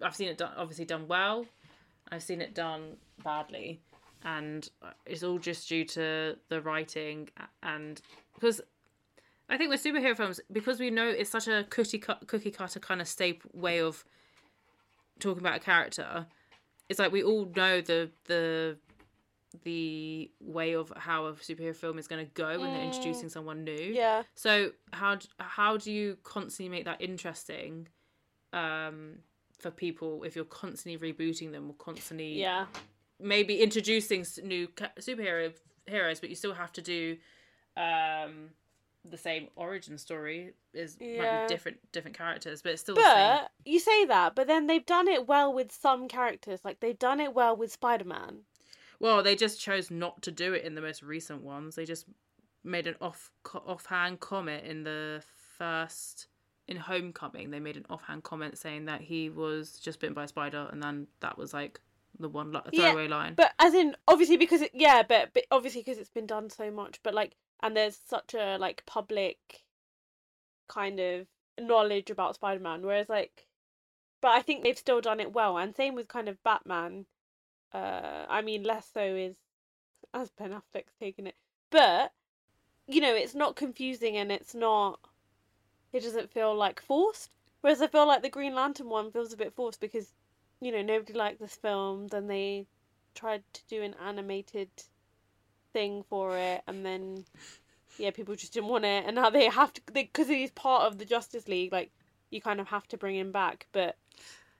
I've 0.01 0.15
seen 0.15 0.29
it 0.29 0.37
done 0.37 0.53
obviously 0.55 0.85
done 0.85 1.07
well, 1.07 1.45
I've 2.11 2.23
seen 2.23 2.39
it 2.39 2.53
done 2.53 2.97
badly, 3.23 3.81
and 4.23 4.69
uh, 4.81 4.91
it's 5.05 5.23
all 5.23 5.39
just 5.39 5.67
due 5.67 5.85
to 5.85 6.37
the 6.49 6.61
writing 6.61 7.29
and 7.63 7.99
because 8.35 8.61
I 9.53 9.57
think 9.57 9.69
with 9.69 9.83
superhero 9.83 10.17
films 10.17 10.39
because 10.51 10.79
we 10.79 10.89
know 10.89 11.07
it's 11.07 11.29
such 11.29 11.47
a 11.47 11.63
cookie 11.69 11.99
cut, 11.99 12.25
cookie 12.27 12.49
cutter 12.49 12.79
kind 12.79 13.01
of 13.01 13.07
staple 13.07 13.51
way 13.53 13.79
of 13.81 14.03
talking 15.19 15.41
about 15.43 15.57
a 15.57 15.59
character. 15.59 16.25
It's 16.89 16.97
like 16.97 17.11
we 17.11 17.21
all 17.21 17.45
know 17.55 17.79
the 17.79 18.09
the 18.25 18.77
the 19.63 20.31
way 20.41 20.73
of 20.73 20.91
how 20.97 21.27
a 21.27 21.33
superhero 21.33 21.75
film 21.75 21.99
is 21.99 22.07
going 22.07 22.25
to 22.25 22.31
go 22.33 22.59
when 22.59 22.71
they're 22.73 22.81
Mm. 22.81 22.85
introducing 22.85 23.29
someone 23.29 23.63
new. 23.63 23.91
Yeah. 23.93 24.23
So 24.33 24.71
how 24.91 25.19
how 25.37 25.77
do 25.77 25.91
you 25.91 26.17
constantly 26.23 26.69
make 26.75 26.85
that 26.85 26.99
interesting 26.99 27.87
um, 28.53 29.19
for 29.59 29.69
people 29.69 30.23
if 30.23 30.35
you're 30.35 30.45
constantly 30.45 31.13
rebooting 31.13 31.51
them 31.51 31.69
or 31.69 31.75
constantly 31.75 32.39
Yeah. 32.41 32.65
maybe 33.19 33.61
introducing 33.61 34.25
new 34.43 34.67
superhero 34.97 35.53
heroes, 35.85 36.19
but 36.19 36.29
you 36.29 36.35
still 36.35 36.53
have 36.55 36.71
to 36.73 36.81
do 36.81 37.17
um, 37.77 38.49
the 39.05 39.17
same 39.17 39.49
origin 39.55 39.97
story 39.97 40.53
is 40.73 40.97
might 40.99 41.07
Yeah. 41.09 41.41
be 41.43 41.47
different 41.47 41.91
different 41.91 42.17
characters, 42.17 42.61
but 42.61 42.71
it's 42.73 42.81
still 42.81 42.95
the 42.95 43.01
same. 43.01 43.11
But 43.41 43.51
you 43.65 43.79
say 43.79 44.05
that, 44.05 44.33
but 44.35 44.47
then 44.47 44.67
they've 44.67 44.85
done 44.85 45.07
it 45.07 45.27
well 45.27 45.53
with 45.53 45.71
some 45.71 46.07
characters. 46.07 46.61
Like 46.63 46.79
they've 46.79 46.97
done 46.97 47.19
it 47.19 47.33
well 47.33 47.55
with 47.55 47.71
Spider 47.71 48.05
Man. 48.05 48.39
Well, 48.99 49.21
they 49.21 49.35
just 49.35 49.59
chose 49.59 49.91
not 49.91 50.21
to 50.21 50.31
do 50.31 50.53
it 50.53 50.63
in 50.63 50.75
the 50.75 50.81
most 50.81 51.03
recent 51.03 51.41
ones. 51.41 51.75
They 51.75 51.85
just 51.85 52.05
made 52.63 52.87
an 52.87 52.95
off 53.01 53.31
offhand 53.53 54.21
comment 54.21 54.65
in 54.65 54.83
the 54.83 55.21
first 55.57 56.27
in 56.67 56.77
Homecoming. 56.77 57.51
They 57.51 57.59
made 57.59 57.75
an 57.75 57.85
offhand 57.89 58.23
comment 58.23 58.57
saying 58.57 58.85
that 58.85 59.01
he 59.01 59.29
was 59.29 59.79
just 59.79 59.99
bitten 59.99 60.13
by 60.13 60.23
a 60.23 60.27
spider, 60.29 60.69
and 60.71 60.81
then 60.81 61.07
that 61.19 61.37
was 61.37 61.53
like 61.53 61.81
the 62.19 62.29
one 62.29 62.53
li- 62.53 62.61
Yeah, 62.71 62.91
throwaway 62.91 63.07
line. 63.09 63.33
But 63.35 63.51
as 63.59 63.73
in, 63.73 63.95
obviously 64.07 64.37
because 64.37 64.61
it, 64.61 64.71
yeah, 64.73 65.03
but, 65.03 65.31
but 65.33 65.43
obviously 65.51 65.81
because 65.81 65.97
it's 65.97 66.09
been 66.09 66.27
done 66.27 66.49
so 66.49 66.71
much. 66.71 67.01
But 67.03 67.13
like, 67.13 67.35
and 67.63 67.75
there's 67.77 67.97
such 68.05 68.35
a 68.35 68.57
like 68.57 68.85
public 68.85 69.63
kind 70.67 70.99
of 70.99 71.27
knowledge 71.59 72.09
about 72.09 72.35
Spider 72.35 72.59
Man. 72.59 72.85
Whereas 72.85 73.07
like, 73.07 73.47
but 74.21 74.31
I 74.31 74.41
think 74.41 74.63
they've 74.63 74.77
still 74.77 75.01
done 75.01 75.21
it 75.21 75.33
well. 75.33 75.57
And 75.57 75.75
same 75.75 75.95
with 75.95 76.09
kind 76.09 76.27
of 76.27 76.43
Batman. 76.43 77.05
Uh, 77.73 78.25
I 78.29 78.41
mean, 78.41 78.63
less 78.63 78.89
so 78.93 79.01
is 79.01 79.35
as 80.13 80.29
Ben 80.29 80.51
Affleck's 80.51 80.93
taken 80.99 81.25
it, 81.25 81.35
but 81.71 82.11
you 82.85 82.99
know, 82.99 83.15
it's 83.15 83.33
not 83.33 83.55
confusing 83.55 84.17
and 84.17 84.31
it's 84.31 84.53
not. 84.53 84.99
It 85.93 86.03
doesn't 86.03 86.31
feel 86.31 86.53
like 86.53 86.81
forced. 86.81 87.31
Whereas 87.61 87.81
I 87.81 87.87
feel 87.87 88.05
like 88.05 88.23
the 88.23 88.29
Green 88.29 88.53
Lantern 88.53 88.89
one 88.89 89.11
feels 89.11 89.31
a 89.31 89.37
bit 89.37 89.53
forced 89.53 89.79
because, 89.79 90.11
you 90.59 90.71
know, 90.71 90.81
nobody 90.81 91.13
liked 91.13 91.39
this 91.39 91.55
film. 91.55 92.09
Then 92.09 92.27
they 92.27 92.67
tried 93.15 93.43
to 93.53 93.61
do 93.69 93.81
an 93.81 93.95
animated 94.03 94.69
thing 95.73 96.03
for 96.09 96.37
it, 96.37 96.61
and 96.67 96.85
then 96.85 97.25
yeah, 97.97 98.11
people 98.11 98.35
just 98.35 98.53
didn't 98.53 98.69
want 98.69 98.85
it, 98.85 99.05
and 99.05 99.15
now 99.15 99.29
they 99.29 99.49
have 99.49 99.73
to 99.73 99.81
because 99.91 100.27
he's 100.27 100.51
part 100.51 100.83
of 100.83 100.97
the 100.97 101.05
Justice 101.05 101.47
League. 101.47 101.71
Like 101.71 101.91
you 102.29 102.41
kind 102.41 102.59
of 102.61 102.67
have 102.67 102.87
to 102.89 102.97
bring 102.97 103.15
him 103.15 103.31
back, 103.31 103.67
but 103.71 103.97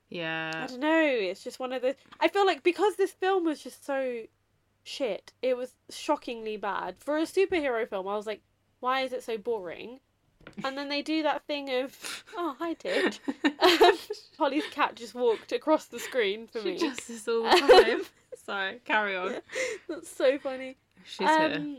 yeah, 0.10 0.52
I 0.54 0.68
don't 0.68 0.80
know. 0.80 1.02
It's 1.04 1.44
just 1.44 1.60
one 1.60 1.74
of 1.74 1.82
the. 1.82 1.96
I 2.20 2.28
feel 2.28 2.46
like 2.46 2.64
because 2.64 2.96
this 2.96 3.12
film 3.12 3.46
was 3.46 3.62
just 3.62 3.86
so 3.86 4.24
shit, 4.84 5.32
it 5.42 5.58
was 5.58 5.74
shockingly 5.90 6.58
bad 6.58 6.96
for 7.00 7.18
a 7.18 7.24
superhero 7.24 7.88
film. 7.88 8.08
I 8.08 8.16
was 8.16 8.28
like, 8.28 8.42
why 8.80 9.02
is 9.02 9.14
it 9.14 9.24
so 9.24 9.38
boring? 9.38 10.00
And 10.64 10.78
then 10.78 10.90
they 10.90 11.02
do 11.02 11.24
that 11.24 11.48
thing 11.48 11.70
of, 11.70 12.26
oh, 12.36 12.56
hi, 12.60 12.74
Tidge. 12.74 13.20
Um, 13.64 13.98
Holly's 14.38 14.66
cat 14.72 14.96
just 14.96 15.16
walked 15.16 15.54
across 15.54 15.86
the 15.86 16.00
screen 16.00 16.48
for 16.48 16.60
she 16.60 16.74
me. 16.74 16.78
does 16.78 16.98
this 16.98 17.28
all 17.30 17.44
the 17.44 17.50
time. 17.84 18.02
Sorry, 18.46 18.82
carry 18.84 19.16
on. 19.16 19.36
That's 19.88 20.14
so 20.14 20.38
funny. 20.38 20.76
She's 21.06 21.30
here. 21.30 21.54
Um, 21.56 21.78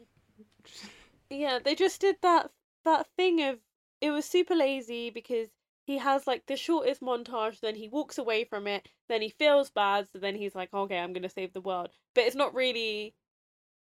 yeah, 1.31 1.59
they 1.63 1.75
just 1.75 2.01
did 2.01 2.17
that 2.23 2.51
that 2.85 3.07
thing 3.17 3.43
of 3.43 3.59
it 4.01 4.11
was 4.11 4.25
super 4.25 4.55
lazy 4.55 5.11
because 5.11 5.49
he 5.87 5.99
has 5.99 6.27
like 6.27 6.47
the 6.47 6.57
shortest 6.57 7.03
montage, 7.03 7.61
then 7.61 7.75
he 7.75 7.89
walks 7.89 8.19
away 8.19 8.45
from 8.45 8.67
it, 8.67 8.89
then 9.09 9.21
he 9.23 9.29
feels 9.29 9.71
bad, 9.71 10.09
so 10.11 10.19
then 10.19 10.35
he's 10.35 10.55
like, 10.55 10.73
okay, 10.73 10.99
I'm 10.99 11.13
gonna 11.13 11.29
save 11.29 11.53
the 11.53 11.61
world. 11.61 11.91
But 12.15 12.25
it's 12.25 12.37
not 12.37 12.55
really. 12.55 13.15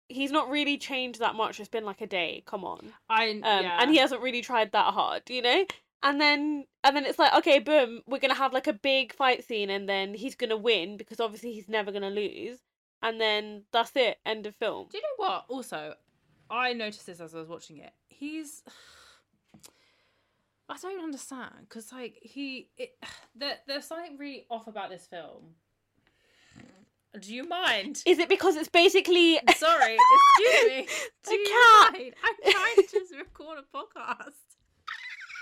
He's 0.08 0.32
not 0.32 0.50
really 0.50 0.78
changed 0.78 1.22
that 1.22 1.36
much. 1.36 1.60
It's 1.60 1.70
been 1.70 1.86
like 1.86 2.02
a 2.02 2.08
day. 2.08 2.44
Come 2.46 2.66
on, 2.66 2.94
I 3.10 3.30
um, 3.30 3.42
yeah. 3.44 3.78
and 3.82 3.92
he 3.92 3.98
hasn't 3.98 4.22
really 4.22 4.42
tried 4.42 4.72
that 4.74 4.94
hard, 4.94 5.24
you 5.30 5.42
know. 5.42 5.66
And 6.04 6.20
then 6.20 6.66
and 6.84 6.96
then 6.96 7.06
it's 7.06 7.20
like, 7.20 7.34
okay, 7.36 7.60
boom, 7.60 8.02
we're 8.08 8.20
gonna 8.20 8.34
have 8.34 8.54
like 8.54 8.68
a 8.68 8.74
big 8.74 9.14
fight 9.14 9.46
scene, 9.46 9.70
and 9.70 9.88
then 9.88 10.14
he's 10.14 10.36
gonna 10.36 10.58
win 10.58 10.98
because 10.98 11.20
obviously 11.20 11.54
he's 11.54 11.70
never 11.70 11.92
gonna 11.92 12.10
lose. 12.10 12.60
And 13.04 13.20
then 13.20 13.64
that's 13.72 13.92
it. 13.96 14.18
End 14.26 14.46
of 14.46 14.56
film. 14.56 14.88
Do 14.92 14.98
you 14.98 15.04
know 15.04 15.26
what? 15.28 15.46
Also, 15.50 15.94
I 16.50 16.74
noticed 16.74 17.06
this 17.08 17.20
as 17.20 17.34
I 17.34 17.40
was 17.40 17.48
watching 17.50 17.78
it. 17.78 17.92
He's. 18.08 18.64
I 20.70 20.78
don't 20.82 21.04
understand 21.04 21.52
because, 21.68 21.92
like, 21.92 22.18
he. 22.22 22.70
It, 22.78 22.92
there, 23.36 23.58
there's 23.68 23.86
something 23.86 24.18
really 24.18 24.46
off 24.50 24.68
about 24.68 24.90
this 24.90 25.08
film. 25.08 25.56
Do 27.20 27.34
you 27.34 27.46
mind? 27.46 28.02
Is 28.06 28.20
it 28.20 28.30
because 28.30 28.56
it's 28.56 28.70
basically 28.70 29.38
Sorry, 29.58 29.98
excuse 30.38 30.70
me. 30.70 30.88
Do 31.26 31.32
A 31.32 31.34
you 31.34 31.46
cat. 31.84 31.94
mind? 31.94 32.14
I'm 32.24 32.52
trying 32.54 32.76
to 32.76 32.84
just 32.90 33.14
record 33.14 33.58
a 33.60 33.78
podcast. 33.78 34.32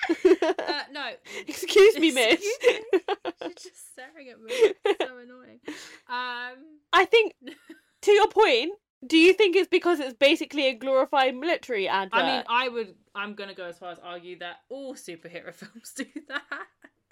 Uh, 0.09 0.83
no. 0.91 1.11
Excuse 1.47 1.97
me, 1.99 2.11
miss. 2.11 2.33
Excuse 2.33 2.79
She's 3.43 3.63
just 3.63 3.91
staring 3.93 4.29
at 4.29 4.41
me. 4.41 4.51
It's 4.51 5.05
so 5.05 5.17
annoying. 5.17 5.59
Um. 6.07 6.57
I 6.91 7.05
think, 7.05 7.33
to 8.01 8.11
your 8.11 8.27
point, 8.27 8.71
do 9.05 9.17
you 9.17 9.33
think 9.33 9.55
it's 9.55 9.67
because 9.67 9.99
it's 9.99 10.13
basically 10.13 10.67
a 10.67 10.73
glorified 10.73 11.35
military 11.35 11.87
advert? 11.87 12.19
I 12.19 12.35
mean, 12.35 12.43
I 12.49 12.69
would. 12.69 12.95
I'm 13.15 13.33
gonna 13.33 13.53
go 13.53 13.65
as 13.65 13.77
far 13.77 13.91
as 13.91 13.99
argue 13.99 14.39
that 14.39 14.57
all 14.69 14.95
superhero 14.95 15.53
films 15.53 15.93
do 15.95 16.05
that. 16.27 16.41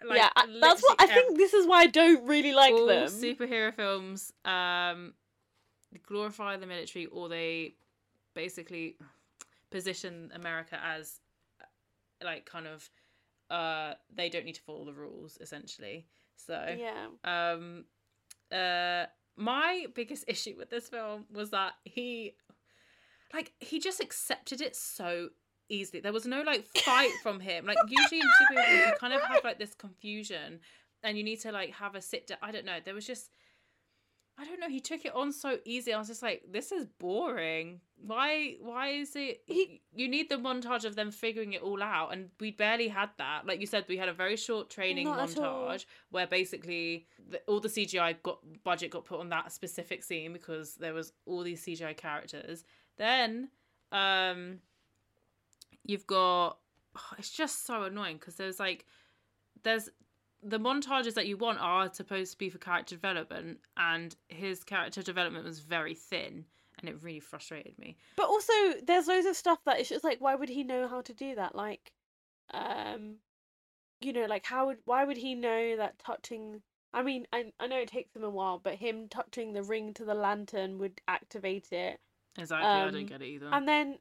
Like, 0.05 0.17
yeah, 0.17 0.29
that's 0.61 0.81
what 0.83 1.01
I 1.01 1.07
think. 1.07 1.37
This 1.37 1.53
is 1.53 1.65
why 1.65 1.81
I 1.81 1.87
don't 1.87 2.27
really 2.27 2.53
like 2.53 2.73
all 2.73 2.85
them. 2.85 3.07
superhero 3.07 3.73
films 3.73 4.31
um 4.45 5.13
glorify 6.07 6.57
the 6.57 6.67
military 6.67 7.05
or 7.07 7.29
they 7.29 7.75
basically 8.33 8.97
position 9.71 10.31
America 10.35 10.79
as 10.83 11.19
like 12.23 12.45
kind 12.45 12.67
of 12.67 12.89
uh 13.49 13.93
they 14.13 14.29
don't 14.29 14.45
need 14.45 14.55
to 14.55 14.61
follow 14.61 14.85
the 14.85 14.93
rules 14.93 15.37
essentially. 15.41 16.07
So 16.35 16.75
yeah, 16.77 17.07
um 17.23 17.85
uh 18.51 19.05
my 19.35 19.85
biggest 19.93 20.25
issue 20.27 20.55
with 20.57 20.69
this 20.69 20.89
film 20.89 21.25
was 21.31 21.51
that 21.51 21.73
he 21.83 22.35
like 23.33 23.53
he 23.59 23.79
just 23.79 23.99
accepted 24.01 24.61
it 24.61 24.75
so 24.75 25.29
easily. 25.69 25.99
There 25.99 26.13
was 26.13 26.25
no 26.25 26.41
like 26.41 26.65
fight 26.65 27.11
from 27.23 27.39
him. 27.39 27.65
Like 27.65 27.77
usually 27.87 28.21
in 28.21 28.27
superhero 28.27 28.87
you 28.87 28.93
kind 28.99 29.13
of 29.13 29.21
have 29.21 29.43
like 29.43 29.59
this 29.59 29.73
confusion, 29.73 30.59
and 31.03 31.17
you 31.17 31.23
need 31.23 31.41
to 31.41 31.51
like 31.51 31.71
have 31.73 31.95
a 31.95 32.01
sit 32.01 32.27
down. 32.27 32.37
I 32.41 32.51
don't 32.51 32.65
know. 32.65 32.77
There 32.83 32.93
was 32.93 33.05
just. 33.05 33.31
I 34.39 34.45
don't 34.45 34.59
know. 34.59 34.69
He 34.69 34.79
took 34.79 35.03
it 35.03 35.15
on 35.15 35.31
so 35.31 35.57
easy. 35.65 35.91
I 35.93 35.97
was 35.97 36.07
just 36.07 36.21
like, 36.21 36.43
"This 36.51 36.71
is 36.71 36.85
boring. 36.85 37.81
Why? 37.95 38.57
Why 38.61 38.89
is 38.89 39.15
it? 39.15 39.41
He- 39.47 39.81
you 39.95 40.07
need 40.07 40.29
the 40.29 40.35
montage 40.35 40.85
of 40.85 40.95
them 40.95 41.09
figuring 41.09 41.53
it 41.53 41.63
all 41.63 41.81
out, 41.81 42.13
and 42.13 42.29
we 42.39 42.51
barely 42.51 42.87
had 42.87 43.09
that. 43.17 43.47
Like 43.47 43.59
you 43.59 43.65
said, 43.65 43.85
we 43.87 43.97
had 43.97 44.09
a 44.09 44.13
very 44.13 44.37
short 44.37 44.69
training 44.69 45.05
Not 45.05 45.27
montage 45.29 45.85
where 46.11 46.27
basically 46.27 47.07
the, 47.29 47.41
all 47.47 47.59
the 47.59 47.67
CGI 47.69 48.21
got 48.21 48.39
budget 48.63 48.91
got 48.91 49.05
put 49.05 49.19
on 49.19 49.29
that 49.29 49.51
specific 49.51 50.03
scene 50.03 50.33
because 50.33 50.75
there 50.75 50.93
was 50.93 51.13
all 51.25 51.41
these 51.41 51.63
CGI 51.65 51.97
characters. 51.97 52.63
Then, 52.97 53.49
um, 53.91 54.59
you've 55.83 56.05
got 56.05 56.59
oh, 56.95 57.13
it's 57.17 57.31
just 57.31 57.65
so 57.65 57.83
annoying 57.83 58.17
because 58.17 58.35
there's 58.35 58.59
like 58.59 58.85
there's 59.63 59.89
the 60.43 60.59
montages 60.59 61.13
that 61.15 61.27
you 61.27 61.37
want 61.37 61.59
are 61.59 61.91
supposed 61.93 62.31
to 62.33 62.37
be 62.37 62.49
for 62.49 62.57
character 62.59 62.95
development, 62.95 63.59
and 63.77 64.15
his 64.27 64.63
character 64.63 65.01
development 65.01 65.45
was 65.45 65.59
very 65.59 65.93
thin, 65.95 66.45
and 66.79 66.89
it 66.89 67.01
really 67.01 67.19
frustrated 67.19 67.77
me. 67.79 67.97
But 68.15 68.27
also, 68.27 68.53
there's 68.85 69.07
loads 69.07 69.25
of 69.25 69.35
stuff 69.35 69.59
that 69.65 69.79
it's 69.79 69.89
just 69.89 70.03
like, 70.03 70.21
why 70.21 70.35
would 70.35 70.49
he 70.49 70.63
know 70.63 70.87
how 70.87 71.01
to 71.01 71.13
do 71.13 71.35
that? 71.35 71.55
Like, 71.55 71.91
um, 72.53 73.15
you 73.99 74.13
know, 74.13 74.25
like 74.25 74.45
how 74.45 74.67
would 74.67 74.77
why 74.85 75.03
would 75.03 75.17
he 75.17 75.33
know 75.35 75.75
that 75.77 75.97
touching? 75.99 76.61
I 76.93 77.01
mean, 77.03 77.25
I 77.33 77.51
I 77.59 77.67
know 77.67 77.79
it 77.79 77.89
takes 77.89 78.15
him 78.15 78.23
a 78.23 78.29
while, 78.29 78.59
but 78.59 78.75
him 78.75 79.07
touching 79.09 79.53
the 79.53 79.63
ring 79.63 79.93
to 79.95 80.05
the 80.05 80.13
lantern 80.13 80.77
would 80.77 81.01
activate 81.07 81.71
it, 81.71 81.99
Exactly, 82.37 82.67
I 82.67 82.85
Um, 82.85 82.91
don't 82.93 83.05
get 83.07 83.21
it 83.21 83.27
either. 83.27 83.49
and 83.51 83.67
then, 83.67 83.97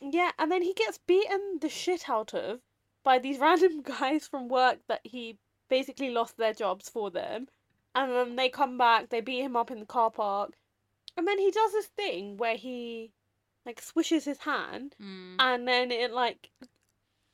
yeah, 0.00 0.30
and 0.38 0.50
then 0.50 0.62
he 0.62 0.72
gets 0.74 0.98
beaten 0.98 1.58
the 1.60 1.68
shit 1.68 2.08
out 2.08 2.32
of 2.34 2.60
by 3.04 3.18
these 3.18 3.38
random 3.40 3.82
guys 3.82 4.26
from 4.26 4.48
work 4.48 4.78
that 4.88 5.00
he 5.04 5.38
basically 5.70 6.10
lost 6.10 6.36
their 6.36 6.52
jobs 6.52 6.88
for 6.90 7.10
them, 7.10 7.48
and 7.94 8.12
then 8.12 8.36
they 8.36 8.48
come 8.50 8.76
back, 8.76 9.08
they 9.08 9.22
beat 9.22 9.40
him 9.40 9.56
up 9.56 9.70
in 9.70 9.80
the 9.80 9.86
car 9.86 10.10
park, 10.10 10.58
and 11.16 11.26
then 11.26 11.38
he 11.38 11.50
does 11.50 11.72
this 11.72 11.86
thing 11.86 12.36
where 12.36 12.56
he 12.56 13.12
like 13.66 13.80
swishes 13.80 14.24
his 14.24 14.38
hand 14.40 14.94
Mm. 15.00 15.36
and 15.38 15.68
then 15.68 15.90
it 15.92 16.12
like 16.12 16.50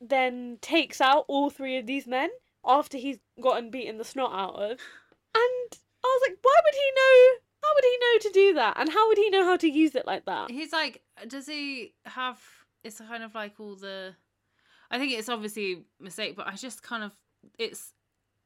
then 0.01 0.57
takes 0.61 1.01
out 1.01 1.25
all 1.27 1.49
three 1.49 1.77
of 1.77 1.85
these 1.87 2.05
men 2.05 2.29
after 2.65 2.97
he's 2.97 3.17
gotten 3.41 3.71
beaten 3.71 3.97
the 3.97 4.03
snot 4.03 4.31
out 4.33 4.55
of 4.55 4.71
and 4.71 5.69
i 6.03 6.05
was 6.05 6.21
like 6.27 6.37
why 6.41 6.55
would 6.65 6.73
he 6.75 6.91
know 6.95 7.39
how 7.63 7.73
would 7.73 7.83
he 7.83 7.97
know 8.01 8.19
to 8.19 8.29
do 8.33 8.53
that 8.55 8.77
and 8.79 8.89
how 8.91 9.07
would 9.07 9.17
he 9.17 9.29
know 9.29 9.43
how 9.45 9.55
to 9.57 9.69
use 9.69 9.95
it 9.95 10.05
like 10.05 10.25
that 10.25 10.51
He's 10.51 10.71
like, 10.73 11.01
does 11.27 11.47
he 11.47 11.93
have? 12.05 12.39
It's 12.83 12.99
kind 12.99 13.23
of 13.23 13.33
like 13.33 13.53
all 13.59 13.75
the. 13.75 14.13
I 14.91 14.97
think 14.99 15.11
it's 15.13 15.27
obviously 15.27 15.83
a 15.99 16.03
mistake, 16.03 16.35
but 16.37 16.47
I 16.47 16.55
just 16.55 16.83
kind 16.83 17.03
of 17.03 17.11
it's. 17.57 17.93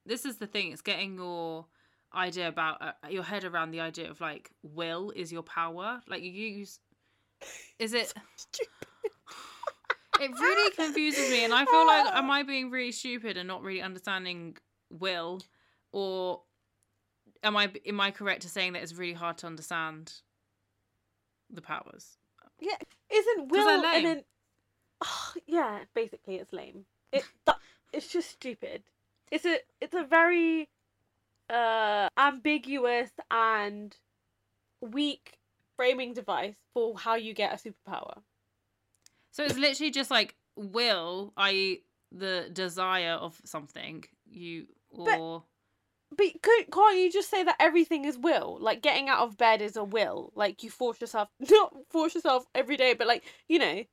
This 0.06 0.26
is 0.26 0.38
the 0.38 0.48
thing. 0.48 0.72
It's 0.72 0.82
getting 0.82 1.16
your 1.16 1.66
idea 2.14 2.48
about 2.48 2.82
uh, 2.82 2.92
your 3.10 3.24
head 3.24 3.44
around 3.44 3.72
the 3.72 3.80
idea 3.80 4.10
of 4.10 4.20
like 4.20 4.52
will 4.64 5.12
is 5.16 5.32
your 5.32 5.44
power. 5.44 6.02
Like 6.08 6.24
you 6.24 6.32
use. 6.32 6.80
Is 7.80 7.94
it? 7.94 8.14
It 10.20 10.30
really 10.40 10.72
confuses 10.76 11.32
me, 11.32 11.46
and 11.46 11.52
I 11.52 11.66
feel 11.66 11.88
like 11.88 12.14
am 12.14 12.30
I 12.30 12.44
being 12.44 12.70
really 12.70 12.92
stupid 12.92 13.38
and 13.38 13.48
not 13.48 13.64
really 13.64 13.82
understanding 13.82 14.56
will, 14.92 15.42
or 15.92 16.44
am 17.42 17.58
I 17.58 17.72
am 17.88 18.00
I 18.00 18.12
correct 18.12 18.44
to 18.44 18.50
saying 18.50 18.74
that 18.74 18.84
it's 18.84 18.94
really 18.94 19.14
hard 19.14 19.40
to 19.40 19.48
understand 19.48 20.14
the 21.50 21.62
powers? 21.62 22.20
yeah 22.62 22.76
isn't 23.12 23.52
will 23.52 23.82
lame. 23.82 23.86
and 23.86 24.06
then 24.06 24.24
yeah 25.48 25.80
basically 25.94 26.36
it's 26.36 26.54
lame 26.54 26.86
it 27.12 27.26
that, 27.46 27.58
it's 27.92 28.08
just 28.08 28.30
stupid 28.30 28.84
it's 29.32 29.46
a 29.46 29.58
it's 29.80 29.94
a 29.94 30.04
very 30.04 30.70
uh 31.50 32.08
ambiguous 32.18 33.12
and 33.30 33.96
weak 34.82 35.38
framing 35.76 36.14
device 36.14 36.56
for 36.74 36.98
how 36.98 37.16
you 37.16 37.34
get 37.34 37.54
a 37.54 37.70
superpower 37.70 38.22
So 39.32 39.44
it's 39.44 39.58
literally 39.58 39.92
just 39.92 40.12
like 40.12 40.36
will, 40.56 41.34
i.e., 41.38 41.84
the 42.12 42.50
desire 42.52 43.14
of 43.14 43.40
something. 43.46 44.04
You 44.26 44.68
But- 44.94 45.20
or 45.20 45.44
But 46.16 46.42
could, 46.42 46.70
can't 46.72 46.98
you 46.98 47.10
just 47.12 47.30
say 47.30 47.42
that 47.44 47.56
everything 47.60 48.04
is 48.06 48.18
will? 48.18 48.58
Like 48.60 48.82
getting 48.82 49.08
out 49.08 49.20
of 49.24 49.38
bed 49.38 49.62
is 49.62 49.78
a 49.78 49.84
will. 49.84 50.32
Like 50.36 50.62
you 50.64 50.70
force 50.70 51.00
yourself, 51.00 51.30
not 51.50 51.74
force 51.90 52.14
yourself 52.16 52.46
every 52.54 52.76
day, 52.78 52.94
but 52.94 53.08
like 53.08 53.24
you 53.48 53.60
know, 53.60 53.84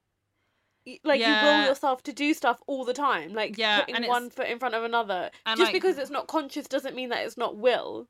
like 1.05 1.20
you 1.20 1.26
will 1.26 1.64
yourself 1.66 2.03
to 2.05 2.12
do 2.12 2.32
stuff 2.34 2.61
all 2.66 2.84
the 2.84 2.93
time. 2.95 3.32
Like 3.34 3.57
Yeah, 3.59 3.84
putting 3.84 4.07
one 4.09 4.30
foot 4.30 4.47
in 4.49 4.59
front 4.59 4.74
of 4.74 4.84
another. 4.84 5.30
Just 5.47 5.61
like- 5.61 5.72
because 5.72 5.99
it's 5.99 6.11
not 6.11 6.26
conscious 6.26 6.66
doesn't 6.66 6.95
mean 6.97 7.09
that 7.11 7.24
it's 7.26 7.36
not 7.36 7.57
will. 7.57 8.09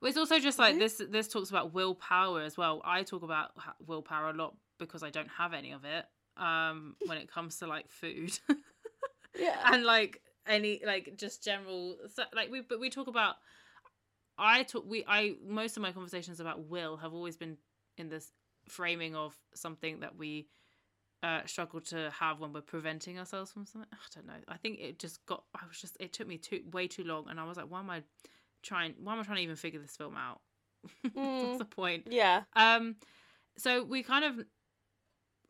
Well, 0.00 0.08
it's 0.08 0.18
also 0.18 0.38
just 0.38 0.58
like 0.58 0.76
Mhm. 0.76 0.78
this. 0.78 1.02
This 1.10 1.28
talks 1.28 1.50
about 1.50 1.72
willpower 1.74 2.42
as 2.42 2.56
well. 2.56 2.80
I 2.84 3.02
talk 3.02 3.22
about 3.22 3.50
willpower 3.86 4.30
a 4.30 4.32
lot 4.32 4.56
because 4.78 5.02
I 5.02 5.10
don't 5.10 5.28
have 5.28 5.52
any 5.54 5.72
of 5.72 5.84
it. 5.84 6.04
Um, 6.36 6.94
when 7.06 7.18
it 7.18 7.28
comes 7.30 7.58
to 7.58 7.66
like 7.66 7.90
food 7.90 8.38
Yeah. 9.38 9.60
and 9.72 9.84
like 9.84 10.22
any 10.46 10.80
like 10.84 11.16
just 11.16 11.42
general 11.44 11.96
so, 12.14 12.22
like 12.32 12.50
we 12.50 12.60
but 12.60 12.78
we 12.80 12.90
talk 12.90 13.06
about. 13.08 13.36
I 14.38 14.62
talk 14.62 14.84
we 14.86 15.04
I 15.06 15.34
most 15.44 15.76
of 15.76 15.82
my 15.82 15.90
conversations 15.92 16.38
about 16.38 16.60
will 16.68 16.96
have 16.98 17.12
always 17.12 17.36
been 17.36 17.56
in 17.96 18.08
this 18.08 18.30
framing 18.68 19.16
of 19.16 19.34
something 19.54 20.00
that 20.00 20.14
we 20.16 20.46
uh 21.22 21.40
struggle 21.46 21.80
to 21.80 22.10
have 22.18 22.38
when 22.40 22.52
we're 22.52 22.60
preventing 22.60 23.18
ourselves 23.18 23.50
from 23.52 23.66
something. 23.66 23.88
I 23.92 23.96
don't 24.14 24.26
know. 24.26 24.40
I 24.48 24.56
think 24.56 24.78
it 24.80 24.98
just 24.98 25.24
got. 25.26 25.44
I 25.54 25.66
was 25.66 25.80
just. 25.80 25.96
It 26.00 26.12
took 26.12 26.28
me 26.28 26.38
too 26.38 26.62
way 26.72 26.86
too 26.88 27.04
long, 27.04 27.28
and 27.28 27.38
I 27.40 27.44
was 27.44 27.56
like, 27.56 27.70
why 27.70 27.80
am 27.80 27.90
I 27.90 28.02
trying? 28.62 28.94
Why 29.02 29.14
am 29.14 29.20
I 29.20 29.22
trying 29.22 29.36
to 29.38 29.42
even 29.42 29.56
figure 29.56 29.80
this 29.80 29.96
film 29.96 30.16
out? 30.16 30.40
Mm. 31.16 31.42
What's 31.42 31.58
the 31.58 31.64
point? 31.64 32.06
yeah. 32.10 32.42
Um, 32.54 32.96
so 33.56 33.82
we 33.82 34.02
kind 34.02 34.24
of, 34.24 34.44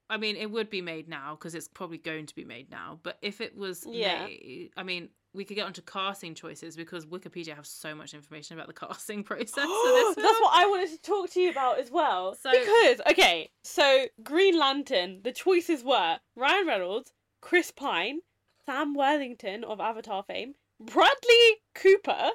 I 0.08 0.16
mean, 0.16 0.36
it 0.36 0.50
would 0.50 0.70
be 0.70 0.80
made 0.80 1.08
now 1.08 1.34
because 1.34 1.54
it's 1.54 1.68
probably 1.68 1.98
going 1.98 2.26
to 2.26 2.34
be 2.34 2.44
made 2.44 2.70
now. 2.70 2.98
But 3.02 3.18
if 3.20 3.40
it 3.40 3.56
was 3.56 3.86
Yeah. 3.86 4.24
made, 4.24 4.70
I 4.76 4.82
mean, 4.82 5.10
we 5.38 5.44
could 5.44 5.54
get 5.54 5.66
onto 5.66 5.80
casting 5.82 6.34
choices 6.34 6.74
because 6.76 7.06
Wikipedia 7.06 7.54
have 7.54 7.64
so 7.64 7.94
much 7.94 8.12
information 8.12 8.58
about 8.58 8.66
the 8.66 8.72
casting 8.74 9.22
process 9.24 9.54
for 9.54 9.60
this 9.64 10.16
That's 10.16 10.40
what 10.40 10.52
I 10.52 10.66
wanted 10.68 10.90
to 10.90 11.00
talk 11.00 11.30
to 11.30 11.40
you 11.40 11.50
about 11.50 11.78
as 11.78 11.92
well. 11.92 12.34
So- 12.34 12.50
because 12.50 13.00
okay, 13.08 13.48
so 13.62 14.06
Green 14.22 14.58
Lantern, 14.58 15.20
the 15.22 15.30
choices 15.30 15.84
were 15.84 16.18
Ryan 16.34 16.66
Reynolds, 16.66 17.12
Chris 17.40 17.70
Pine, 17.70 18.18
Sam 18.66 18.94
Worthington 18.94 19.62
of 19.62 19.78
Avatar 19.80 20.24
fame, 20.24 20.54
Bradley 20.80 21.62
Cooper, 21.72 22.30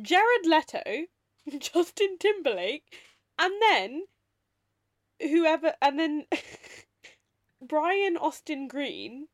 Jared 0.00 0.46
Leto, 0.46 1.04
Justin 1.58 2.16
Timberlake, 2.18 2.84
and 3.38 3.52
then 3.60 4.04
whoever, 5.20 5.74
and 5.82 5.98
then 6.00 6.24
Brian 7.62 8.16
Austin 8.16 8.68
Green. 8.68 9.28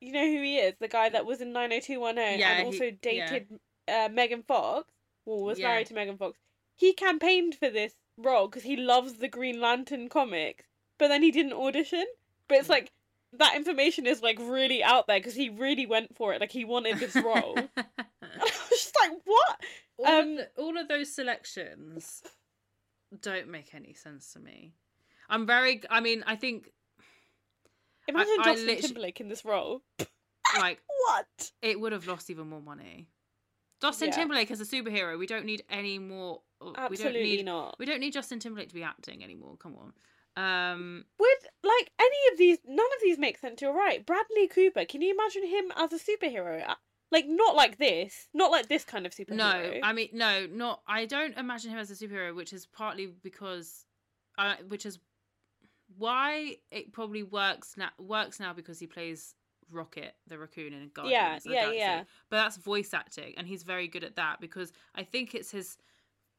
You 0.00 0.12
know 0.12 0.24
who 0.26 0.42
he 0.42 0.58
is, 0.58 0.74
the 0.80 0.88
guy 0.88 1.08
that 1.08 1.26
was 1.26 1.40
in 1.40 1.52
90210 1.52 2.38
Yeah, 2.38 2.50
and 2.52 2.58
he- 2.60 2.64
also 2.66 2.84
yeah. 2.84 2.90
dated 3.30 3.60
uh, 3.88 4.08
Megan 4.12 4.42
Fox. 4.42 4.90
Well, 5.24 5.40
was 5.42 5.58
Yeah. 5.58 5.68
married 5.68 5.88
to 5.88 5.94
Megan 5.94 6.16
Fox. 6.16 6.38
He 6.76 6.92
campaigned 6.92 7.54
for 7.56 7.68
this 7.68 7.94
role 8.16 8.46
because 8.48 8.62
he 8.62 8.76
loves 8.76 9.14
the 9.14 9.28
Green 9.28 9.60
Lantern 9.60 10.08
comics, 10.08 10.64
but 10.98 11.08
then 11.08 11.22
he 11.22 11.30
didn't 11.30 11.52
audition. 11.54 12.04
But 12.48 12.58
it's 12.58 12.68
like 12.68 12.92
that 13.32 13.56
information 13.56 14.06
is 14.06 14.22
like 14.22 14.38
really 14.40 14.82
out 14.82 15.06
there 15.08 15.18
because 15.18 15.34
he 15.34 15.48
really 15.50 15.84
went 15.86 16.16
for 16.16 16.32
it. 16.32 16.40
Like 16.40 16.52
he 16.52 16.64
wanted 16.64 16.98
this 16.98 17.16
role. 17.16 17.56
and 17.56 17.68
I 17.76 18.38
was 18.38 18.68
just 18.70 18.96
like, 19.00 19.12
what? 19.24 19.60
all, 19.98 20.06
Um, 20.06 20.30
of 20.30 20.36
the, 20.36 20.48
all 20.62 20.78
of 20.78 20.88
those 20.88 21.12
selections 21.14 22.22
don't 23.20 23.48
make 23.48 23.74
any 23.74 23.94
sense 23.94 24.32
to 24.34 24.38
me. 24.40 24.74
I'm 25.28 25.46
very. 25.46 25.82
I 25.90 26.00
mean, 26.00 26.22
I 26.26 26.36
think 26.36 26.70
Imagine 28.08 28.34
I 28.40 28.44
Justin 28.44 28.66
literally- 28.66 28.82
Timberlake 28.88 29.20
in 29.20 29.28
this 29.28 29.44
role. 29.44 29.82
like 30.58 30.80
What? 31.06 31.50
it 31.62 31.78
would 31.78 31.92
have 31.92 32.06
lost 32.06 32.30
even 32.30 32.48
more 32.48 32.62
money. 32.62 33.08
Justin 33.80 34.08
Yeah. 34.08 34.14
Timberlake 34.16 34.50
as 34.50 34.60
a 34.60 34.64
superhero. 34.64 35.18
We 35.18 35.26
don't 35.26 35.44
need 35.44 35.62
any 35.70 35.98
more. 35.98 36.40
uh, 36.60 36.66
we 36.66 36.72
don't 36.72 36.84
Absolutely 36.92 37.22
need. 37.36 37.44
not. 37.44 37.76
We 37.78 37.86
don't 37.86 38.00
need 38.00 38.12
Justin 38.12 38.40
Timberlake 38.40 38.68
to 38.70 38.74
be 38.74 38.82
acting 38.82 39.22
anymore. 39.22 39.56
Come 39.58 39.76
on. 39.76 39.92
Um, 40.36 41.04
Would 41.18 41.38
like 41.64 41.90
any 42.00 42.16
of 42.32 42.38
these? 42.38 42.58
None 42.66 42.86
of 42.86 43.00
these 43.02 43.18
make 43.18 43.38
sense. 43.38 43.60
You're 43.62 43.72
right. 43.74 44.04
Bradley 44.04 44.48
Cooper. 44.48 44.84
Can 44.84 45.00
you 45.02 45.12
imagine 45.12 45.46
him 45.46 45.72
as 45.76 45.92
a 45.92 45.98
superhero? 45.98 46.68
Uh, 46.68 46.74
Like 47.10 47.26
not 47.28 47.54
like 47.56 47.78
this. 47.78 48.28
Not 48.34 48.50
like 48.50 48.68
this 48.68 48.84
kind 48.84 49.06
of 49.06 49.12
superhero. 49.12 49.36
no, 49.36 49.80
I 49.82 49.92
mean 49.92 50.08
no, 50.12 50.46
not. 50.46 50.82
I 50.86 51.06
don't 51.06 51.36
imagine 51.36 51.70
him 51.70 51.78
as 51.78 51.90
a 51.90 51.94
superhero, 51.94 52.34
which 52.34 52.52
is 52.52 52.66
partly 52.66 53.06
because, 53.06 53.84
uh, 54.38 54.56
which 54.68 54.86
is 54.86 54.98
why 55.96 56.56
it 56.70 56.92
probably 56.92 57.22
works 57.22 57.74
now. 57.76 57.90
Works 57.98 58.38
now 58.40 58.52
because 58.52 58.78
he 58.78 58.86
plays 58.86 59.34
Rocket 59.70 60.14
the 60.26 60.38
raccoon 60.38 60.72
in 60.72 60.90
Guardians. 60.94 61.12
Yeah, 61.12 61.36
of 61.36 61.42
the 61.42 61.50
yeah, 61.50 61.60
Galaxy. 61.62 61.78
yeah. 61.78 62.04
But 62.30 62.36
that's 62.36 62.56
voice 62.56 62.94
acting, 62.94 63.34
and 63.36 63.46
he's 63.46 63.62
very 63.62 63.88
good 63.88 64.04
at 64.04 64.16
that 64.16 64.40
because 64.40 64.72
I 64.94 65.02
think 65.04 65.34
it's 65.34 65.50
his 65.50 65.76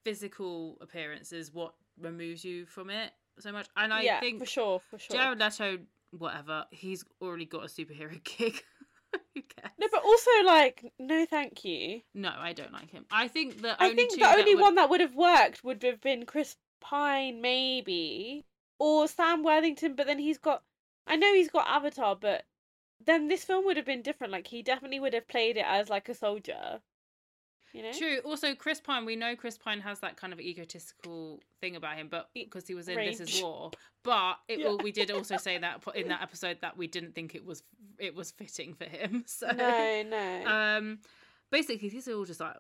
physical 0.03 0.77
appearance 0.81 1.31
is 1.33 1.53
what 1.53 1.73
removes 1.99 2.43
you 2.45 2.65
from 2.65 2.89
it 2.89 3.11
so 3.39 3.51
much. 3.51 3.67
And 3.75 3.93
I 3.93 4.01
yeah, 4.01 4.19
think 4.19 4.39
for 4.39 4.45
sure, 4.45 4.81
for 4.89 4.97
sure. 4.97 5.15
Jared 5.15 5.39
Leto 5.39 5.79
whatever. 6.17 6.65
He's 6.71 7.03
already 7.21 7.45
got 7.45 7.63
a 7.63 7.67
superhero 7.67 8.21
gig. 8.37 8.63
Who 9.35 9.41
cares? 9.41 9.73
No, 9.79 9.87
but 9.91 10.03
also 10.03 10.29
like, 10.45 10.91
no, 10.99 11.25
thank 11.25 11.63
you. 11.65 12.01
No, 12.13 12.31
I 12.37 12.53
don't 12.53 12.73
like 12.73 12.91
him. 12.91 13.05
I 13.11 13.27
think 13.27 13.61
the 13.61 13.79
I 13.81 13.85
only 13.85 13.95
think 13.95 14.13
the 14.13 14.19
that 14.19 14.37
only 14.39 14.55
would- 14.55 14.61
one 14.61 14.75
that 14.75 14.89
would 14.89 15.01
have 15.01 15.15
worked 15.15 15.63
would 15.63 15.83
have 15.83 16.01
been 16.01 16.25
Chris 16.25 16.55
Pine, 16.81 17.41
maybe, 17.41 18.45
or 18.79 19.07
Sam 19.07 19.43
Worthington. 19.43 19.95
But 19.95 20.07
then 20.07 20.17
he's 20.19 20.37
got, 20.37 20.63
I 21.05 21.15
know 21.15 21.33
he's 21.33 21.49
got 21.49 21.67
Avatar, 21.67 22.15
but 22.15 22.45
then 23.05 23.27
this 23.27 23.43
film 23.43 23.65
would 23.65 23.77
have 23.77 23.85
been 23.85 24.01
different. 24.01 24.33
Like 24.33 24.47
he 24.47 24.63
definitely 24.63 24.99
would 24.99 25.13
have 25.13 25.27
played 25.27 25.57
it 25.57 25.65
as 25.67 25.89
like 25.89 26.09
a 26.09 26.15
soldier. 26.15 26.79
You 27.73 27.83
know. 27.83 27.91
True. 27.93 28.17
Also, 28.25 28.55
Chris 28.55 28.81
Pine. 28.81 29.05
We 29.05 29.15
know 29.15 29.35
Chris 29.35 29.57
Pine 29.57 29.79
has 29.81 29.99
that 29.99 30.17
kind 30.17 30.33
of 30.33 30.39
egotistical 30.39 31.39
thing 31.61 31.75
about 31.75 31.97
him, 31.97 32.07
but 32.09 32.29
because 32.33 32.67
he 32.67 32.73
was 32.73 32.89
in 32.89 32.95
This 32.95 33.19
Is. 33.19 33.43
War. 33.43 33.69
But 34.03 34.37
it, 34.47 34.59
Yeah. 34.59 34.75
we 34.81 34.91
did 34.91 35.11
also 35.11 35.37
say 35.37 35.57
that 35.59 35.83
in 35.93 36.07
that 36.09 36.23
episode 36.23 36.57
that 36.61 36.77
we 36.77 36.87
didn't 36.87 37.13
think 37.13 37.35
it 37.35 37.45
was 37.45 37.61
it 37.99 38.15
was 38.15 38.31
fitting 38.31 38.73
for 38.73 38.85
him. 38.85 39.23
So 39.27 39.51
No, 39.51 40.03
no. 40.03 40.45
um, 40.47 40.99
basically, 41.51 41.89
these 41.89 42.07
are 42.07 42.15
all 42.15 42.25
just 42.25 42.39
like 42.39 42.55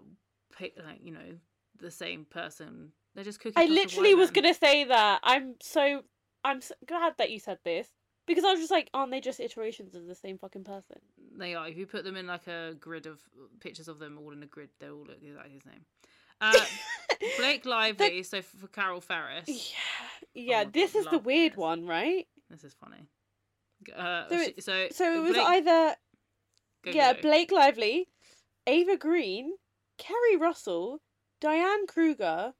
like 0.59 0.99
you 1.03 1.11
know 1.11 1.39
the 1.79 1.89
same 1.91 2.25
person. 2.25 2.91
They're 3.15 3.23
just 3.23 3.39
cookie. 3.39 3.55
I 3.57 3.65
literally 3.65 4.13
was 4.15 4.31
gonna 4.31 4.53
say 4.53 4.83
that. 4.85 5.19
I'm 5.23 5.55
so 5.61 6.03
I'm 6.43 6.61
so 6.61 6.73
glad 6.87 7.13
that 7.17 7.31
you 7.31 7.39
said 7.39 7.59
this 7.65 7.87
because 8.27 8.43
I 8.45 8.51
was 8.51 8.59
just 8.59 8.71
like, 8.71 8.89
aren't 8.93 9.11
they 9.11 9.19
just 9.21 9.39
iterations 9.39 9.95
of 9.95 10.05
the 10.05 10.15
same 10.15 10.37
fucking 10.37 10.63
person? 10.63 10.97
They 11.37 11.55
are. 11.55 11.67
If 11.67 11.77
you 11.77 11.85
put 11.87 12.03
them 12.03 12.15
in 12.15 12.27
like 12.27 12.47
a 12.47 12.75
grid 12.79 13.05
of 13.07 13.19
pictures 13.59 13.87
of 13.87 13.99
them 13.99 14.17
all 14.19 14.31
in 14.31 14.43
a 14.43 14.45
grid, 14.45 14.69
they 14.79 14.89
all 14.89 15.05
look 15.05 15.17
exactly 15.21 15.59
the 15.63 15.69
same. 15.69 15.85
Uh, 16.41 16.53
Blake 17.37 17.65
Lively. 17.65 18.23
So 18.23 18.41
for 18.41 18.67
Carol 18.67 19.01
Ferris. 19.01 19.43
Yeah, 19.49 19.63
yeah. 20.33 20.63
my 20.63 20.69
this 20.71 20.93
God, 20.93 20.99
is 20.99 21.05
the 21.07 21.19
weird 21.19 21.51
this. 21.51 21.57
one, 21.57 21.85
right? 21.85 22.27
This 22.49 22.63
is 22.63 22.73
funny. 22.75 23.07
Uh, 23.93 24.29
So 24.29 24.43
she- 24.45 24.61
so 24.61 24.87
So 24.91 25.13
it 25.15 25.19
was 25.21 25.33
Blake- 25.33 25.45
either 25.47 25.95
go, 26.83 26.91
yeah. 26.91 27.11
Blake 27.21 27.51
Lively, 27.51 28.07
Eva 28.65 28.95
Green, 28.95 29.51
Keri 29.97 30.37
Russell, 30.37 31.01
Diane 31.41 31.85
Kruger, 31.87 32.53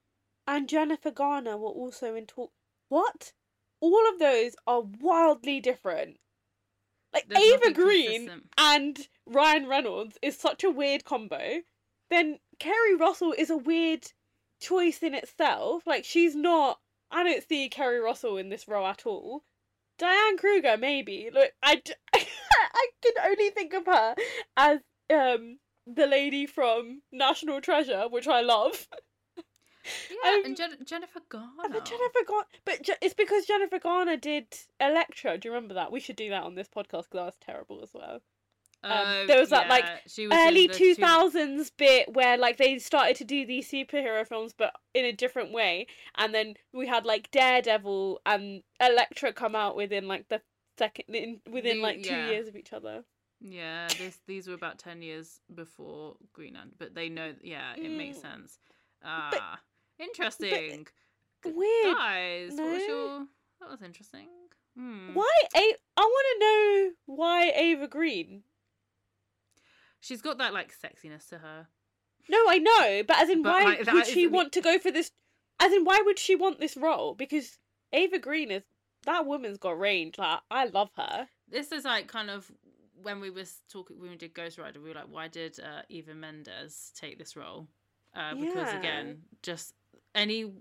and 0.50 0.68
Jennifer 0.68 1.12
Garner 1.12 1.58
were 1.58 1.70
also 1.70 2.16
in 2.16 2.26
talk. 2.26 2.52
What? 2.90 3.34
All 3.82 4.10
of 4.10 4.20
those 4.20 4.56
are 4.66 4.82
wildly 4.82 5.62
different. 5.62 6.18
Like 7.14 7.28
There's 7.30 7.44
Eva 7.44 7.72
Green 7.72 8.28
consistent. 8.28 8.44
and 8.58 9.08
Ryan 9.26 9.68
Reynolds 9.68 10.18
is 10.22 10.38
such 10.38 10.64
a 10.64 10.72
weird 10.72 11.06
combo. 11.06 11.62
Then 12.10 12.40
Keri 12.60 12.96
Russell 12.96 13.34
is 13.38 13.50
a 13.50 13.58
weird 13.58 14.12
choice 14.60 15.04
in 15.04 15.14
itself. 15.14 15.84
Like 15.86 16.04
she's 16.04 16.36
not. 16.36 16.80
I 17.12 17.24
don't 17.24 17.48
see 17.48 17.70
Keri 17.70 18.00
Russell 18.00 18.38
in 18.38 18.50
this 18.50 18.68
role 18.68 18.86
at 18.88 19.06
all. 19.06 19.44
Diane 19.98 20.38
Kruger, 20.38 20.78
maybe. 20.78 21.30
Look, 21.34 21.52
I, 21.62 21.76
d- 21.76 21.94
I 22.14 22.88
can 23.04 23.14
only 23.26 23.50
think 23.52 23.74
of 23.74 23.86
her 23.86 24.16
as 24.58 24.80
um 25.12 25.60
the 25.88 26.06
lady 26.08 26.46
from 26.46 27.02
National 27.12 27.62
Treasure, 27.62 28.08
which 28.10 28.28
I 28.28 28.42
love. 28.42 28.88
Yeah, 30.10 30.32
um, 30.32 30.46
and 30.46 30.58
Jen- 30.58 30.78
Jennifer 30.86 31.22
Garner. 31.30 31.64
And 31.64 31.74
Jennifer 31.86 32.20
Garner, 32.28 32.48
but 32.66 32.82
Je- 32.84 32.94
it's 33.02 33.14
because 33.14 33.46
Jennifer 33.46 33.80
Garner 33.80 34.18
did 34.18 34.48
Elektra. 34.80 35.38
Do 35.38 35.48
you 35.50 35.54
remember 35.54 35.74
that? 35.76 35.92
We 35.92 36.00
should 36.00 36.16
do 36.16 36.30
that 36.30 36.44
on 36.44 36.56
this 36.56 36.68
podcast 36.68 37.04
because 37.10 37.10
that 37.14 37.26
was 37.26 37.38
terrible 37.46 37.82
as 37.84 37.94
well. 37.94 38.22
um, 38.84 38.92
Oh, 38.94 39.26
there 39.28 39.40
was 39.40 39.50
that, 39.50 39.68
like, 39.70 39.84
yeah, 39.84 39.98
she 40.08 40.28
was 40.28 40.38
Early 40.38 40.68
two 40.70 40.96
thousands 40.96 41.70
bit 41.70 42.14
where 42.14 42.38
like 42.38 42.58
they 42.58 42.80
started 42.80 43.16
to 43.18 43.26
do 43.26 43.46
these 43.46 43.70
superhero 43.70 44.26
films, 44.26 44.54
but 44.58 44.74
in 44.94 45.04
a 45.06 45.12
different 45.12 45.52
way. 45.52 45.86
And 46.16 46.34
then 46.34 46.56
we 46.74 46.88
had 46.88 47.06
like 47.06 47.30
Daredevil 47.32 48.22
and 48.26 48.64
Elektra 48.80 49.34
come 49.34 49.54
out 49.56 49.76
within 49.76 50.08
like 50.08 50.30
the 50.30 50.42
second 50.78 51.14
in, 51.14 51.42
within 51.52 51.78
The- 51.78 51.84
like 51.84 52.04
two 52.04 52.10
yeah. 52.14 52.30
years 52.30 52.48
of 52.48 52.56
each 52.56 52.72
other. 52.72 53.04
Yeah, 53.42 53.88
this 53.98 54.20
these 54.28 54.48
were 54.50 54.54
about 54.54 54.80
ten 54.80 55.02
years 55.02 55.40
before 55.54 56.16
Greenland, 56.34 56.74
but 56.78 56.94
they 56.94 57.08
know. 57.10 57.34
Yeah, 57.42 57.74
it 57.78 57.90
makes 57.90 58.18
Mm. 58.18 58.22
sense. 58.22 58.60
Ah, 59.04 59.60
interesting. 60.00 60.88
G- 61.44 61.52
Weird. 61.52 61.96
Guys, 61.96 62.52
what 62.54 62.72
was 62.72 62.84
your? 62.88 63.26
That 63.62 63.70
was 63.70 63.82
interesting. 63.82 64.28
Hmm. 64.78 65.14
Why? 65.14 65.32
A- 65.56 65.76
I 65.98 66.02
want 66.02 66.28
to 66.34 66.40
know 66.46 66.92
why 67.16 67.52
Eva 67.58 67.88
Green. 67.88 68.44
She's 70.02 70.22
got 70.22 70.38
that 70.38 70.54
like 70.54 70.74
sexiness 70.74 71.28
to 71.30 71.40
her. 71.40 71.68
No, 72.30 72.38
I 72.48 72.58
know, 72.60 73.04
but 73.08 73.18
as 73.18 73.30
in, 73.30 73.42
But, 73.42 73.52
why 73.54 73.64
like, 73.64 73.92
would 73.92 74.06
she 74.06 74.22
isn't 74.24 74.32
want 74.34 74.52
to 74.54 74.62
go 74.62 74.78
for 74.78 74.92
this? 74.92 75.12
As 75.60 75.74
in, 75.74 75.84
why 75.84 76.00
would 76.06 76.20
she 76.20 76.36
want 76.36 76.60
this 76.60 76.78
role? 76.78 77.16
Because 77.16 77.58
Eva 77.92 78.20
Green 78.20 78.52
is 78.52 78.64
that 79.06 79.26
woman's 79.26 79.58
got 79.58 79.80
range. 79.80 80.18
Like, 80.18 80.40
I 80.52 80.66
love 80.66 80.90
her. 80.96 81.28
This 81.50 81.72
is 81.72 81.86
like 81.86 82.08
kind 82.08 82.30
of 82.30 82.50
when 83.02 83.20
we 83.20 83.30
was 83.30 83.62
talking 83.72 84.00
when 84.00 84.12
we 84.12 84.16
did 84.18 84.34
Ghost 84.34 84.58
Rider. 84.58 84.80
We 84.80 84.90
were 84.90 84.96
like, 84.96 85.10
why 85.10 85.28
did 85.28 85.60
uh, 85.60 85.82
Eva 85.90 86.14
Mendes 86.14 86.92
take 86.96 87.18
this 87.18 87.36
role? 87.36 87.68
Uh, 88.16 88.36
because 88.36 88.56
Yeah. 88.72 88.80
again, 88.80 89.22
just 89.44 89.74
any 90.20 90.52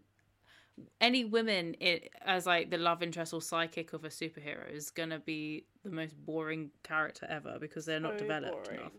any 1.00 1.24
women 1.24 1.74
it, 1.80 2.12
as 2.24 2.46
like 2.46 2.70
the 2.70 2.78
love 2.78 3.02
interest 3.02 3.32
or 3.34 3.42
psychic 3.42 3.92
of 3.92 4.04
a 4.04 4.08
superhero 4.08 4.72
is 4.72 4.90
gonna 4.90 5.18
be 5.18 5.64
the 5.84 5.90
most 5.90 6.14
boring 6.24 6.70
character 6.84 7.26
ever 7.28 7.58
because 7.60 7.84
they're 7.84 7.98
not 8.00 8.16
developed 8.18 8.66
boring. 8.66 8.80
enough. 8.80 8.92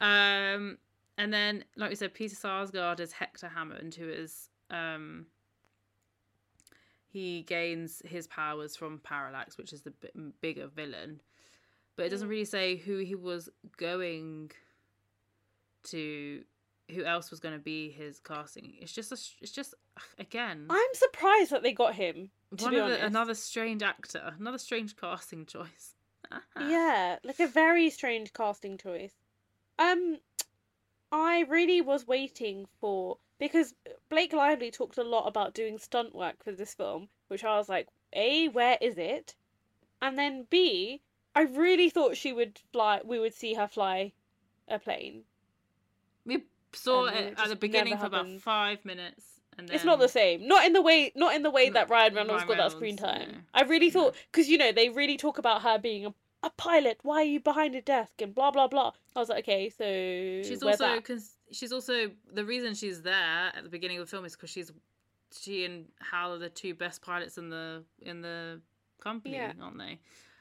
Um, 0.00 0.78
and 1.18 1.32
then, 1.32 1.64
like 1.76 1.90
we 1.90 1.96
said, 1.96 2.14
Peter 2.14 2.34
Sarsgaard 2.34 3.00
is 3.00 3.12
Hector 3.12 3.48
Hammond, 3.48 3.94
who 3.94 4.08
is 4.08 4.48
um, 4.70 5.26
he 7.08 7.42
gains 7.42 8.02
his 8.04 8.26
powers 8.26 8.74
from 8.76 8.98
Parallax, 8.98 9.56
which 9.58 9.72
is 9.72 9.82
the 9.82 9.92
b- 9.92 10.32
bigger 10.40 10.66
villain. 10.66 11.20
But 11.96 12.06
it 12.06 12.08
doesn't 12.08 12.26
Mm. 12.26 12.30
really 12.30 12.44
say 12.44 12.76
who 12.76 12.98
he 12.98 13.14
was 13.14 13.48
going 13.76 14.50
to, 15.84 16.42
who 16.90 17.04
else 17.04 17.30
was 17.30 17.40
going 17.40 17.54
to 17.54 17.60
be 17.60 17.90
his 17.90 18.20
casting. 18.20 18.74
It's 18.78 18.92
just 18.92 19.12
a, 19.12 19.18
it's 19.40 19.52
just 19.52 19.74
again 20.18 20.66
I'm 20.68 20.94
surprised 20.94 21.50
that 21.50 21.62
they 21.62 21.72
got 21.72 21.94
him. 21.94 22.30
To 22.56 22.64
one 22.64 22.72
be 22.72 22.78
of 22.78 22.88
the, 22.88 23.04
another 23.04 23.34
strange 23.34 23.82
actor, 23.82 24.34
another 24.38 24.58
strange 24.58 24.96
casting 24.96 25.46
choice. 25.46 25.94
Yeah, 26.58 27.18
like 27.22 27.38
a 27.38 27.46
very 27.46 27.90
strange 27.90 28.32
casting 28.32 28.76
choice. 28.76 29.12
Um, 29.78 30.16
I 31.12 31.44
really 31.48 31.80
was 31.80 32.08
waiting 32.08 32.66
for 32.80 33.18
because 33.38 33.74
Blake 34.08 34.32
Lively 34.32 34.72
talked 34.72 34.98
a 34.98 35.04
lot 35.04 35.28
about 35.28 35.54
doing 35.54 35.78
stunt 35.78 36.12
work 36.12 36.42
for 36.42 36.50
this 36.50 36.74
film, 36.74 37.08
which 37.28 37.44
I 37.44 37.56
was 37.56 37.68
like, 37.68 37.88
A, 38.14 38.48
where 38.48 38.78
is 38.80 38.98
it? 38.98 39.36
And 40.02 40.18
then 40.18 40.46
B, 40.50 41.02
I 41.36 41.42
really 41.42 41.90
thought 41.90 42.16
she 42.16 42.32
would 42.32 42.60
fly 42.72 43.00
we 43.04 43.18
would 43.18 43.34
see 43.34 43.54
her 43.54 43.68
fly 43.68 44.12
a 44.66 44.78
plane. 44.78 45.22
We 46.24 46.44
saw 46.76 47.06
And 47.06 47.16
it 47.16 47.32
it 47.32 47.38
at 47.40 47.48
the 47.48 47.56
beginning 47.56 47.96
for 47.98 48.06
about 48.06 48.26
five 48.40 48.84
minutes, 48.84 49.24
and 49.58 49.68
then 49.68 49.74
It's 49.74 49.84
not 49.84 49.98
the 49.98 50.08
same. 50.08 50.46
Not 50.46 50.64
in 50.64 50.72
the 50.72 50.82
way 50.82 51.12
not 51.14 51.34
in 51.34 51.42
the 51.42 51.50
way 51.50 51.70
that 51.70 51.88
Ryan 51.90 52.14
Reynolds 52.14 52.44
Ryan 52.44 52.48
got 52.48 52.56
that 52.56 52.72
screen 52.72 52.96
time. 52.96 53.46
I 53.54 53.62
really 53.62 53.90
thought 53.90 54.14
because 54.30 54.48
you 54.48 54.58
know, 54.58 54.72
they 54.72 54.88
really 54.88 55.16
talk 55.16 55.38
about 55.38 55.62
her 55.62 55.78
being 55.78 56.06
a 56.06 56.14
a 56.42 56.50
pilot. 56.50 56.98
Why 57.02 57.22
are 57.22 57.24
you 57.24 57.40
behind 57.40 57.74
a 57.74 57.80
desk 57.80 58.20
and 58.20 58.34
blah 58.34 58.50
blah 58.50 58.68
blah. 58.68 58.92
I 59.16 59.18
was 59.20 59.28
like, 59.30 59.44
okay, 59.44 59.70
so 59.70 59.84
She's 60.46 60.62
also 60.62 60.96
because 60.96 61.36
she's 61.50 61.72
also 61.72 62.10
the 62.32 62.44
reason 62.44 62.74
she's 62.74 63.00
there 63.02 63.52
at 63.56 63.62
the 63.62 63.70
beginning 63.70 63.98
of 63.98 64.06
the 64.06 64.10
film 64.10 64.24
is 64.24 64.36
because 64.36 64.50
she's 64.50 64.70
she 65.40 65.64
and 65.64 65.86
Hal 66.00 66.34
are 66.34 66.38
the 66.38 66.50
two 66.50 66.74
best 66.74 67.00
pilots 67.02 67.38
in 67.38 67.48
the 67.48 67.82
in 68.02 68.20
the 68.20 68.60
company, 69.00 69.36
Yeah. 69.36 69.52
aren't 69.60 69.78
they? 69.78 69.98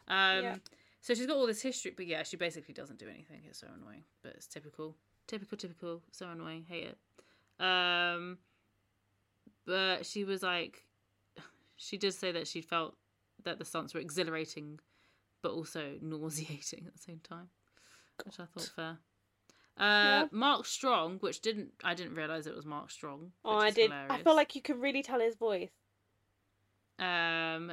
Um, 0.07 0.43
Yeah. 0.43 0.55
So 1.01 1.13
she's 1.13 1.25
got 1.25 1.35
all 1.35 1.47
this 1.47 1.61
history, 1.61 1.93
but 1.95 2.07
yeah, 2.07 2.23
she 2.23 2.37
basically 2.37 2.73
doesn't 2.73 2.97
do 2.97 3.09
anything. 3.09 3.41
It's 3.45 3.59
so 3.59 3.67
annoying, 3.75 4.03
but 4.21 4.33
it's 4.35 4.47
typical, 4.47 4.95
typical, 5.27 5.57
typical. 5.57 6.01
So 6.11 6.27
annoying, 6.29 6.65
hate 6.67 6.87
it. 6.87 6.97
Um, 7.63 8.37
but 9.65 10.05
she 10.05 10.23
was 10.23 10.43
like, 10.43 10.83
she 11.75 11.97
did 11.97 12.13
say 12.13 12.31
that 12.31 12.47
she 12.47 12.61
felt 12.61 12.95
that 13.43 13.59
the 13.59 13.65
stunts 13.65 13.93
were 13.93 13.99
exhilarating, 13.99 14.79
but 15.41 15.51
also 15.51 15.95
nauseating 16.01 16.85
at 16.87 16.93
the 16.93 16.99
same 17.01 17.19
time, 17.23 17.49
which 18.25 18.39
I 18.39 18.45
thought 18.45 18.71
fair. 18.75 18.97
Uh, 19.75 19.83
Yeah. 20.05 20.25
Mark 20.31 20.65
Strong, 20.65 21.17
which 21.21 21.41
didn't 21.41 21.71
I 21.83 21.93
didn't 21.95 22.13
realize 22.15 22.45
it 22.45 22.55
was 22.55 22.65
Mark 22.65 22.91
Strong. 22.91 23.31
Oh, 23.43 23.57
I 23.57 23.71
did. 23.71 23.91
I 23.91 24.01
hilarious. 24.03 24.23
feel 24.23 24.35
like 24.35 24.55
you 24.55 24.61
can 24.61 24.79
really 24.79 25.01
tell 25.01 25.19
his 25.19 25.35
voice. 25.35 25.71
Um, 26.99 27.71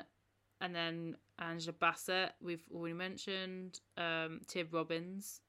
and 0.63 0.75
then 0.75 1.17
Angela 1.39 1.75
Bassett, 1.79 2.33
we've 2.41 2.65
already 2.75 2.95
mentioned. 2.95 3.81
Um, 3.99 4.41
Tim 4.47 4.69
Robbins, 4.73 5.43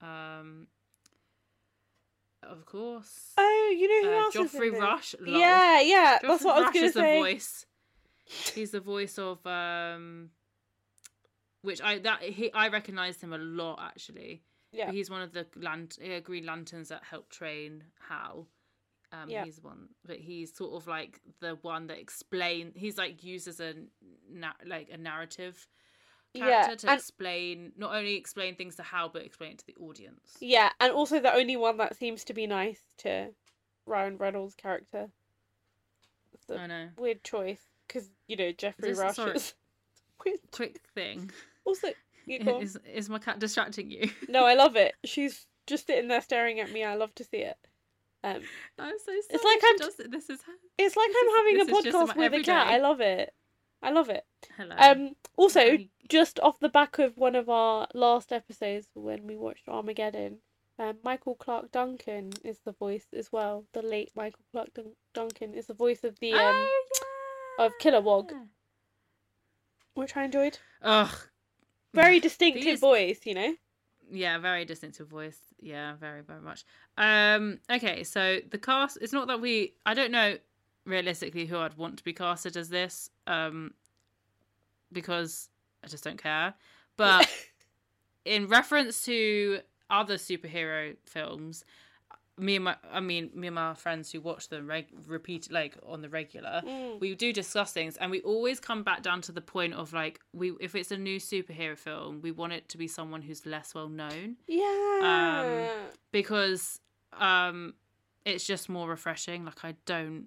um, 0.00 0.66
of 2.42 2.66
course. 2.66 3.32
Oh, 3.38 3.74
you 3.78 3.88
know 4.02 4.08
who 4.10 4.16
Uh, 4.16 4.20
else 4.22 4.34
in? 4.54 4.72
Rush. 4.80 5.14
lol. 5.20 5.38
Yeah, 5.40 5.80
yeah. 5.80 6.18
Geoffrey 6.20 6.28
that's 6.28 6.44
what 6.44 6.56
I 6.56 6.58
was 6.58 6.64
Rush 6.66 6.74
gonna 6.74 6.86
is 6.86 6.94
say. 6.94 7.14
the 7.14 7.20
voice. 7.20 7.66
He's 8.54 8.70
the 8.70 8.80
voice 8.80 9.18
of 9.18 9.46
um, 9.46 10.30
which 11.62 11.80
I 11.82 11.98
that 12.00 12.22
he 12.22 12.52
I 12.52 12.68
recognized 12.68 13.20
him 13.20 13.32
a 13.32 13.38
lot 13.38 13.78
actually. 13.82 14.42
Yeah. 14.72 14.86
But 14.86 14.94
he's 14.94 15.10
one 15.10 15.20
of 15.22 15.32
the 15.32 15.46
lant- 15.56 15.98
uh, 16.02 16.20
Green 16.20 16.46
Lanterns 16.46 16.88
that 16.88 17.02
helped 17.04 17.30
train 17.30 17.84
Hal. 18.08 18.48
Um, 19.12 19.28
Yeah. 19.28 19.44
He's 19.44 19.60
one, 19.60 19.90
but 20.06 20.16
he's 20.16 20.56
sort 20.56 20.72
of 20.74 20.86
like 20.88 21.20
the 21.40 21.56
one 21.60 21.86
that 21.88 21.98
explain. 21.98 22.72
He's 22.74 22.96
like 22.96 23.22
used 23.22 23.46
as 23.48 23.60
a 23.60 23.74
na- 24.30 24.54
like 24.64 24.88
a 24.90 24.96
narrative 24.96 25.68
Yeah, 26.34 26.74
to 26.74 26.88
and- 26.88 26.98
explain 26.98 27.72
not 27.76 27.94
only 27.94 28.14
explain 28.14 28.56
things 28.56 28.76
to 28.76 28.82
Hal 28.82 29.08
but 29.10 29.22
explain 29.22 29.52
it 29.52 29.58
to 29.58 29.66
the 29.66 29.76
audience. 29.80 30.36
Yeah, 30.40 30.70
and 30.80 30.92
also 30.92 31.20
the 31.20 31.34
only 31.34 31.56
one 31.56 31.76
that 31.78 31.96
seems 31.96 32.24
to 32.24 32.32
be 32.34 32.46
nice 32.46 32.80
to 32.98 33.28
Ryan 33.86 34.16
Reynolds' 34.16 34.54
character. 34.54 35.10
It's 36.32 36.50
I 36.50 36.66
know. 36.66 36.88
weird 36.96 37.22
choice 37.22 37.60
because 37.86 38.08
you 38.28 38.36
know 38.36 38.52
Geoffrey 38.52 38.90
This- 38.90 38.98
Rush 38.98 39.16
sorry. 39.16 39.36
is. 39.36 39.54
Weird. 40.24 40.38
Quick 40.52 40.80
thing. 40.94 41.30
Also. 41.64 41.88
Is 42.28 42.78
is 42.88 43.08
my 43.10 43.18
cat 43.18 43.40
distracting 43.40 43.90
you? 43.90 44.08
no, 44.28 44.44
I 44.46 44.54
love 44.54 44.76
it. 44.76 44.94
She's 45.04 45.48
just 45.66 45.88
sitting 45.88 46.06
there 46.06 46.20
staring 46.20 46.60
at 46.60 46.70
me. 46.70 46.84
I 46.84 46.94
love 46.94 47.12
to 47.16 47.24
see 47.24 47.38
it. 47.38 47.56
Um, 48.22 48.40
I'm 48.78 48.96
so 49.00 49.12
sorry. 49.28 49.54
like 49.56 49.64
I'm- 49.64 49.74
it. 49.98 50.10
This 50.12 50.30
is 50.30 50.38
it's 50.78 50.96
like 50.96 51.08
This 51.08 51.16
I'm 51.20 51.28
is- 51.28 51.34
having 51.36 51.56
a 51.56 51.62
is 51.62 51.68
podcast 51.94 52.16
with 52.16 52.32
a 52.34 52.40
cat. 52.44 52.68
I 52.68 52.78
love 52.78 53.00
it. 53.00 53.34
I 53.82 53.90
love 53.90 54.08
it. 54.08 54.24
hello. 54.56 54.76
Um, 54.78 55.16
also, 55.36 55.78
just 56.08 56.38
off 56.40 56.60
the 56.60 56.68
back 56.68 56.98
of 56.98 57.16
one 57.16 57.34
of 57.34 57.48
our 57.48 57.88
last 57.94 58.32
episodes 58.32 58.88
when 58.94 59.26
we 59.26 59.36
watched 59.36 59.68
Armageddon, 59.68 60.38
um, 60.78 60.98
Michael 61.04 61.34
Clarke 61.34 61.72
Duncan 61.72 62.32
is 62.44 62.60
the 62.64 62.72
voice 62.72 63.06
as 63.16 63.30
well. 63.32 63.64
The 63.72 63.82
late 63.82 64.10
Michael 64.14 64.44
Clarke 64.52 64.72
Dun- 64.74 64.96
Duncan 65.14 65.54
is 65.54 65.66
the 65.66 65.74
voice 65.74 66.04
of 66.04 66.18
the 66.20 66.32
um, 66.32 66.38
oh, 66.40 66.80
yeah. 67.58 67.66
of 67.66 67.72
Kilowog, 67.80 68.30
which 69.94 70.16
I 70.16 70.24
enjoyed. 70.24 70.58
Ugh. 70.82 71.14
Very 71.94 72.20
distinctive 72.20 72.64
These- 72.64 72.80
voice, 72.80 73.20
you 73.24 73.34
know. 73.34 73.54
Yeah, 74.10 74.38
very 74.38 74.64
distinctive 74.66 75.08
voice. 75.08 75.38
Yeah, 75.58 75.94
very, 75.96 76.20
very 76.22 76.40
much. 76.40 76.64
Um, 76.98 77.58
okay, 77.70 78.04
so 78.04 78.40
the 78.50 78.58
cast 78.58 78.98
it's 79.00 79.12
not 79.12 79.26
that 79.28 79.40
we 79.40 79.74
I 79.86 79.94
don't 79.94 80.10
know 80.12 80.36
realistically 80.84 81.46
who 81.46 81.58
I'd 81.58 81.74
want 81.76 81.98
to 81.98 82.04
be 82.04 82.12
casted 82.12 82.56
as 82.56 82.68
this, 82.68 83.10
um 83.26 83.72
because 84.92 85.48
I 85.84 85.88
just 85.88 86.04
don't 86.04 86.22
care. 86.22 86.54
But 86.96 87.28
in 88.24 88.46
reference 88.46 89.04
to 89.06 89.60
other 89.90 90.16
superhero 90.16 90.96
films, 91.04 91.64
me 92.38 92.56
and 92.56 92.64
my 92.64 92.76
I 92.90 93.00
mean 93.00 93.30
me 93.34 93.48
and 93.48 93.54
my 93.54 93.74
friends 93.74 94.10
who 94.12 94.20
watch 94.20 94.48
them 94.48 94.66
reg- 94.66 94.88
repeat 95.06 95.50
like 95.52 95.76
on 95.86 96.00
the 96.02 96.08
regular, 96.08 96.62
Mm. 96.64 97.00
we 97.00 97.14
do 97.14 97.32
discuss 97.32 97.72
things 97.72 97.96
and 97.98 98.10
we 98.10 98.20
always 98.22 98.58
come 98.58 98.82
back 98.82 99.02
down 99.02 99.20
to 99.22 99.32
the 99.32 99.40
point 99.40 99.74
of 99.74 99.92
like 99.92 100.20
we 100.32 100.52
if 100.60 100.74
it's 100.74 100.90
a 100.90 100.96
new 100.98 101.18
superhero 101.20 101.76
film, 101.76 102.20
we 102.22 102.30
want 102.32 102.52
it 102.54 102.68
to 102.70 102.78
be 102.78 102.88
someone 102.88 103.22
who's 103.22 103.44
less 103.46 103.74
well 103.74 103.88
known 103.88 104.36
Yeah. 104.48 105.68
because 106.10 106.80
um 107.18 107.74
it's 108.24 108.46
just 108.46 108.68
more 108.68 108.88
refreshing. 108.88 109.44
Like 109.44 109.64
I 109.64 109.74
don't 109.84 110.26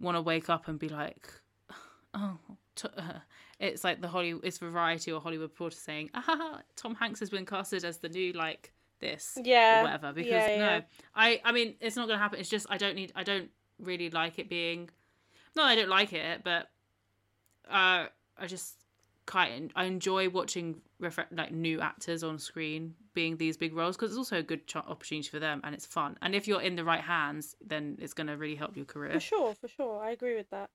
want 0.00 0.16
to 0.16 0.22
wake 0.22 0.48
up 0.48 0.68
and 0.68 0.78
be 0.78 0.88
like, 0.88 1.28
oh, 2.14 2.38
t- 2.74 2.88
uh, 2.96 3.12
it's 3.60 3.84
like 3.84 4.00
the 4.00 4.08
Holly, 4.08 4.38
it's 4.42 4.58
Variety 4.58 5.12
or 5.12 5.20
Hollywood 5.20 5.50
Reporter 5.50 5.76
saying, 5.76 6.10
ah, 6.14 6.60
Tom 6.76 6.94
Hanks 6.94 7.20
has 7.20 7.30
been 7.30 7.46
casted 7.46 7.84
as 7.84 7.98
the 7.98 8.08
new 8.08 8.32
like 8.32 8.72
this 9.00 9.38
yeah. 9.42 9.80
or 9.80 9.84
whatever. 9.84 10.12
Because 10.12 10.30
yeah, 10.30 10.48
yeah. 10.48 10.78
no, 10.78 10.82
I, 11.14 11.40
I 11.44 11.52
mean, 11.52 11.74
it's 11.80 11.96
not 11.96 12.08
gonna 12.08 12.18
happen. 12.18 12.40
It's 12.40 12.48
just 12.48 12.66
I 12.70 12.78
don't 12.78 12.94
need, 12.94 13.12
I 13.14 13.22
don't 13.22 13.50
really 13.78 14.10
like 14.10 14.38
it 14.38 14.48
being. 14.48 14.90
No, 15.56 15.62
I 15.62 15.74
don't 15.74 15.88
like 15.88 16.12
it, 16.12 16.42
but 16.44 16.68
uh, 17.68 18.06
I 18.38 18.46
just 18.46 18.74
quite 19.28 19.70
I 19.76 19.84
enjoy 19.84 20.28
watching 20.30 20.80
like 21.30 21.52
new 21.52 21.80
actors 21.80 22.24
on 22.24 22.38
screen 22.38 22.94
being 23.14 23.36
these 23.36 23.56
big 23.56 23.74
roles 23.74 23.96
because 23.96 24.10
it's 24.10 24.18
also 24.18 24.38
a 24.38 24.42
good 24.42 24.66
ch- 24.66 24.76
opportunity 24.76 25.28
for 25.28 25.38
them 25.38 25.60
and 25.62 25.74
it's 25.74 25.86
fun. 25.86 26.16
And 26.22 26.34
if 26.34 26.48
you're 26.48 26.62
in 26.62 26.76
the 26.76 26.84
right 26.84 27.02
hands, 27.02 27.54
then 27.64 27.98
it's 28.00 28.14
gonna 28.14 28.36
really 28.36 28.56
help 28.56 28.76
your 28.76 28.86
career. 28.86 29.12
For 29.12 29.20
sure, 29.20 29.54
for 29.54 29.68
sure. 29.68 30.02
I 30.02 30.10
agree 30.10 30.34
with 30.34 30.50
that. 30.50 30.70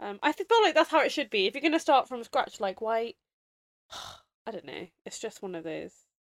Um, 0.00 0.18
I 0.22 0.32
feel 0.32 0.46
like 0.62 0.74
that's 0.74 0.90
how 0.90 1.00
it 1.02 1.12
should 1.12 1.30
be. 1.30 1.46
If 1.46 1.54
you're 1.54 1.62
gonna 1.62 1.78
start 1.78 2.08
from 2.08 2.24
scratch, 2.24 2.60
like 2.60 2.80
why? 2.80 3.14
I 4.46 4.50
don't 4.50 4.64
know. 4.64 4.86
It's 5.06 5.20
just 5.20 5.42
one 5.42 5.54
of 5.54 5.62
those 5.62 5.92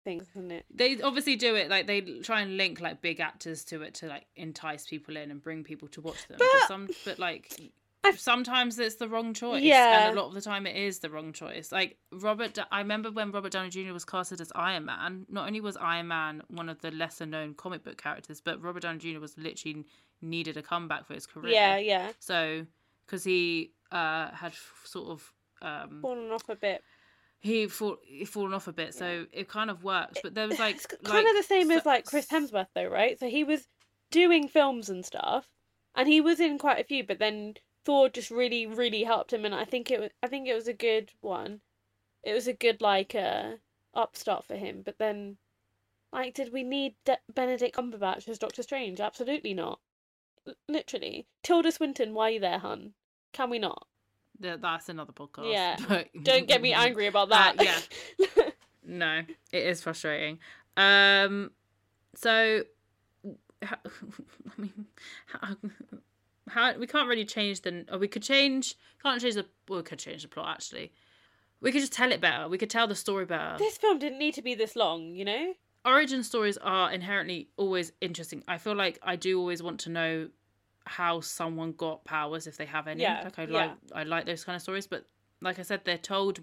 things, 0.04 0.28
isn't 0.36 0.52
it? 0.52 0.66
They 0.74 1.02
obviously 1.02 1.36
do 1.38 1.56
it 1.56 1.70
like 1.70 1.88
they 1.88 2.02
try 2.02 2.42
and 2.42 2.58
link 2.58 2.82
like 2.82 3.02
big 3.02 3.20
actors 3.20 3.64
to 3.66 3.82
it 3.84 3.94
to 3.96 4.08
like 4.08 4.26
entice 4.36 4.86
people 4.88 5.16
in 5.18 5.32
and 5.32 5.42
bring 5.42 5.64
people 5.64 5.88
to 5.90 6.02
watch 6.02 6.28
them. 6.28 6.38
But, 6.40 6.48
But- 6.52 6.68
some, 6.68 6.90
but 7.06 7.20
like 7.20 7.56
sometimes 8.18 8.78
it's 8.80 8.96
the 8.96 9.08
wrong 9.08 9.34
choice. 9.34 9.64
Yeah. 9.64 10.08
and 10.08 10.18
a 10.18 10.22
lot 10.22 10.28
of 10.28 10.34
the 10.34 10.42
time 10.42 10.66
it 10.68 10.76
is 10.76 11.00
the 11.00 11.10
wrong 11.10 11.34
choice. 11.34 11.72
Like 11.72 11.98
Robert, 12.12 12.58
I 12.72 12.80
remember 12.80 13.12
when 13.12 13.32
Robert 13.32 13.52
Downey 13.52 13.70
Jr. 13.70 13.94
was 13.94 14.06
casted 14.06 14.42
as 14.42 14.52
Iron 14.56 14.86
Man. 14.86 15.26
Not 15.30 15.48
only 15.48 15.62
was 15.62 15.78
Iron 15.78 16.08
Man 16.08 16.42
one 16.48 16.70
of 16.70 16.82
the 16.82 16.92
lesser 16.92 17.26
known 17.26 17.54
comic 17.54 17.84
book 17.84 17.98
characters, 18.02 18.42
but 18.42 18.62
Robert 18.62 18.82
Downey 18.84 19.00
Jr. 19.00 19.20
was 19.20 19.38
literally 19.38 19.86
needed 20.22 20.58
a 20.58 20.62
comeback 20.62 21.06
for 21.06 21.14
his 21.14 21.26
career. 21.26 21.54
Yeah, 21.54 21.78
yeah. 21.78 22.12
So 22.20 22.66
because 23.06 23.24
he 23.24 23.72
uh 23.92 24.32
had 24.32 24.52
f- 24.54 24.82
sort 24.86 25.10
of 25.10 25.34
um 25.62 26.00
Fallen 26.02 26.32
off 26.32 26.50
a 26.50 26.56
bit. 26.56 26.82
he 27.40 27.68
fall 27.68 27.98
he 28.06 28.26
fallen 28.26 28.54
off 28.54 28.68
a 28.68 28.74
bit, 28.74 28.94
so 28.94 29.26
it 29.32 29.48
kind 29.48 29.70
of 29.70 29.84
worked. 29.84 30.20
But 30.24 30.34
there 30.36 30.48
was 30.48 30.60
like 30.60 30.76
it's 30.76 30.86
kind 30.86 31.26
like, 31.26 31.28
of 31.28 31.36
the 31.36 31.44
same 31.44 31.72
as 31.72 31.86
like 31.86 32.06
Chris 32.06 32.28
Hemsworth, 32.28 32.68
though, 32.76 32.88
right? 32.88 33.20
So 33.20 33.28
he 33.28 33.44
was 33.44 33.68
doing 34.12 34.48
films 34.48 34.90
and 34.90 35.06
stuff, 35.06 35.48
and 35.96 36.08
he 36.08 36.22
was 36.22 36.40
in 36.40 36.58
quite 36.58 36.80
a 36.80 36.84
few. 36.84 37.04
But 37.04 37.20
then 37.20 37.56
Thor 37.86 38.10
just 38.10 38.32
really, 38.32 38.66
really 38.66 39.04
helped 39.04 39.34
him, 39.34 39.46
and 39.46 39.54
I 39.54 39.66
think 39.66 39.92
it 39.92 40.00
was, 40.00 40.10
I 40.22 40.28
think 40.28 40.48
it 40.48 40.54
was 40.56 40.68
a 40.68 40.74
good 40.74 41.12
one. 41.22 41.62
It 42.24 42.34
was 42.34 42.48
a 42.48 42.54
good 42.54 42.82
like 42.82 43.14
uh 43.16 43.54
upstart 43.94 44.46
for 44.46 44.56
him. 44.56 44.82
But 44.86 44.98
then, 45.00 45.38
like, 46.12 46.34
did 46.34 46.54
we 46.54 46.64
need 46.64 46.96
De- 47.06 47.18
Benedict 47.34 47.76
Cumberbatch 47.76 48.28
as 48.30 48.40
Doctor 48.40 48.64
Strange? 48.64 49.00
Absolutely 49.02 49.54
not. 49.54 49.80
L- 50.48 50.54
literally, 50.70 51.28
Tilda 51.44 51.72
Swinton, 51.72 52.14
why 52.14 52.28
are 52.30 52.32
you 52.32 52.40
there, 52.40 52.60
hun? 52.60 52.94
Can 53.34 53.50
we 53.50 53.60
not? 53.60 53.88
Th- 54.42 54.60
that's 54.62 54.90
another 54.90 55.12
podcast. 55.14 55.52
Yeah. 55.52 55.76
but- 55.88 56.08
Don't 56.24 56.48
get 56.48 56.62
me 56.62 56.72
angry 56.86 57.08
about 57.08 57.32
Uh, 57.32 57.54
that. 57.54 57.88
yeah. 58.20 58.50
No, 58.86 59.22
it 59.54 59.64
is 59.66 59.82
frustrating. 59.82 60.40
Um, 60.76 61.52
so, 62.16 62.64
I 63.64 63.78
mean, 64.58 64.88
how, 66.50 66.78
we 66.78 66.88
can't 66.88 67.08
really 67.08 67.26
change 67.26 67.62
the. 67.62 67.86
Or 67.92 67.98
we 67.98 68.08
could 68.08 68.24
change. 68.24 68.76
Can't 69.02 69.22
change 69.22 69.36
the. 69.36 69.46
Well, 69.68 69.80
we 69.80 69.84
could 69.84 70.00
change 70.00 70.24
the 70.24 70.28
plot 70.28 70.50
actually. 70.56 70.92
We 71.62 71.72
could 71.72 71.82
just 71.82 71.94
tell 71.94 72.12
it 72.12 72.20
better. 72.20 72.50
We 72.50 72.58
could 72.58 72.70
tell 72.70 72.88
the 72.88 72.96
story 72.96 73.26
better. 73.26 73.56
this 73.58 73.78
film 73.78 73.98
didn't 74.00 74.20
need 74.20 74.34
to 74.34 74.42
be 74.42 74.54
this 74.56 74.76
long, 74.76 75.16
you 75.16 75.24
know. 75.26 75.54
Origin 75.86 76.24
stories 76.24 76.58
are 76.58 76.92
inherently 76.92 77.50
always 77.58 77.92
interesting. 78.02 78.44
I 78.48 78.58
feel 78.58 78.76
like 78.76 79.00
I 79.04 79.16
do 79.16 79.40
always 79.40 79.62
want 79.64 79.80
to 79.82 79.90
know 79.90 80.30
how 80.86 81.22
someone 81.22 81.72
got 81.74 82.04
powers 82.04 82.48
if 82.48 82.58
they 82.58 82.66
have 82.66 82.88
any. 82.88 83.02
Yeah, 83.02 83.22
Like 83.24 83.40
I 83.40 83.44
yeah. 83.44 83.58
like 83.58 83.72
I 83.94 84.04
like 84.04 84.26
those 84.26 84.44
kind 84.44 84.56
of 84.56 84.62
stories, 84.62 84.88
but 84.88 85.06
like 85.42 85.60
I 85.60 85.64
said, 85.64 85.82
they're 85.86 85.98
told. 85.98 86.42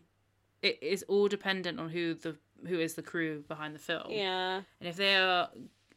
It 0.63 0.79
is 0.83 1.03
all 1.09 1.27
dependent 1.27 1.81
on 1.81 1.89
who 1.89 2.13
the 2.13 2.37
who 2.67 2.79
is 2.79 2.93
the 2.95 3.03
crew 3.03 3.43
behind 3.49 3.75
the 3.75 3.79
film. 3.79 4.09
Yeah. 4.11 4.57
And 4.79 4.89
if 4.89 4.97
they 4.97 5.17
are, 5.17 5.49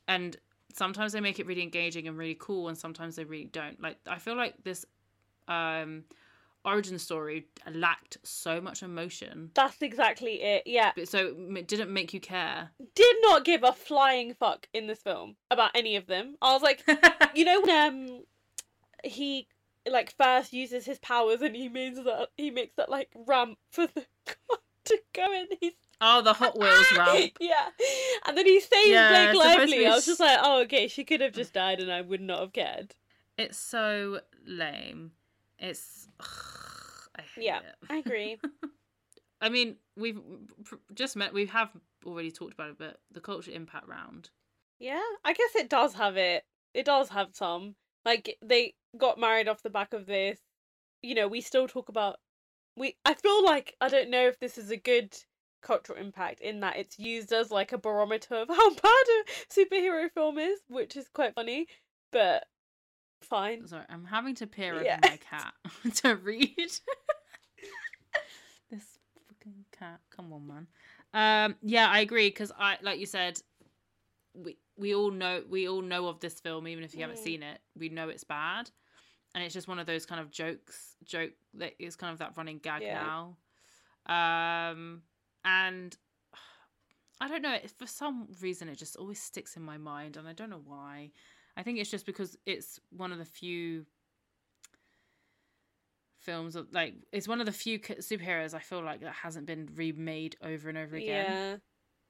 and 0.08 0.38
sometimes 0.74 1.14
they 1.14 1.20
make 1.22 1.40
it 1.40 1.46
really 1.46 1.64
engaging 1.64 2.08
and 2.08 2.18
really 2.18 2.38
cool, 2.40 2.68
and 2.68 2.78
sometimes 2.78 3.16
they 3.16 3.24
really 3.24 3.46
don't. 3.46 3.82
Like 3.82 3.98
I 4.08 4.18
feel 4.18 4.36
like 4.36 4.56
this 4.64 4.86
um 5.48 6.04
origin 6.66 6.98
story 6.98 7.46
lacked 7.72 8.18
so 8.24 8.62
much 8.62 8.84
emotion, 8.84 9.52
That's 9.54 9.82
exactly 9.82 10.42
it. 10.42 10.64
Yeah. 10.66 10.92
but 10.96 11.08
so 11.08 11.36
it 11.56 11.68
didn't 11.68 11.92
make 11.92 12.14
you 12.14 12.20
care. 12.20 12.72
Did 12.96 13.16
not 13.22 13.44
give 13.44 13.64
a 13.64 13.74
flying 13.74 14.34
fuck 14.34 14.68
in 14.74 14.88
this 14.88 15.02
film 15.02 15.36
about 15.52 15.72
any 15.76 15.96
of 15.96 16.08
them. 16.08 16.36
I 16.42 16.54
was 16.54 16.62
like, 16.62 16.84
you 17.36 17.46
know, 17.46 17.62
when 17.62 17.88
um, 18.10 18.24
he 19.04 19.48
like 19.90 20.16
first 20.18 20.54
uses 20.54 20.86
his 20.86 21.00
powers 21.00 21.42
and 21.42 21.56
he 21.56 21.68
means 21.68 21.98
that 21.98 22.30
he 22.38 22.50
makes 22.50 22.74
that 22.78 22.90
like 22.90 23.10
ramp 23.28 23.58
for 23.70 23.88
the 23.88 24.06
car 24.26 24.60
to 24.86 25.00
go 25.14 25.34
in. 25.34 25.48
He's 25.60 25.74
oh, 26.02 26.22
the 26.22 26.34
Hot 26.34 26.58
Wheels 26.58 26.86
ramp. 26.98 27.32
yeah, 27.40 27.70
and 28.26 28.38
then 28.38 28.46
he 28.46 28.60
saves 28.60 28.90
Yeah, 28.90 29.10
Blake 29.10 29.30
it's 29.30 29.42
supposed 29.42 29.72
to 29.74 29.78
Lively. 29.78 29.88
I 29.88 29.96
was 29.96 30.06
just 30.06 30.20
like, 30.20 30.40
oh, 30.42 30.62
okay, 30.64 30.88
she 30.88 31.04
could 31.04 31.22
have 31.22 31.34
just 31.34 31.54
died 31.54 31.80
and 31.80 31.92
I 31.92 32.02
would 32.02 32.22
not 32.22 32.40
have 32.40 32.54
cared. 32.54 32.96
It's 33.38 33.58
so 33.58 34.20
lame. 34.46 35.12
It's 35.60 36.08
I 36.20 37.22
hate 37.36 37.46
Yeah, 37.46 37.60
it. 37.60 37.76
I 37.90 37.98
agree. 37.98 38.38
I 39.42 39.50
mean, 39.50 39.76
we've 39.98 40.20
just 40.94 41.16
met. 41.16 41.34
We 41.34 41.46
have 41.48 41.70
already 42.06 42.32
talked 42.32 42.54
about 42.54 42.70
it, 42.70 42.78
but 42.78 43.00
the 43.12 43.20
culture 43.20 43.52
impact 43.52 43.88
round. 43.88 44.30
Yeah, 44.80 45.02
I 45.26 45.34
guess 45.34 45.56
it 45.56 45.70
does 45.70 45.94
have 45.96 46.16
it. 46.18 46.44
It 46.74 46.86
does 46.86 47.10
have 47.10 47.30
some. 47.34 47.76
Like 48.06 48.38
they 48.42 48.76
got 48.98 49.20
married 49.20 49.48
off 49.48 49.64
the 49.64 49.70
back 49.70 49.94
of 49.94 50.06
this. 50.06 50.40
You 51.02 51.16
know, 51.16 51.28
we 51.28 51.42
still 51.42 51.68
talk 51.68 51.90
about 51.90 52.18
we 52.78 52.96
I 53.06 53.14
feel 53.14 53.44
like 53.44 53.76
I 53.82 53.90
don't 53.90 54.10
know 54.10 54.28
if 54.28 54.40
this 54.40 54.58
is 54.58 54.72
a 54.72 54.78
good 54.78 55.14
cultural 55.64 55.98
impact 55.98 56.42
in 56.42 56.60
that 56.60 56.78
it's 56.78 57.00
used 57.00 57.32
as 57.34 57.50
like 57.50 57.72
a 57.72 57.78
barometer 57.78 58.36
of 58.36 58.50
how 58.50 58.70
bad 58.76 58.84
a 58.84 59.24
superhero 59.54 60.12
film 60.12 60.38
is, 60.38 60.60
which 60.68 60.96
is 60.96 61.08
quite 61.10 61.34
funny, 61.34 61.68
but 62.12 62.46
fine. 63.22 63.66
Sorry, 63.68 63.86
I'm 63.90 64.06
having 64.06 64.36
to 64.36 64.48
peer 64.48 64.76
over 64.76 64.84
Yeah. 64.84 65.00
my 65.02 65.18
cat 65.30 65.54
to 65.96 66.16
read. 66.16 66.72
this 68.70 69.00
fucking 69.28 69.66
cat. 69.78 70.00
Come 70.16 70.34
on, 70.34 70.48
man. 70.48 70.68
Um, 71.14 71.56
yeah, 71.62 71.88
I 71.90 72.00
agree 72.00 72.28
because 72.30 72.52
I, 72.58 72.78
like 72.82 73.00
you 73.00 73.06
said, 73.06 73.40
we 74.34 74.58
we 74.78 74.96
all 74.96 75.12
know 75.12 75.44
we 75.50 75.68
all 75.70 75.82
know 75.82 76.08
of 76.08 76.20
this 76.20 76.40
film, 76.40 76.68
even 76.68 76.84
if 76.84 76.96
you 76.96 77.02
haven't 77.02 77.20
Mm. 77.20 77.24
seen 77.24 77.44
it. 77.44 77.60
We 77.78 77.90
know 77.90 78.10
it's 78.10 78.24
bad, 78.24 78.72
and 79.36 79.44
it's 79.44 79.54
just 79.54 79.68
one 79.68 79.78
of 79.80 79.86
those 79.86 80.06
kind 80.08 80.20
of 80.20 80.32
jokes. 80.32 80.96
Joke 81.04 81.34
that 81.56 81.74
is 81.80 81.96
kind 81.96 82.12
of 82.12 82.20
that 82.20 82.34
running 82.36 82.58
gag 82.58 82.82
Yeah. 82.82 83.12
now. 84.08 84.72
Um, 84.72 85.04
and 85.46 85.96
I 87.22 87.28
don't 87.28 87.42
know. 87.42 87.58
For 87.78 87.88
some 87.88 88.28
reason, 88.42 88.68
it 88.70 88.78
just 88.78 88.96
always 88.96 89.22
sticks 89.22 89.56
in 89.56 89.64
my 89.64 89.78
mind, 89.78 90.18
and 90.18 90.28
I 90.28 90.34
don't 90.34 90.50
know 90.50 90.62
why. 90.66 91.12
I 91.56 91.64
think 91.64 91.78
it's 91.80 91.92
just 91.92 92.06
because 92.06 92.36
it's 92.46 92.80
one 92.90 93.12
of 93.12 93.20
the 93.20 93.26
few 93.26 93.86
films 96.20 96.56
of 96.56 96.68
like 96.72 96.96
it's 97.12 97.28
one 97.28 97.40
of 97.42 97.46
the 97.46 97.52
few 97.52 97.80
superheroes 97.80 98.54
I 98.54 98.60
feel 98.60 98.82
like 98.84 99.02
that 99.02 99.14
hasn't 99.14 99.46
been 99.46 99.70
remade 99.76 100.36
over 100.42 100.70
and 100.70 100.78
over 100.78 100.96
again, 100.96 101.26
Yeah, 101.32 101.56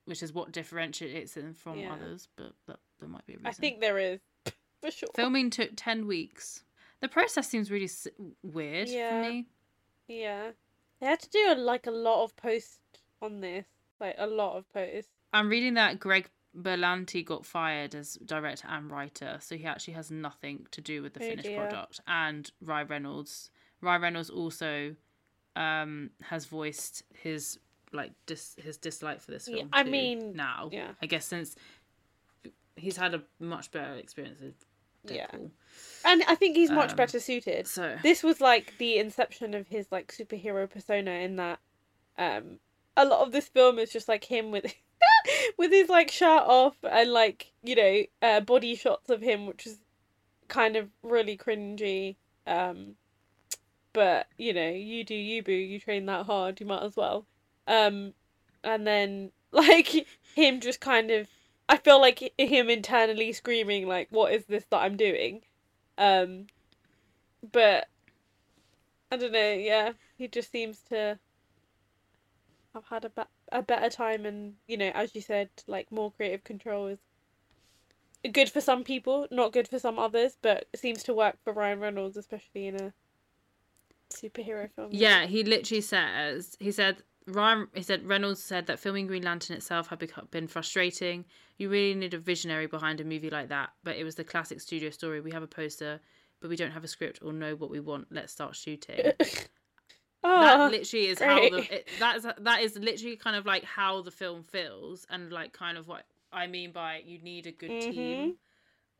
which 0.06 0.22
is 0.22 0.34
what 0.34 0.52
differentiates 0.52 1.36
it 1.36 1.56
from 1.58 1.80
Yeah. 1.80 1.94
others. 1.94 2.28
But 2.36 2.54
that 2.68 2.80
there 3.00 3.10
might 3.10 3.26
be 3.26 3.34
a 3.34 3.38
reason. 3.38 3.48
I 3.48 3.52
think 3.54 3.80
there 3.82 3.98
is 3.98 4.20
for 4.82 4.92
sure. 4.92 5.10
filming 5.16 5.50
took 5.50 5.72
ten 5.76 6.06
weeks. 6.08 6.64
The 7.02 7.08
process 7.10 7.50
seems 7.50 7.70
really 7.72 7.90
weird 8.44 8.88
Yeah. 8.88 9.10
for 9.24 9.30
me. 9.30 9.48
Yeah, 10.08 10.52
they 11.00 11.08
had 11.08 11.20
to 11.22 11.30
do 11.30 11.46
a, 11.52 11.56
like 11.56 11.88
a 11.88 11.92
lot 11.92 12.24
of 12.24 12.36
post 12.36 12.80
on 13.24 13.40
this, 13.42 13.66
like 14.00 14.16
a 14.18 14.28
lot 14.28 14.58
of 14.58 14.72
post. 14.74 15.10
I'm 15.32 15.50
reading 15.50 15.74
that 15.76 16.00
Greg 16.00 16.30
Berlanti 16.56 17.26
got 17.26 17.46
fired 17.46 17.96
as 17.96 18.16
director 18.26 18.68
and 18.70 18.92
writer, 18.92 19.38
so 19.42 19.56
he 19.58 19.66
actually 19.66 19.96
has 19.96 20.12
nothing 20.12 20.68
to 20.72 20.82
do 20.82 21.02
with 21.02 21.14
the 21.14 21.20
Oh, 21.24 21.28
finished 21.28 21.48
dear. 21.50 21.58
product. 21.58 22.02
And 22.06 22.52
Ryan 22.62 22.88
Reynolds, 22.88 23.50
Ryan 23.82 24.02
Reynolds 24.02 24.30
also 24.30 24.96
um 25.56 26.10
has 26.22 26.46
voiced 26.46 27.04
his 27.14 27.60
like 27.92 28.12
dis- 28.26 28.56
his 28.58 28.78
dislike 28.78 29.22
for 29.22 29.32
this 29.32 29.48
Yeah, 29.48 29.58
film. 29.58 29.70
I 29.72 29.84
too, 29.84 29.90
mean, 29.92 30.36
now 30.36 30.70
yeah. 30.72 30.92
I 31.02 31.06
guess 31.06 31.26
since 31.26 31.56
he's 32.76 32.98
had 32.98 33.14
a 33.14 33.24
much 33.40 33.72
better 33.72 33.94
experience 33.96 34.40
with 34.42 34.66
Yeah. 35.04 35.28
Deadpool. 35.28 35.52
And 36.06 36.24
I 36.28 36.36
think 36.36 36.56
he's 36.58 36.72
much 36.72 36.92
Um, 36.92 36.96
better 36.98 37.20
suited. 37.20 37.68
So 37.68 37.98
This 38.04 38.24
was 38.24 38.42
like 38.42 38.74
the 38.78 38.98
inception 38.98 39.54
of 39.54 39.68
his 39.68 39.92
like 39.92 40.12
superhero 40.12 40.70
persona 40.70 41.12
in 41.12 41.36
that 41.38 41.60
um 42.18 42.60
a 42.96 43.06
lot 43.06 43.22
of 43.22 43.32
this 43.32 43.48
film 43.48 43.80
is 43.80 43.91
just 43.91 44.08
like 44.08 44.26
him 44.26 44.52
with 44.52 44.74
with 45.58 45.72
his 45.72 45.89
like 45.89 46.12
shirt 46.12 46.44
off 46.44 46.76
and 46.84 47.12
like, 47.12 47.52
you 47.64 47.76
know, 47.76 48.04
uh 48.22 48.39
body 48.39 48.76
shots 48.76 49.10
of 49.10 49.22
him 49.22 49.46
which 49.46 49.66
is 49.66 49.80
kind 50.48 50.76
of 50.76 50.89
really 51.02 51.38
cringy. 51.38 52.16
Um 52.46 52.96
but, 53.94 54.28
you 54.38 54.54
know, 54.54 54.70
you 54.70 55.04
do 55.04 55.16
you 55.16 55.44
boo, 55.44 55.52
you 55.52 55.80
train 55.80 56.06
that 56.08 56.26
hard, 56.26 56.60
you 56.60 56.66
might 56.66 56.84
as 56.84 56.96
well. 56.96 57.26
Um 57.68 58.14
and 58.64 58.86
then 58.86 59.32
like 59.52 60.08
him 60.36 60.60
just 60.60 60.80
kind 60.80 61.12
of 61.12 61.28
I 61.70 61.78
feel 61.78 62.00
like 62.00 62.34
him 62.38 62.70
internally 62.70 63.32
screaming 63.34 63.88
like 63.88 64.08
what 64.10 64.34
is 64.34 64.46
this 64.46 64.66
that 64.70 64.82
I'm 64.82 64.98
doing? 64.98 65.41
Um 65.98 66.48
but 67.52 67.88
I 69.12 69.18
don't 69.18 69.32
know, 69.32 69.54
yeah, 69.54 69.91
he 70.18 70.28
just 70.28 70.52
seems 70.52 70.82
to 70.89 71.20
have 72.74 72.86
had 72.90 73.06
a, 73.06 73.10
be- 73.10 73.22
a 73.52 73.62
better 73.62 73.90
time 73.90 74.26
and, 74.26 74.56
you 74.68 74.78
know, 74.78 74.92
as 74.94 75.14
you 75.16 75.22
said, 75.22 75.50
like 75.68 75.92
more 75.92 76.12
creative 76.12 76.44
control 76.44 76.88
is 76.88 77.00
good 78.32 78.50
for 78.50 78.62
some 78.62 78.84
people, 78.84 79.28
not 79.32 79.52
good 79.52 79.68
for 79.68 79.80
some 79.80 80.00
others, 80.00 80.38
but 80.42 80.66
it 80.74 80.80
seems 80.80 81.04
to 81.04 81.14
work 81.14 81.38
for 81.44 81.54
Ryan 81.54 81.80
Reynolds, 81.80 82.18
especially 82.18 82.68
in 82.68 82.76
a 82.76 82.94
superhero 84.12 84.70
film. 84.76 84.90
Yeah, 84.92 85.26
he 85.26 85.44
literally 85.44 85.82
says 85.82 86.56
he 86.60 86.72
said 86.72 87.04
Ryan 87.28 87.68
he 87.74 87.84
said 87.84 88.06
Reynolds 88.06 88.42
said 88.42 88.68
that 88.68 88.80
filming 88.80 89.08
Green 89.08 89.24
Lantern 89.24 89.58
itself 89.58 89.88
had 89.88 90.00
become, 90.00 90.28
been 90.32 90.48
frustrating. 90.48 91.26
You 91.58 91.70
really 91.70 91.96
need 91.96 92.14
a 92.14 92.20
visionary 92.20 92.68
behind 92.68 93.02
a 93.02 93.04
movie 93.04 93.30
like 93.30 93.50
that, 93.50 93.72
but 93.84 93.98
it 93.98 94.04
was 94.04 94.16
the 94.16 94.24
classic 94.24 94.62
studio 94.62 94.90
story. 94.90 95.22
We 95.22 95.32
have 95.32 95.44
a 95.44 95.48
poster, 95.48 96.00
but 96.40 96.50
we 96.50 96.56
don't 96.56 96.72
have 96.72 96.84
a 96.84 96.88
script 96.88 97.20
or 97.22 97.34
know 97.34 97.56
what 97.56 97.70
we 97.70 97.80
want. 97.80 98.08
Let's 98.10 98.32
start 98.32 98.56
shooting. 98.56 99.12
that 100.40 100.64
Oh, 100.64 100.66
literally 100.66 101.08
is 101.08 101.20
how 101.22 101.48
the 101.48 101.66
it, 101.70 101.90
that's 101.98 102.26
that 102.40 102.62
is 102.62 102.78
literally 102.78 103.16
kind 103.16 103.36
of 103.36 103.46
like 103.46 103.64
how 103.64 104.02
the 104.02 104.12
film 104.12 104.44
feels 104.44 105.06
and 105.10 105.32
like 105.32 105.54
kind 105.54 105.78
of 105.78 105.88
what 105.88 106.06
I 106.32 106.48
mean 106.48 106.72
by 106.72 107.02
you 107.06 107.20
need 107.22 107.48
a 107.48 107.52
good 107.52 107.80
Mm-hmm. 107.80 107.80
team 107.80 108.36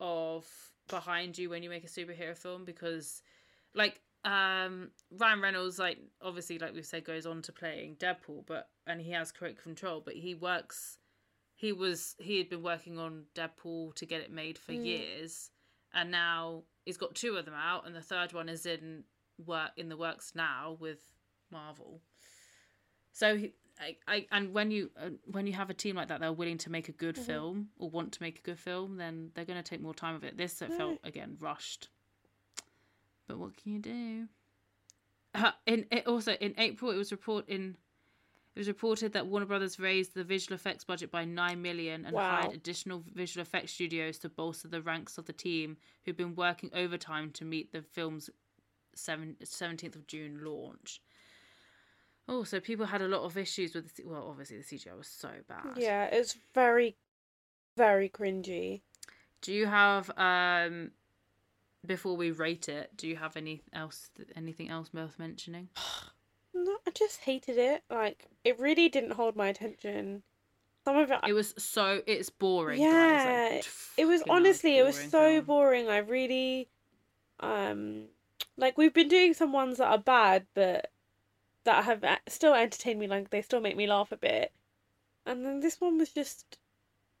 of 0.00 0.46
behind 0.88 1.38
you 1.38 1.50
when 1.50 1.62
you 1.62 1.70
make 1.70 1.84
a 1.84 1.88
superhero 1.88 2.36
film 2.36 2.64
because 2.64 3.22
like 3.74 4.00
um 4.24 4.90
Ryan 5.10 5.40
Reynolds 5.40 5.78
like 5.78 5.98
obviously 6.22 6.58
like 6.58 6.74
we've 6.74 6.86
said 6.86 7.04
goes 7.04 7.26
on 7.26 7.42
to 7.42 7.52
playing 7.52 7.96
Deadpool 7.96 8.46
but 8.46 8.70
and 8.86 9.00
he 9.00 9.12
has 9.12 9.32
creative 9.32 9.62
control 9.62 10.02
but 10.04 10.14
he 10.14 10.34
works 10.34 10.98
he 11.56 11.72
was 11.72 12.16
he 12.18 12.38
had 12.38 12.48
been 12.48 12.62
working 12.62 12.98
on 12.98 13.24
Deadpool 13.34 13.94
to 13.94 14.06
get 14.06 14.20
it 14.20 14.32
made 14.32 14.58
for 14.58 14.72
Mm. 14.72 14.84
years 14.84 15.50
and 15.92 16.10
now 16.10 16.64
he's 16.84 16.96
got 16.96 17.14
two 17.14 17.36
of 17.36 17.44
them 17.44 17.54
out 17.54 17.86
and 17.86 17.94
the 17.94 18.00
third 18.02 18.32
one 18.32 18.48
is 18.48 18.66
in 18.66 19.04
work 19.44 19.70
in 19.76 19.88
the 19.88 19.96
works 19.96 20.32
now 20.34 20.76
with 20.80 21.13
Marvel 21.54 22.00
so 23.12 23.36
he, 23.36 23.54
I, 23.80 23.96
I 24.06 24.26
and 24.30 24.52
when 24.52 24.70
you 24.70 24.90
uh, 25.00 25.10
when 25.30 25.46
you 25.46 25.52
have 25.54 25.70
a 25.70 25.74
team 25.74 25.96
like 25.96 26.08
that 26.08 26.20
they're 26.20 26.32
willing 26.32 26.58
to 26.58 26.70
make 26.70 26.88
a 26.88 26.92
good 26.92 27.16
Mhm. 27.16 27.24
film 27.26 27.68
or 27.78 27.88
want 27.90 28.12
to 28.12 28.22
make 28.22 28.38
a 28.40 28.42
good 28.42 28.58
film 28.58 28.96
then 28.96 29.30
they're 29.34 29.44
going 29.44 29.62
to 29.62 29.68
take 29.70 29.80
more 29.80 29.94
time 29.94 30.14
of 30.14 30.24
it 30.24 30.36
this 30.36 30.60
it 30.60 30.68
Right. 30.70 30.78
felt 30.78 30.98
again 31.04 31.36
rushed 31.40 31.88
but 33.26 33.38
what 33.38 33.56
can 33.56 33.72
you 33.72 33.78
do 33.78 34.28
uh, 35.34 35.52
in 35.66 35.86
it 35.90 36.06
also 36.06 36.32
in 36.34 36.54
april 36.58 36.90
it 36.90 36.96
was 36.96 37.10
report 37.12 37.48
in 37.48 37.76
it 38.54 38.60
was 38.60 38.68
reported 38.68 39.12
that 39.14 39.26
Warner 39.26 39.46
Brothers 39.46 39.80
raised 39.80 40.14
the 40.14 40.22
visual 40.22 40.54
effects 40.54 40.84
budget 40.84 41.10
by 41.10 41.24
9 41.24 41.60
million 41.60 42.04
and 42.04 42.14
Wow. 42.14 42.38
hired 42.38 42.52
additional 42.54 43.02
visual 43.12 43.42
effects 43.42 43.72
studios 43.72 44.16
to 44.20 44.28
bolster 44.28 44.68
the 44.68 44.80
ranks 44.80 45.18
of 45.18 45.24
the 45.26 45.32
team 45.32 45.76
who've 46.04 46.16
been 46.16 46.36
working 46.36 46.70
overtime 46.72 47.32
to 47.32 47.44
meet 47.44 47.72
the 47.72 47.82
film's 47.82 48.30
17th 48.94 49.96
of 49.96 50.06
June 50.06 50.44
launch. 50.44 51.00
Oh, 52.28 52.44
so 52.44 52.58
people 52.60 52.86
had 52.86 53.02
a 53.02 53.08
lot 53.08 53.22
of 53.22 53.36
issues 53.36 53.74
with 53.74 53.84
the, 53.88 53.94
C- 54.02 54.04
well, 54.06 54.26
obviously 54.28 54.58
the 54.58 54.64
CGI 54.64 54.96
was 54.96 55.08
so 55.08 55.30
bad. 55.46 55.76
yeah, 55.78 56.04
it's 56.06 56.36
very, 56.54 56.96
very 57.76 58.08
cringy. 58.08 58.80
Do 59.42 59.52
you 59.52 59.66
have 59.66 60.10
um 60.16 60.92
before 61.86 62.16
we 62.16 62.30
rate 62.30 62.68
it, 62.68 62.96
do 62.96 63.06
you 63.06 63.16
have 63.16 63.36
any 63.36 63.62
else 63.72 64.10
anything 64.36 64.70
else 64.70 64.90
worth 64.92 65.18
mentioning? 65.18 65.68
No, 66.56 66.76
I 66.86 66.90
just 66.92 67.18
hated 67.20 67.58
it. 67.58 67.82
Like, 67.90 68.26
it 68.44 68.58
really 68.60 68.88
didn't 68.88 69.14
hold 69.14 69.34
my 69.34 69.48
attention. 69.48 70.22
Some 70.84 70.96
of 70.96 71.10
it, 71.10 71.18
It 71.26 71.32
was 71.32 71.52
so 71.58 72.00
it's 72.06 72.30
boring. 72.30 72.80
Yeah, 72.80 73.48
Like, 73.50 73.66
it 73.96 74.06
was 74.06 74.22
honestly, 74.28 74.78
it 74.78 74.84
was 74.84 74.96
so 74.96 75.08
film. 75.10 75.44
boring. 75.46 75.88
I 75.88 75.98
really, 75.98 76.68
um, 77.40 78.04
like 78.56 78.78
we've 78.78 78.94
been 78.94 79.08
doing 79.08 79.34
some 79.34 79.52
ones 79.52 79.78
that 79.78 79.88
are 79.88 79.98
bad, 79.98 80.46
but 80.54 80.90
that 81.64 81.84
have 81.84 82.04
still 82.28 82.54
entertained 82.54 83.00
me. 83.00 83.06
Like 83.06 83.30
they 83.30 83.42
still 83.42 83.60
make 83.60 83.76
me 83.76 83.86
laugh 83.86 84.12
a 84.12 84.16
bit. 84.16 84.52
And 85.26 85.44
then 85.44 85.60
this 85.60 85.80
one 85.80 85.98
was 85.98 86.10
just, 86.12 86.58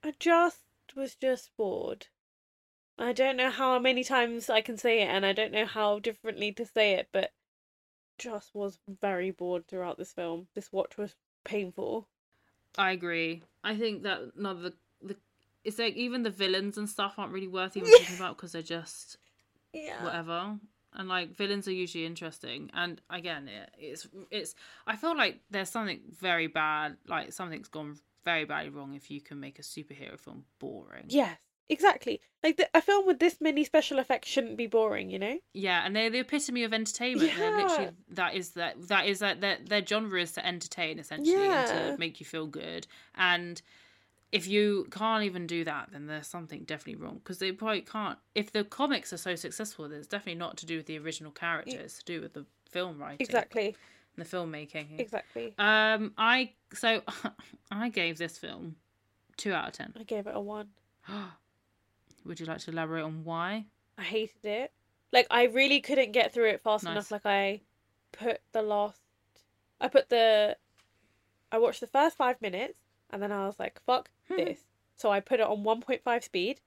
I 0.02 0.14
just 0.18 0.60
was 0.94 1.14
just 1.14 1.50
bored. 1.56 2.06
I 2.98 3.12
don't 3.12 3.36
know 3.36 3.50
how 3.50 3.78
many 3.78 4.04
times 4.04 4.48
I 4.48 4.60
can 4.60 4.76
say 4.76 5.02
it, 5.02 5.06
and 5.06 5.26
I 5.26 5.32
don't 5.32 5.52
know 5.52 5.66
how 5.66 5.98
differently 5.98 6.52
to 6.52 6.64
say 6.64 6.92
it, 6.92 7.08
but 7.12 7.32
just 8.18 8.54
was 8.54 8.78
very 9.00 9.30
bored 9.30 9.66
throughout 9.66 9.98
this 9.98 10.12
film. 10.12 10.46
This 10.54 10.72
watch 10.72 10.96
was 10.96 11.16
painful. 11.44 12.06
I 12.78 12.92
agree. 12.92 13.42
I 13.64 13.76
think 13.76 14.02
that 14.04 14.36
none 14.36 14.56
of 14.56 14.62
the 14.62 14.74
the 15.02 15.16
it's 15.64 15.78
like 15.78 15.94
even 15.96 16.22
the 16.22 16.30
villains 16.30 16.78
and 16.78 16.88
stuff 16.88 17.14
aren't 17.18 17.32
really 17.32 17.48
worth 17.48 17.76
even 17.76 17.90
talking 17.98 18.16
about 18.16 18.36
because 18.36 18.52
they're 18.52 18.62
just 18.62 19.16
Yeah. 19.72 20.04
whatever. 20.04 20.58
And 20.94 21.08
like 21.08 21.36
villains 21.36 21.66
are 21.66 21.72
usually 21.72 22.06
interesting. 22.06 22.70
And 22.72 23.00
again, 23.10 23.48
it, 23.48 23.70
it's 23.78 24.06
it's. 24.30 24.54
I 24.86 24.96
feel 24.96 25.16
like 25.16 25.40
there's 25.50 25.68
something 25.70 26.00
very 26.20 26.46
bad. 26.46 26.96
Like 27.08 27.32
something's 27.32 27.68
gone 27.68 27.96
very 28.24 28.44
badly 28.44 28.70
wrong 28.70 28.94
if 28.94 29.10
you 29.10 29.20
can 29.20 29.40
make 29.40 29.58
a 29.58 29.62
superhero 29.62 30.18
film 30.18 30.44
boring. 30.58 31.06
Yes, 31.08 31.36
exactly. 31.68 32.20
Like 32.42 32.56
the, 32.56 32.68
a 32.74 32.80
film 32.80 33.06
with 33.06 33.18
this 33.18 33.40
many 33.40 33.64
special 33.64 33.98
effects 33.98 34.28
shouldn't 34.28 34.56
be 34.56 34.66
boring, 34.66 35.10
you 35.10 35.18
know? 35.18 35.38
Yeah, 35.52 35.82
and 35.84 35.94
they're 35.96 36.10
the 36.10 36.20
epitome 36.20 36.62
of 36.64 36.72
entertainment. 36.72 37.32
They're 37.36 37.56
literally 37.56 37.84
Yeah. 37.84 37.90
that 38.10 38.34
is 38.34 38.50
that 38.50 38.88
that 38.88 39.06
is 39.06 39.18
that 39.18 39.40
their 39.40 39.58
their 39.66 39.84
genre 39.84 40.20
is 40.22 40.32
to 40.32 40.46
entertain 40.46 40.98
essentially 40.98 41.36
and 41.48 41.66
to 41.68 41.96
make 41.98 42.20
you 42.20 42.26
feel 42.26 42.46
good. 42.46 42.86
And 43.14 43.60
if 44.34 44.48
you 44.48 44.88
can't 44.90 45.22
even 45.22 45.46
do 45.46 45.62
that, 45.62 45.90
then 45.92 46.08
there's 46.08 46.26
something 46.26 46.64
definitely 46.64 47.00
wrong 47.02 47.18
because 47.22 47.38
they 47.38 47.52
probably 47.52 47.82
can't. 47.82 48.18
If 48.34 48.52
the 48.52 48.64
comics 48.64 49.12
are 49.12 49.16
so 49.16 49.36
successful, 49.36 49.88
there's 49.88 50.08
definitely 50.08 50.40
not 50.40 50.56
to 50.56 50.66
do 50.66 50.76
with 50.76 50.86
the 50.86 50.98
original 50.98 51.30
characters, 51.30 51.76
It's 51.80 51.98
to 51.98 52.04
do 52.04 52.20
with 52.20 52.32
the 52.32 52.44
film 52.68 52.98
writing, 52.98 53.18
Exactly, 53.20 53.76
and 54.16 54.26
the 54.26 54.28
filmmaking. 54.28 54.98
exactly. 54.98 55.54
Um, 55.56 56.14
I 56.18 56.50
so 56.72 57.02
I 57.70 57.90
gave 57.90 58.18
this 58.18 58.36
film 58.36 58.74
two 59.36 59.52
out 59.52 59.68
of 59.68 59.72
ten. 59.74 59.92
I 59.96 60.02
gave 60.02 60.26
it 60.26 60.34
a 60.34 60.40
one. 60.40 60.70
Would 62.24 62.40
you 62.40 62.46
like 62.46 62.58
to 62.58 62.72
elaborate 62.72 63.02
on 63.04 63.22
why? 63.22 63.66
I 63.96 64.02
hated 64.02 64.44
it. 64.44 64.72
Like 65.12 65.28
I 65.30 65.44
really 65.44 65.80
couldn't 65.80 66.10
get 66.10 66.34
through 66.34 66.48
it 66.48 66.60
fast 66.60 66.82
Nice. 66.82 66.90
enough. 66.90 67.10
Like 67.12 67.26
I 67.26 67.60
put 68.10 68.40
the 68.50 68.62
last, 68.62 68.98
I 69.80 69.86
put 69.86 70.08
the, 70.08 70.56
I 71.52 71.58
watched 71.58 71.80
the 71.80 71.86
first 71.86 72.16
five 72.16 72.42
minutes 72.42 72.80
and 73.10 73.22
then 73.22 73.32
I 73.32 73.46
was 73.46 73.58
like, 73.58 73.80
fuck 73.84 74.10
Hmm. 74.28 74.36
this. 74.36 74.60
So 74.96 75.10
I 75.10 75.20
put 75.20 75.40
it 75.40 75.46
on 75.46 75.62
one 75.64 75.80
point 75.80 76.02
five 76.02 76.24
speed. 76.24 76.60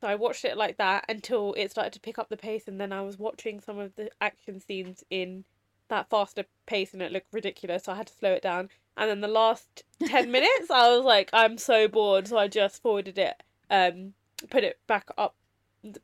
So 0.00 0.06
I 0.06 0.14
watched 0.14 0.44
it 0.44 0.56
like 0.56 0.76
that 0.76 1.04
until 1.08 1.54
it 1.54 1.70
started 1.72 1.92
to 1.94 2.00
pick 2.00 2.18
up 2.18 2.28
the 2.28 2.36
pace, 2.36 2.68
and 2.68 2.80
then 2.80 2.92
I 2.92 3.02
was 3.02 3.18
watching 3.18 3.60
some 3.60 3.78
of 3.78 3.96
the 3.96 4.10
action 4.20 4.60
scenes 4.60 5.02
in 5.10 5.44
that 5.88 6.08
faster 6.10 6.44
pace 6.66 6.92
and 6.92 7.02
it 7.02 7.10
looked 7.12 7.32
ridiculous, 7.32 7.84
so 7.84 7.92
I 7.92 7.96
had 7.96 8.06
to 8.08 8.12
slow 8.14 8.32
it 8.32 8.42
down. 8.42 8.68
And 8.96 9.08
then 9.10 9.20
the 9.20 9.28
last 9.28 9.84
ten 10.06 10.30
minutes, 10.30 10.70
I 10.70 10.94
was 10.94 11.04
like, 11.04 11.30
I'm 11.32 11.58
so 11.58 11.88
bored, 11.88 12.28
so 12.28 12.38
I 12.38 12.46
just 12.46 12.82
forwarded 12.82 13.18
it, 13.18 13.42
um, 13.70 14.12
put 14.50 14.64
it 14.64 14.78
back 14.86 15.08
up, 15.16 15.34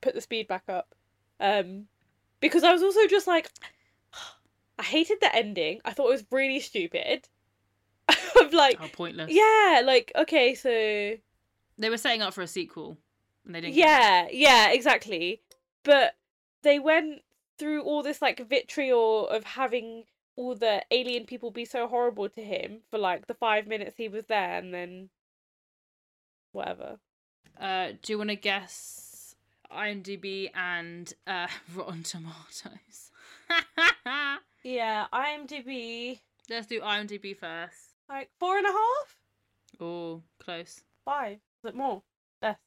put 0.01 0.15
the 0.15 0.21
speed 0.21 0.49
back 0.49 0.65
up, 0.69 0.95
um, 1.39 1.87
because 2.41 2.65
I 2.65 2.73
was 2.73 2.83
also 2.83 3.07
just 3.07 3.27
like, 3.27 3.51
I 4.79 4.83
hated 4.83 5.19
the 5.21 5.35
ending. 5.35 5.81
I 5.85 5.93
thought 5.93 6.09
it 6.09 6.13
was 6.13 6.25
really 6.31 6.61
stupid. 6.61 7.29
I'm 8.37 8.51
like, 8.51 8.79
Oh, 8.81 8.89
pointless. 8.93 9.31
yeah, 9.33 9.83
like 9.85 10.13
okay, 10.17 10.55
so 10.55 10.69
They 11.79 11.91
were 11.91 11.97
setting 11.99 12.23
up 12.23 12.35
for 12.35 12.43
a 12.43 12.47
sequel, 12.47 12.99
and 13.47 13.55
they 13.55 13.61
didn't. 13.61 13.75
get 13.75 13.87
yeah, 13.89 14.29
yeah, 14.31 14.71
exactly. 14.73 15.41
But 15.83 16.17
they 16.63 16.79
went 16.79 17.23
through 17.59 17.83
all 17.83 18.03
this 18.03 18.21
like 18.23 18.47
vitriol 18.49 19.29
of 19.29 19.45
having 19.45 20.05
all 20.37 20.55
the 20.57 20.83
alien 20.91 21.25
people 21.27 21.51
be 21.53 21.65
so 21.65 21.87
horrible 21.87 22.29
to 22.29 22.43
him 22.43 22.79
for 22.91 22.99
like 22.99 23.27
the 23.29 23.35
five 23.35 23.67
minutes 23.67 23.97
he 23.97 24.09
was 24.09 24.25
there, 24.27 24.59
and 24.59 24.73
then 24.75 25.11
whatever. 26.53 26.99
Uh, 27.61 27.93
do 28.03 28.13
you 28.13 28.19
want 28.19 28.31
to 28.31 28.37
guess 28.37 29.35
IMDb 29.73 30.51
and 30.55 31.13
uh, 31.27 31.47
Rotten 31.75 32.03
Tomatoes? 32.03 33.11
Yeah, 34.67 35.07
IMDb 35.13 36.21
Let's 36.49 36.67
do 36.67 36.81
IMDb 36.81 37.37
first. 37.37 37.94
Like 38.09 38.31
four 38.39 38.57
and 38.59 38.67
a 38.67 38.71
half, 38.71 39.17
Oh, 39.81 40.23
close. 40.39 40.83
five. 41.05 41.39
Is 41.63 41.69
it 41.71 41.75
more? 41.75 42.03
Less. 42.43 42.59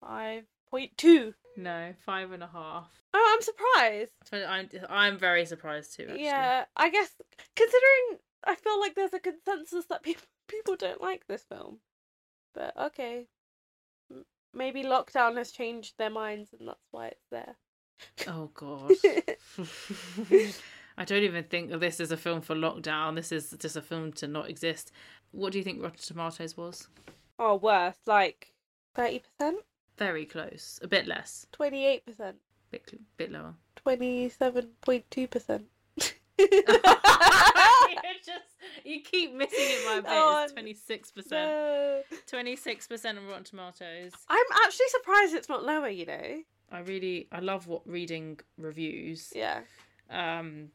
Five 0.00 0.44
point 0.70 0.96
two. 0.96 1.34
No, 1.56 1.92
five 2.04 2.32
and 2.32 2.42
a 2.42 2.46
half. 2.46 2.90
Oh, 3.14 3.34
I'm 3.34 3.42
surprised. 3.42 4.12
I'm 4.32 4.68
I'm 4.88 5.18
very 5.18 5.44
surprised 5.44 5.96
too. 5.96 6.04
Actually. 6.04 6.24
Yeah, 6.24 6.64
I 6.76 6.88
guess 6.90 7.10
considering 7.56 8.18
I 8.44 8.54
feel 8.54 8.80
like 8.80 8.94
there's 8.94 9.12
a 9.12 9.18
consensus 9.20 9.86
that 9.86 10.02
people 10.02 10.24
people 10.48 10.76
don't 10.76 11.00
like 11.02 11.26
this 11.26 11.42
film, 11.42 11.78
but 12.54 12.76
okay, 12.76 13.26
maybe 14.54 14.82
lockdown 14.82 15.36
has 15.36 15.52
changed 15.52 15.94
their 15.98 16.10
minds 16.10 16.50
and 16.58 16.68
that's 16.68 16.86
why 16.90 17.08
it's 17.08 17.26
there. 17.30 17.56
Oh 18.26 18.50
god. 18.54 18.92
I 20.98 21.04
don't 21.04 21.22
even 21.22 21.44
think 21.44 21.70
that 21.70 21.80
this 21.80 22.00
is 22.00 22.12
a 22.12 22.16
film 22.16 22.40
for 22.40 22.54
lockdown. 22.54 23.14
This 23.16 23.32
is 23.32 23.54
just 23.58 23.76
a 23.76 23.82
film 23.82 24.12
to 24.14 24.26
not 24.26 24.48
exist. 24.50 24.92
What 25.30 25.52
do 25.52 25.58
you 25.58 25.64
think 25.64 25.82
Rotten 25.82 25.98
Tomatoes 25.98 26.56
was? 26.56 26.88
oh, 27.38 27.56
worse, 27.56 27.96
like 28.06 28.52
thirty 28.94 29.20
percent, 29.20 29.58
Very 29.98 30.24
close. 30.26 30.78
A 30.82 30.88
bit 30.88 31.06
less. 31.06 31.46
twenty 31.52 31.86
eight 31.86 32.04
percent, 32.06 32.36
Bit 32.70 32.94
bit 33.16 33.32
lower. 33.32 33.54
twenty 33.76 34.28
seven 34.28 34.68
point 34.82 35.04
two 35.10 35.26
percent. 35.26 35.64
you 36.38 36.48
just 38.24 38.52
you 38.84 39.00
keep 39.00 39.34
missing 39.34 39.58
it 39.58 39.86
by 39.86 39.94
a 39.94 40.02
bit. 40.02 40.10
Oh, 40.10 40.42
it's 40.44 40.52
twenty 40.52 40.74
six 40.74 41.10
percent. 41.10 42.04
Twenty 42.26 42.56
six 42.56 42.86
percent 42.86 43.18
on 43.18 43.26
Rotten 43.26 43.44
Tomatoes. 43.44 44.12
I'm 44.28 44.46
actually 44.64 44.88
surprised 44.88 45.34
it's 45.34 45.48
not 45.48 45.64
lower. 45.64 45.88
You 45.88 46.06
know? 46.06 46.42
I 46.70 46.80
really 46.80 47.28
I 47.32 47.40
love 47.40 47.66
what 47.66 47.82
reading 47.86 48.38
reviews. 48.58 49.32
Yeah. 49.34 49.60
Um, 50.10 50.68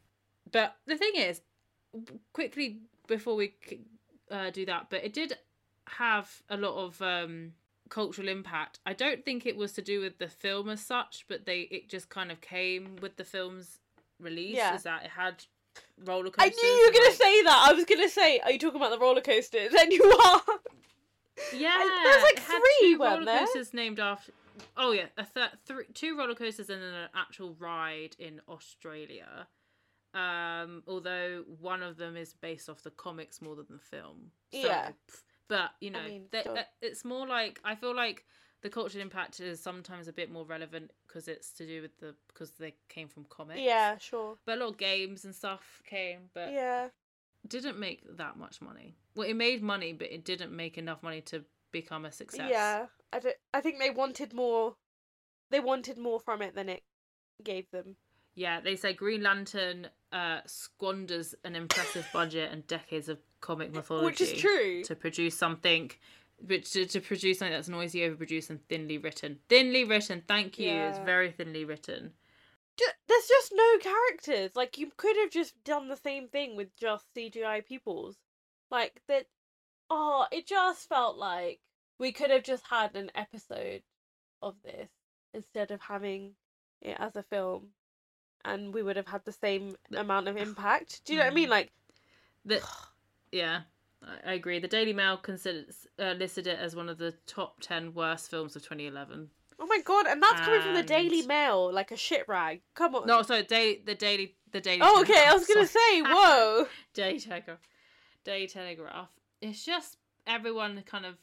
but 0.51 0.75
the 0.85 0.97
thing 0.97 1.13
is, 1.15 1.41
quickly 2.33 2.79
before 3.07 3.35
we 3.35 3.53
uh, 4.31 4.49
do 4.51 4.65
that, 4.65 4.87
but 4.89 5.03
it 5.03 5.13
did 5.13 5.37
have 5.87 6.41
a 6.49 6.57
lot 6.57 6.75
of 6.75 7.01
um, 7.01 7.53
cultural 7.89 8.27
impact. 8.27 8.79
I 8.85 8.93
don't 8.93 9.23
think 9.23 9.45
it 9.45 9.55
was 9.55 9.71
to 9.73 9.81
do 9.81 10.01
with 10.01 10.17
the 10.17 10.27
film 10.27 10.69
as 10.69 10.81
such, 10.81 11.25
but 11.27 11.45
they 11.45 11.61
it 11.61 11.89
just 11.89 12.09
kind 12.09 12.31
of 12.31 12.41
came 12.41 12.97
with 13.01 13.15
the 13.17 13.23
film's 13.23 13.79
release. 14.19 14.55
Yeah. 14.57 14.75
Is 14.75 14.83
that 14.83 15.05
it 15.05 15.11
had 15.11 15.43
roller 16.05 16.29
coasters? 16.29 16.57
I 16.59 16.61
knew 16.61 16.69
you 16.69 16.85
were 16.87 16.93
gonna 16.93 17.05
like- 17.09 17.15
say 17.15 17.43
that. 17.43 17.67
I 17.69 17.73
was 17.73 17.85
gonna 17.85 18.09
say, 18.09 18.39
are 18.39 18.51
you 18.51 18.59
talking 18.59 18.77
about 18.79 18.91
the 18.91 18.99
roller 18.99 19.21
coasters? 19.21 19.73
And 19.79 19.91
you 19.91 20.03
are. 20.03 20.41
Yeah, 21.55 21.77
there's, 22.03 22.23
like, 22.23 22.39
three, 22.39 22.95
roller 22.95 23.23
there? 23.23 23.39
coasters 23.39 23.73
named 23.73 23.99
after. 23.99 24.31
Oh 24.75 24.91
yeah, 24.91 25.05
a 25.17 25.23
th- 25.23 25.51
three, 25.65 25.85
two 25.93 26.17
roller 26.17 26.33
coasters 26.33 26.69
and 26.69 26.81
then 26.81 26.93
an 26.93 27.09
actual 27.15 27.55
ride 27.59 28.15
in 28.17 28.41
Australia. 28.49 29.47
Um, 30.13 30.83
although 30.87 31.43
one 31.59 31.83
of 31.83 31.97
them 31.97 32.15
is 32.17 32.33
based 32.33 32.69
off 32.69 32.81
the 32.81 32.91
comics 32.91 33.41
more 33.41 33.55
than 33.55 33.67
the 33.69 33.79
film. 33.79 34.31
So, 34.51 34.59
Yeah. 34.59 34.91
But 35.49 35.71
you 35.79 35.91
know, 35.91 36.03
mean, 36.03 36.27
they- 36.31 36.43
uh, 36.43 36.63
it's 36.81 37.05
more 37.05 37.25
like 37.27 37.59
I 37.63 37.75
feel 37.75 37.95
like 37.95 38.25
the 38.61 38.69
cultural 38.69 39.01
impact 39.01 39.39
is 39.39 39.61
sometimes 39.61 40.07
a 40.07 40.13
bit 40.13 40.29
more 40.31 40.43
relevant 40.45 40.91
because 41.05 41.27
it's 41.27 41.51
to 41.51 41.65
do 41.67 41.81
with 41.81 41.97
the 41.99 42.15
because 42.27 42.51
they 42.51 42.73
came 42.89 43.07
from 43.07 43.25
comics. 43.25 43.61
Yeah, 43.61 43.97
sure. 43.97 44.37
But 44.45 44.57
a 44.57 44.61
lot 44.61 44.71
of 44.71 44.77
games 44.77 45.23
and 45.25 45.33
stuff 45.33 45.81
came, 45.85 46.29
but 46.33 46.51
Yeah. 46.51 46.89
didn't 47.47 47.79
make 47.79 48.01
that 48.17 48.35
much 48.37 48.61
money. 48.61 48.97
Well, 49.15 49.27
it 49.29 49.35
made 49.35 49.61
money, 49.61 49.93
but 49.93 50.11
it 50.11 50.25
didn't 50.25 50.53
make 50.53 50.77
enough 50.77 51.01
money 51.03 51.21
to 51.21 51.45
become 51.71 52.03
a 52.05 52.11
success. 52.11 52.49
Yeah, 52.49 52.87
I, 53.13 53.19
don't, 53.19 53.37
I 53.53 53.61
think 53.61 53.79
they 53.79 53.89
wanted 53.89 54.33
more. 54.33 54.75
They 55.49 55.59
wanted 55.61 55.97
more 55.97 56.19
from 56.19 56.41
it 56.41 56.55
than 56.55 56.67
it 56.67 56.83
gave 57.43 57.69
them. 57.71 57.95
Yeah, 58.37 58.61
they 58.61 58.75
say 58.75 58.93
Green 58.93 59.23
Lantern 59.23 59.87
uh, 60.11 60.41
squanders 60.45 61.33
an 61.43 61.55
impressive 61.55 62.07
budget 62.13 62.51
and 62.51 62.65
decades 62.67 63.09
of 63.09 63.17
comic 63.41 63.73
mythology, 63.73 64.05
Which 64.05 64.21
is 64.21 64.33
true. 64.33 64.83
to 64.83 64.95
produce 64.95 65.35
something, 65.35 65.89
which 66.45 66.71
to, 66.73 66.85
to 66.85 67.01
produce 67.01 67.39
something 67.39 67.53
that's 67.53 67.67
noisy, 67.67 68.01
overproduced, 68.01 68.51
and 68.51 68.59
thinly 68.69 68.99
written. 68.99 69.39
Thinly 69.49 69.85
written. 69.85 70.21
Thank 70.27 70.59
you. 70.59 70.69
It's 70.71 70.99
very 70.99 71.31
thinly 71.31 71.65
written. 71.65 72.13
Ju- 72.77 72.85
There's 73.07 73.27
just 73.27 73.53
no 73.55 73.77
characters. 73.79 74.51
Like 74.55 74.77
you 74.77 74.91
could 74.95 75.15
have 75.17 75.31
just 75.31 75.55
done 75.63 75.87
the 75.87 75.97
same 75.97 76.27
thing 76.27 76.55
with 76.55 76.75
just 76.77 77.05
CGI 77.17 77.65
peoples. 77.65 78.17
Like 78.69 79.01
that. 79.07 79.25
Oh, 79.89 80.27
it 80.31 80.45
just 80.45 80.87
felt 80.87 81.17
like 81.17 81.59
we 81.97 82.11
could 82.11 82.29
have 82.29 82.43
just 82.43 82.65
had 82.69 82.95
an 82.95 83.09
episode 83.15 83.81
of 84.43 84.53
this 84.63 84.89
instead 85.33 85.71
of 85.71 85.81
having 85.81 86.33
it 86.83 86.95
as 86.99 87.15
a 87.15 87.23
film, 87.23 87.69
and 88.45 88.73
we 88.73 88.81
would 88.83 88.95
have 88.95 89.07
had 89.07 89.25
the 89.25 89.31
same 89.31 89.75
amount 89.95 90.27
of 90.27 90.37
impact. 90.37 91.03
Do 91.05 91.13
you 91.13 91.19
know 91.19 91.25
what 91.25 91.31
I 91.31 91.35
mean? 91.35 91.47
Mm. 91.47 91.51
Like, 91.51 91.71
The, 92.45 92.61
yeah, 93.31 93.61
I, 94.25 94.33
agree. 94.33 94.59
The 94.59 94.67
Daily 94.67 94.93
Mail 94.93 95.17
considers 95.17 95.87
uh, 95.99 96.13
listed 96.13 96.47
it 96.47 96.59
as 96.59 96.75
one 96.75 96.89
of 96.89 96.97
the 96.97 97.13
top 97.25 97.59
ten 97.61 97.93
worst 97.93 98.29
films 98.29 98.55
of 98.55 98.61
2011. 98.63 99.29
oh 99.59 99.65
my 99.65 99.79
god, 99.83 100.05
and 100.07 100.21
that's 100.21 100.41
coming 100.41 100.61
from 100.61 100.73
the 100.75 100.83
Daily 100.83 101.25
Mail, 101.25 101.71
like 101.73 101.91
a 101.91 101.97
shit 101.97 102.27
rag. 102.27 102.61
Come 102.75 102.95
on. 102.95 103.07
No, 103.07 103.21
sorry, 103.23 103.43
daily, 103.43 103.81
the 103.85 103.95
Daily, 103.95 104.35
the 104.51 104.61
Daily. 104.61 104.81
Oh, 104.83 105.01
okay. 105.01 105.25
I 105.27 105.33
was 105.33 105.45
gonna 105.47 105.65
sorry. 105.65 105.85
say, 105.89 106.01
whoa. 106.05 106.67
Daily 106.93 107.19
Telegraph. 107.19 107.59
Daily 108.23 108.47
Telegraph. 108.47 109.09
It's 109.41 109.65
just 109.65 109.97
everyone 110.25 110.83
kind 110.85 111.05
of 111.05 111.15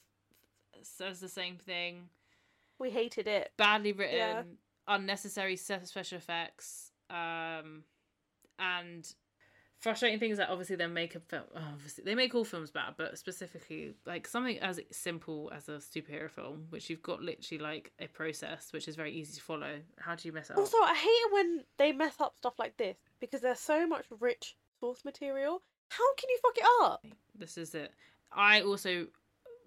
says 0.83 1.21
the 1.21 1.29
same 1.29 1.57
thing. 1.57 2.09
We 2.79 2.91
hated 2.91 3.29
it. 3.29 3.53
Badly 3.57 3.93
written, 3.93 4.17
Yeah. 4.17 4.43
unnecessary 4.89 5.57
special 5.57 6.19
effects, 6.19 6.91
um, 7.11 7.85
and 8.59 9.11
frustrating 9.79 10.19
things 10.19 10.39
that 10.39 10.49
obviously 10.49 10.77
they 10.77 10.87
make 10.87 11.15
a 11.15 11.21
film. 11.21 11.45
Obviously, 11.55 12.05
they 12.05 12.15
make 12.15 12.35
all 12.35 12.45
films 12.45 12.71
bad, 12.71 12.95
but 12.97 13.19
specifically 13.19 13.95
like 14.07 14.27
something 14.27 14.59
as 14.61 14.81
simple 14.91 15.53
as 15.55 15.69
a 15.69 15.73
superhero 15.79 16.31
film, 16.31 16.67
which 16.71 16.89
you've 16.89 17.03
got 17.03 17.23
literally 17.23 17.63
like 17.63 17.93
a 17.99 18.07
process 18.07 18.73
which 18.73 18.89
is 18.89 18.97
very 18.97 19.13
easy 19.13 19.35
to 19.35 19.43
follow. 19.43 19.81
How 19.99 20.15
do 20.15 20.29
you 20.29 20.33
mess 20.33 20.51
up? 20.51 20.59
Also, 20.59 20.79
I 20.79 20.95
hate 20.95 21.09
it 21.09 21.33
when 21.33 21.65
they 21.79 21.93
mess 21.93 22.21
up 22.21 22.37
stuff 22.37 22.55
like 22.59 22.77
this 22.77 22.97
because 23.21 23.41
there's 23.41 23.61
so 23.61 23.87
much 23.87 24.07
rich 24.21 24.57
source 24.81 25.05
material. 25.05 25.63
How 25.91 26.15
can 26.17 26.31
you 26.31 26.39
fuck 26.43 26.57
it 26.57 26.65
up? 26.83 27.05
this 27.35 27.59
is 27.59 27.75
it 27.75 27.93
i 28.33 28.61
also 28.61 29.07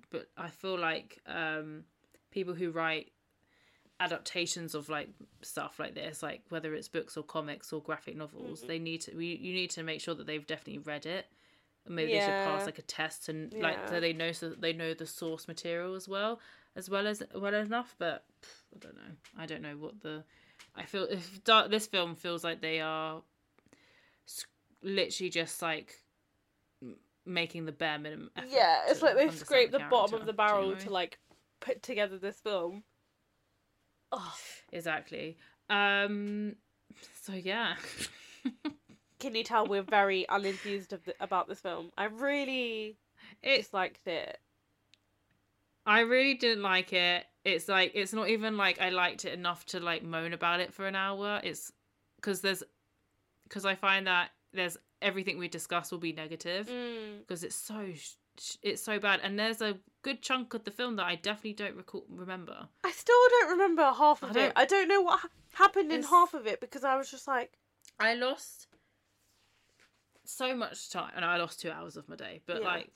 but 0.09 0.27
i 0.38 0.47
feel 0.47 0.79
like 0.79 1.19
um 1.25 1.83
people 2.31 2.53
who 2.53 2.71
write 2.71 3.11
adaptations 3.99 4.75
of 4.75 4.89
like 4.89 5.09
stuff 5.41 5.79
like 5.79 5.95
this 5.95 6.21
like 6.21 6.41
whether 6.49 6.73
it's 6.75 6.87
books 6.87 7.17
or 7.17 7.23
comics 7.23 7.73
or 7.73 7.81
graphic 7.81 8.15
novels 8.15 8.61
Mhm. 8.61 8.67
they 8.67 8.79
need 8.79 9.01
to 9.01 9.15
we, 9.15 9.35
you 9.35 9.53
need 9.53 9.71
to 9.71 9.81
make 9.83 10.01
sure 10.01 10.13
that 10.13 10.27
they've 10.27 10.45
definitely 10.45 10.79
read 10.79 11.05
it. 11.05 11.25
And 11.85 11.95
maybe 11.95 12.11
they 12.11 12.19
should 12.19 12.43
pass 12.43 12.65
like 12.65 12.77
a 12.79 12.83
test 12.83 13.27
and 13.29 13.51
like 13.53 13.77
so 13.89 13.99
they 13.99 14.13
know 14.13 14.31
so 14.33 14.49
they 14.49 14.73
know 14.73 14.93
the 14.93 15.07
source 15.07 15.47
material 15.47 15.95
as 15.95 16.07
well 16.07 16.39
as 16.75 16.89
well 16.89 17.07
as 17.07 17.23
well 17.33 17.53
enough 17.55 17.95
but 17.97 18.23
pff, 18.41 18.75
i 18.75 18.79
don't 18.79 18.95
know. 18.95 19.11
I 19.37 19.45
don't 19.47 19.61
know 19.61 19.77
what 19.77 20.01
the 20.01 20.23
i 20.75 20.83
feel 20.83 21.05
if 21.09 21.43
da- 21.43 21.67
this 21.67 21.87
film 21.87 22.13
feels 22.15 22.43
like 22.43 22.61
they 22.61 22.81
are 22.81 23.23
literally 24.83 25.29
just 25.29 25.61
like 25.61 25.95
making 27.25 27.65
the 27.65 27.71
bare 27.71 27.97
minimum 27.99 28.29
effort 28.35 28.49
Yeah, 28.51 28.81
it's 28.87 29.01
like 29.01 29.15
they 29.15 29.23
understand 29.23 29.47
scrape 29.47 29.71
the 29.71 29.79
bottom 29.89 30.19
of 30.19 30.25
the 30.25 30.25
Do 30.27 30.31
you 30.31 30.37
barrel 30.37 30.69
know 30.71 30.75
to 30.75 30.89
like 30.91 31.19
put 31.59 31.81
together 31.83 32.17
this 32.17 32.39
film. 32.39 32.83
Oh, 34.12 34.34
exactly 34.72 35.38
um 35.70 36.55
so 37.24 37.34
yeah 37.34 37.76
can 39.20 39.36
you 39.36 39.43
tell 39.43 39.68
we're 39.68 39.82
very 39.82 40.26
unenthused 40.30 40.93
of 40.93 41.03
the, 41.03 41.14
about 41.20 41.47
this 41.47 41.60
film? 41.60 41.91
I 41.97 42.05
really 42.05 42.97
it 43.43 43.58
disliked 43.58 44.08
it. 44.08 44.38
i 45.86 46.01
really 46.01 46.36
didn't 46.36 46.64
like 46.64 46.93
it 46.93 47.26
it's 47.43 47.68
like 47.68 47.91
it's 47.95 48.14
not 48.14 48.30
even 48.30 48.55
like 48.58 48.80
i 48.80 48.89
liked 48.89 49.26
it 49.26 49.34
enough 49.34 49.66
to 49.66 49.80
like 49.80 50.03
moan 50.03 50.34
about 50.34 50.60
it 50.60 50.74
for 50.74 50.88
an 50.88 50.95
hour 50.95 51.39
it's 51.43 51.72
because 52.18 52.41
there's 52.41 52.64
because 53.43 53.66
i 53.66 53.76
find 53.76 54.08
that 54.08 54.30
there's 54.53 54.78
everything 55.01 55.38
we 55.38 55.47
discuss 55.47 55.91
will 55.91 55.99
be 55.99 56.14
negative 56.14 56.68
Mm. 56.68 57.20
because 57.20 57.43
it's 57.43 57.55
so 57.55 57.86
it's 58.62 58.84
so 58.84 58.99
bad. 58.99 59.20
And 59.24 59.38
there's 59.39 59.62
a 59.62 59.78
good 60.08 60.22
chunk 60.22 60.53
of 60.53 60.64
the 60.64 60.72
film 60.72 60.95
that 60.95 61.05
I 61.05 61.16
definitely 61.16 61.51
don't 61.53 61.76
recall 61.76 62.05
remember. 62.10 62.70
I 62.82 62.91
still 62.91 63.16
don't 63.39 63.49
remember 63.51 63.84
half 63.91 64.24
of 64.24 64.32
don't- 64.32 64.45
it. 64.45 64.53
I 64.55 64.64
don't 64.64 64.88
know 64.88 65.01
what 65.01 65.20
ha- 65.20 65.30
happened 65.55 65.91
in 65.91 66.03
half 66.03 66.34
of 66.34 66.47
it 66.47 66.62
because 66.62 66.86
I 66.86 66.95
was 66.95 67.12
just 67.12 67.28
like, 67.28 67.58
I 67.99 68.14
lost 68.14 68.68
so 70.24 70.55
much 70.55 70.89
time, 70.89 71.12
and 71.16 71.26
I 71.26 71.36
lost 71.38 71.60
two 71.60 71.72
hours 71.72 71.97
of 71.97 72.08
my 72.08 72.16
day. 72.16 72.41
But 72.45 72.62
Yeah. 72.62 72.68
like, 72.68 72.89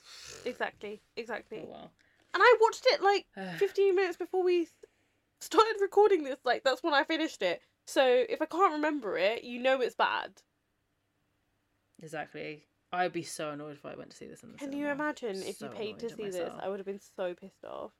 exactly, 0.46 1.02
exactly. 1.16 1.60
oh 1.66 1.70
well. 1.70 1.90
And 2.32 2.42
I 2.42 2.56
watched 2.62 2.86
it 2.86 3.02
like 3.02 3.26
15 3.58 3.94
minutes 3.94 4.16
before 4.16 4.42
we 4.42 4.68
started 5.40 5.76
recording 5.82 6.24
this. 6.24 6.38
Like, 6.44 6.64
that's 6.64 6.82
when 6.82 6.94
I 6.94 7.04
finished 7.04 7.42
it. 7.42 7.60
So 7.86 8.24
if 8.28 8.40
I 8.40 8.46
can't 8.46 8.72
remember 8.72 9.18
it, 9.18 9.44
you 9.44 9.60
know 9.60 9.82
it's 9.82 9.94
bad. 9.96 10.40
Exactly. 12.02 12.64
I'd 12.92 13.12
be 13.12 13.22
so 13.22 13.50
annoyed 13.50 13.72
if 13.76 13.86
I 13.86 13.94
went 13.94 14.10
to 14.10 14.16
see 14.16 14.26
this 14.26 14.42
in 14.42 14.52
the 14.52 14.58
Can 14.58 14.68
cinema. 14.72 14.82
you 14.86 14.92
imagine 14.92 15.42
if 15.42 15.60
you 15.60 15.68
paid 15.68 15.98
to 16.00 16.06
annoyed 16.06 16.12
at 16.12 16.16
see 16.16 16.24
this? 16.24 16.34
myself. 16.34 16.60
I 16.62 16.68
would 16.68 16.78
have 16.78 16.86
been 16.86 17.00
so 17.16 17.34
pissed 17.34 17.64
off. 17.64 17.92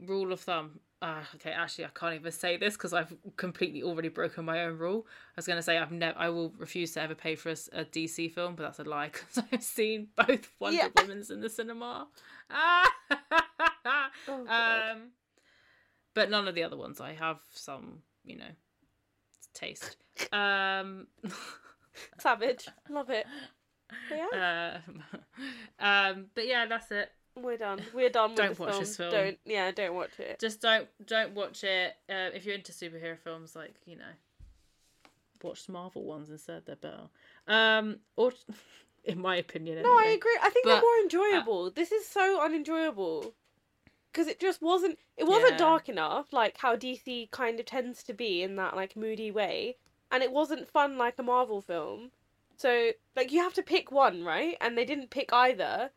Rule 0.00 0.32
of 0.32 0.40
thumb. 0.40 0.80
Ah, 1.02 1.28
okay. 1.34 1.50
Actually, 1.50 1.84
I 1.86 1.88
can't 1.94 2.14
even 2.14 2.32
say 2.32 2.56
this 2.56 2.76
because 2.76 2.92
I've 2.92 3.12
completely 3.36 3.82
already 3.82 4.08
broken 4.08 4.44
my 4.44 4.64
own 4.64 4.78
rule. 4.78 5.06
I 5.08 5.32
was 5.36 5.46
going 5.46 5.58
to 5.58 5.62
say 5.62 5.76
I've 5.76 5.92
never, 5.92 6.16
I 6.18 6.28
will 6.28 6.50
refuse 6.56 6.92
to 6.92 7.02
ever 7.02 7.14
pay 7.14 7.34
for 7.34 7.50
a, 7.50 7.52
s- 7.52 7.68
a 7.72 7.84
DC 7.84 8.32
film, 8.32 8.54
but 8.54 8.62
that's 8.62 8.78
a 8.78 8.84
lie 8.84 9.10
because 9.12 9.42
I've 9.52 9.62
seen 9.62 10.08
both 10.16 10.50
Wonder 10.60 10.76
Yeah. 10.78 10.88
Woman's 10.96 11.30
in 11.30 11.40
the 11.40 11.50
cinema. 11.50 12.06
Ah! 12.50 12.90
Oh, 14.28 14.44
God. 14.46 14.90
um, 14.92 14.98
but 16.14 16.30
none 16.30 16.48
of 16.48 16.54
the 16.54 16.62
other 16.62 16.76
ones. 16.76 17.00
I 17.00 17.12
have 17.12 17.38
some, 17.50 17.98
you 18.24 18.36
know, 18.38 18.50
taste. 19.52 19.96
Um. 20.32 21.08
Savage. 22.18 22.68
Love 22.88 23.10
it. 23.10 23.26
But 24.08 24.18
yeah, 24.18 24.78
um, 24.88 25.02
um, 25.80 26.26
but 26.34 26.46
yeah, 26.46 26.66
that's 26.66 26.90
it. 26.90 27.10
we're 27.36 27.56
done. 27.56 27.80
We're 27.94 28.10
done 28.10 28.30
with 28.30 28.36
Don't 28.38 28.48
this 28.50 28.58
watch 28.58 28.70
film. 28.70 28.80
this 28.80 28.96
film. 28.96 29.10
Don't. 29.10 29.38
Yeah, 29.44 29.70
don't 29.70 29.94
watch 29.94 30.18
it. 30.18 30.38
Just 30.38 30.60
don't 30.60 30.88
don't 31.06 31.34
watch 31.34 31.64
it. 31.64 31.94
Uh, 32.08 32.30
if 32.34 32.44
you're 32.44 32.54
into 32.54 32.72
superhero 32.72 33.18
films, 33.18 33.54
like 33.56 33.74
you 33.86 33.96
know, 33.96 34.12
watch 35.42 35.68
Marvel 35.68 36.04
ones 36.04 36.30
instead. 36.30 36.62
They're 36.66 36.76
better. 36.76 37.08
Um, 37.46 37.98
or 38.16 38.32
in 39.04 39.20
my 39.20 39.36
opinion, 39.36 39.82
No, 39.82 39.88
I 39.90 40.14
agree. 40.16 40.38
I 40.42 40.50
think 40.50 40.66
they're 40.66 40.76
uh, 40.76 40.80
more 40.80 40.98
enjoyable. 41.02 41.70
this 41.70 41.92
is 41.92 42.06
so 42.06 42.40
unenjoyable 42.42 43.32
because 44.12 44.26
it 44.26 44.40
just 44.40 44.60
wasn't. 44.60 44.98
It 45.16 45.24
wasn't 45.24 45.52
Yeah. 45.52 45.58
dark 45.58 45.88
enough, 45.88 46.32
like 46.32 46.58
how 46.58 46.76
DC 46.76 47.30
kind 47.30 47.58
of 47.60 47.66
tends 47.66 48.02
to 48.04 48.12
be 48.12 48.42
in 48.42 48.56
that 48.56 48.76
like 48.76 48.96
moody 48.96 49.30
way, 49.30 49.76
and 50.10 50.22
it 50.22 50.32
wasn't 50.32 50.68
fun 50.68 50.98
like 50.98 51.14
a 51.18 51.22
Marvel 51.22 51.60
film. 51.62 52.10
So 52.58 52.90
like 53.16 53.32
you 53.32 53.40
have 53.40 53.54
to 53.54 53.62
pick 53.62 53.90
one, 53.90 54.24
right? 54.24 54.56
And 54.60 54.76
they 54.76 54.84
didn't 54.84 55.10
pick 55.10 55.32
either, 55.32 55.90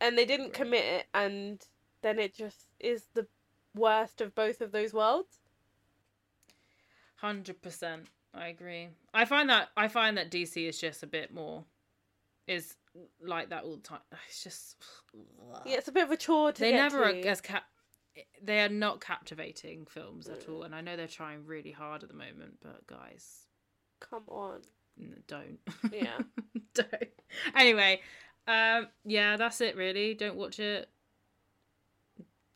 and 0.00 0.16
they 0.16 0.24
didn't 0.26 0.52
commit, 0.52 1.06
and 1.14 1.64
then 2.02 2.18
it 2.18 2.34
just 2.34 2.66
is 2.78 3.06
the 3.14 3.26
worst 3.74 4.20
of 4.20 4.34
both 4.34 4.60
of 4.60 4.70
those 4.70 4.92
worlds. 4.92 5.38
Hundred 7.16 7.62
percent, 7.62 8.06
I 8.34 8.48
agree. 8.48 8.88
I 9.14 9.24
find 9.24 9.48
that 9.48 9.70
I 9.76 9.88
find 9.88 10.18
that 10.18 10.30
DC 10.30 10.68
is 10.68 10.78
just 10.78 11.02
a 11.02 11.06
bit 11.06 11.32
more 11.32 11.64
is 12.46 12.76
like 13.20 13.48
that 13.48 13.64
all 13.64 13.76
the 13.76 13.82
time. 13.82 14.00
It's 14.28 14.44
just 14.44 14.76
Yeah, 15.64 15.76
it's 15.78 15.88
a 15.88 15.92
bit 15.92 16.04
of 16.04 16.10
a 16.10 16.16
chore 16.16 16.52
to 16.52 16.60
they 16.60 16.70
get 16.70 16.76
never 16.76 17.04
are 17.04 17.12
to. 17.12 17.26
as 17.26 17.40
cap. 17.40 17.64
They 18.42 18.60
are 18.60 18.68
not 18.68 19.00
captivating 19.00 19.86
films 19.86 20.28
at 20.28 20.40
Mm. 20.46 20.48
all, 20.52 20.62
and 20.64 20.74
I 20.74 20.82
know 20.82 20.96
they're 20.96 21.08
trying 21.08 21.46
really 21.46 21.72
hard 21.72 22.02
at 22.02 22.08
the 22.10 22.14
moment. 22.14 22.58
But 22.62 22.86
guys, 22.86 23.46
Come 24.00 24.24
on. 24.28 24.60
Don't. 25.26 25.58
Yeah. 25.92 26.18
don't. 26.74 27.08
Anyway, 27.56 28.00
um, 28.46 28.88
yeah, 29.04 29.36
that's 29.36 29.60
it. 29.60 29.76
Really, 29.76 30.14
don't 30.14 30.36
watch 30.36 30.58
it. 30.58 30.88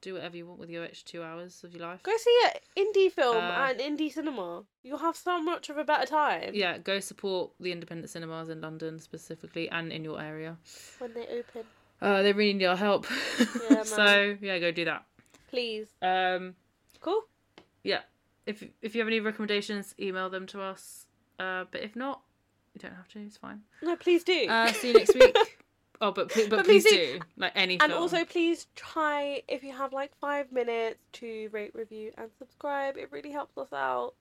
Do 0.01 0.15
whatever 0.15 0.37
you 0.37 0.47
want 0.47 0.61
with 0.61 0.71
your 0.71 0.85
extra 0.85 1.09
two 1.09 1.23
hours 1.25 1.65
of 1.65 1.73
your 1.75 1.83
life. 1.83 2.05
Go 2.05 2.13
see 2.17 2.41
an 2.45 2.85
indie 2.87 3.11
film 3.11 3.37
Uh, 3.37 3.41
at 3.41 3.81
an 3.81 3.97
indie 3.97 4.13
cinema. 4.13 4.63
You'll 4.85 4.99
have 4.99 5.17
so 5.17 5.43
much 5.43 5.71
of 5.71 5.77
a 5.77 5.83
better 5.83 6.07
time 6.07 6.53
Yeah, 6.55 6.79
go 6.79 7.01
support 7.01 7.51
the 7.59 7.73
independent 7.73 8.09
cinemas 8.09 8.49
in 8.49 8.61
London 8.61 9.01
specifically 9.01 9.69
and 9.69 9.91
in 9.93 10.05
your 10.05 10.21
area. 10.21 10.57
when 10.99 11.15
they 11.15 11.27
open. 11.27 11.65
Uh, 12.01 12.23
they 12.23 12.33
really 12.33 12.55
need 12.55 12.67
our 12.67 12.77
help. 12.77 13.07
Yeah, 13.71 13.83
so 13.83 14.37
yeah, 14.41 14.59
go 14.61 14.71
do 14.71 14.85
that. 14.85 15.05
Please. 15.51 15.89
Um, 16.01 16.55
Cool. 17.01 17.23
yeah, 17.83 18.03
if 18.47 18.63
if 18.81 18.95
you 18.95 19.01
have 19.01 19.09
any 19.09 19.19
recommendations, 19.19 19.95
email 19.99 20.31
them 20.31 20.47
to 20.49 20.61
us. 20.63 21.07
Uh, 21.41 21.65
but 21.73 21.81
if 21.83 21.97
not, 21.97 22.21
you 22.83 22.89
don't 22.89 22.97
have 22.97 23.09
to. 23.09 23.21
It's 23.21 23.37
fine. 23.37 23.63
No, 23.83 23.97
please 23.97 24.25
do. 24.25 24.47
Uh, 24.49 24.73
see 24.73 24.89
you 24.89 24.95
next 24.95 25.15
week. 25.15 25.37
Oh, 26.01 26.13
but 26.13 26.33
but, 26.33 26.49
but, 26.49 26.65
please, 26.65 26.85
please 26.85 27.17
do. 27.17 27.21
like 27.37 27.51
any 27.57 27.75
and 27.81 27.91
film. 27.91 28.01
also, 28.01 28.25
please 28.25 28.69
try 28.77 29.43
if 29.49 29.65
you 29.65 29.73
have 29.73 29.93
like 29.93 30.13
five 30.21 30.53
minutes 30.53 31.01
to 31.15 31.49
rate, 31.51 31.73
review, 31.75 32.13
and 32.17 32.31
subscribe. 32.39 32.97
It 32.97 33.11
really 33.11 33.33
helps 33.33 33.59
us 33.59 33.73
out. 33.73 34.15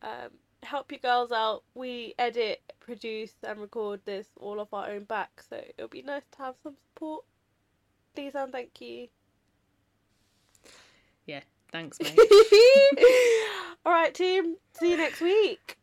Um, 0.00 0.30
help 0.62 0.90
you 0.90 0.98
girls 0.98 1.30
out. 1.30 1.62
We 1.74 2.14
edit, 2.18 2.62
produce, 2.80 3.34
and 3.46 3.60
record 3.60 4.00
this 4.06 4.28
all 4.38 4.60
off 4.60 4.72
our 4.72 4.88
own 4.88 5.04
back, 5.04 5.42
so 5.46 5.62
it'll 5.76 5.88
be 5.88 6.00
nice 6.00 6.22
to 6.32 6.38
have 6.38 6.54
some 6.62 6.76
support. 6.88 7.24
Please 8.14 8.32
and 8.34 8.50
thank 8.50 8.80
you. 8.80 9.08
yeah, 11.26 11.40
thanks, 11.70 11.98
mate. 12.02 12.18
all 13.84 13.92
right, 13.92 14.14
team. 14.14 14.56
See 14.78 14.90
you 14.92 14.96
next 14.96 15.20
week. 15.20 15.76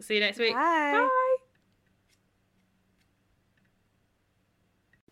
See 0.00 0.14
you 0.14 0.20
next 0.20 0.38
week. 0.38 0.54
Bye. 0.54 1.08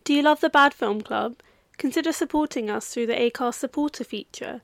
Do 0.03 0.13
you 0.13 0.21
love 0.21 0.41
the 0.41 0.49
Bad 0.49 0.73
Film 0.73 1.01
Club? 1.01 1.37
Consider 1.77 2.11
supporting 2.11 2.69
us 2.69 2.87
through 2.87 3.07
the 3.07 3.13
ACAST 3.13 3.55
supporter 3.55 4.03
feature. 4.03 4.61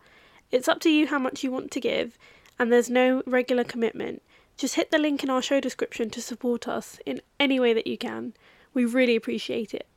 It's 0.51 0.67
up 0.67 0.79
to 0.81 0.89
you 0.89 1.07
how 1.07 1.19
much 1.19 1.43
you 1.43 1.51
want 1.51 1.71
to 1.71 1.79
give, 1.79 2.17
and 2.57 2.71
there's 2.71 2.89
no 2.89 3.23
regular 3.25 3.63
commitment. 3.63 4.21
Just 4.57 4.75
hit 4.75 4.91
the 4.91 4.97
link 4.97 5.23
in 5.23 5.29
our 5.29 5.41
show 5.41 5.59
description 5.59 6.09
to 6.09 6.21
support 6.21 6.67
us 6.67 6.99
in 7.05 7.21
any 7.39 7.59
way 7.59 7.73
that 7.73 7.87
you 7.87 7.97
can. 7.97 8.33
We 8.73 8.85
really 8.85 9.15
appreciate 9.15 9.73
it. 9.73 9.87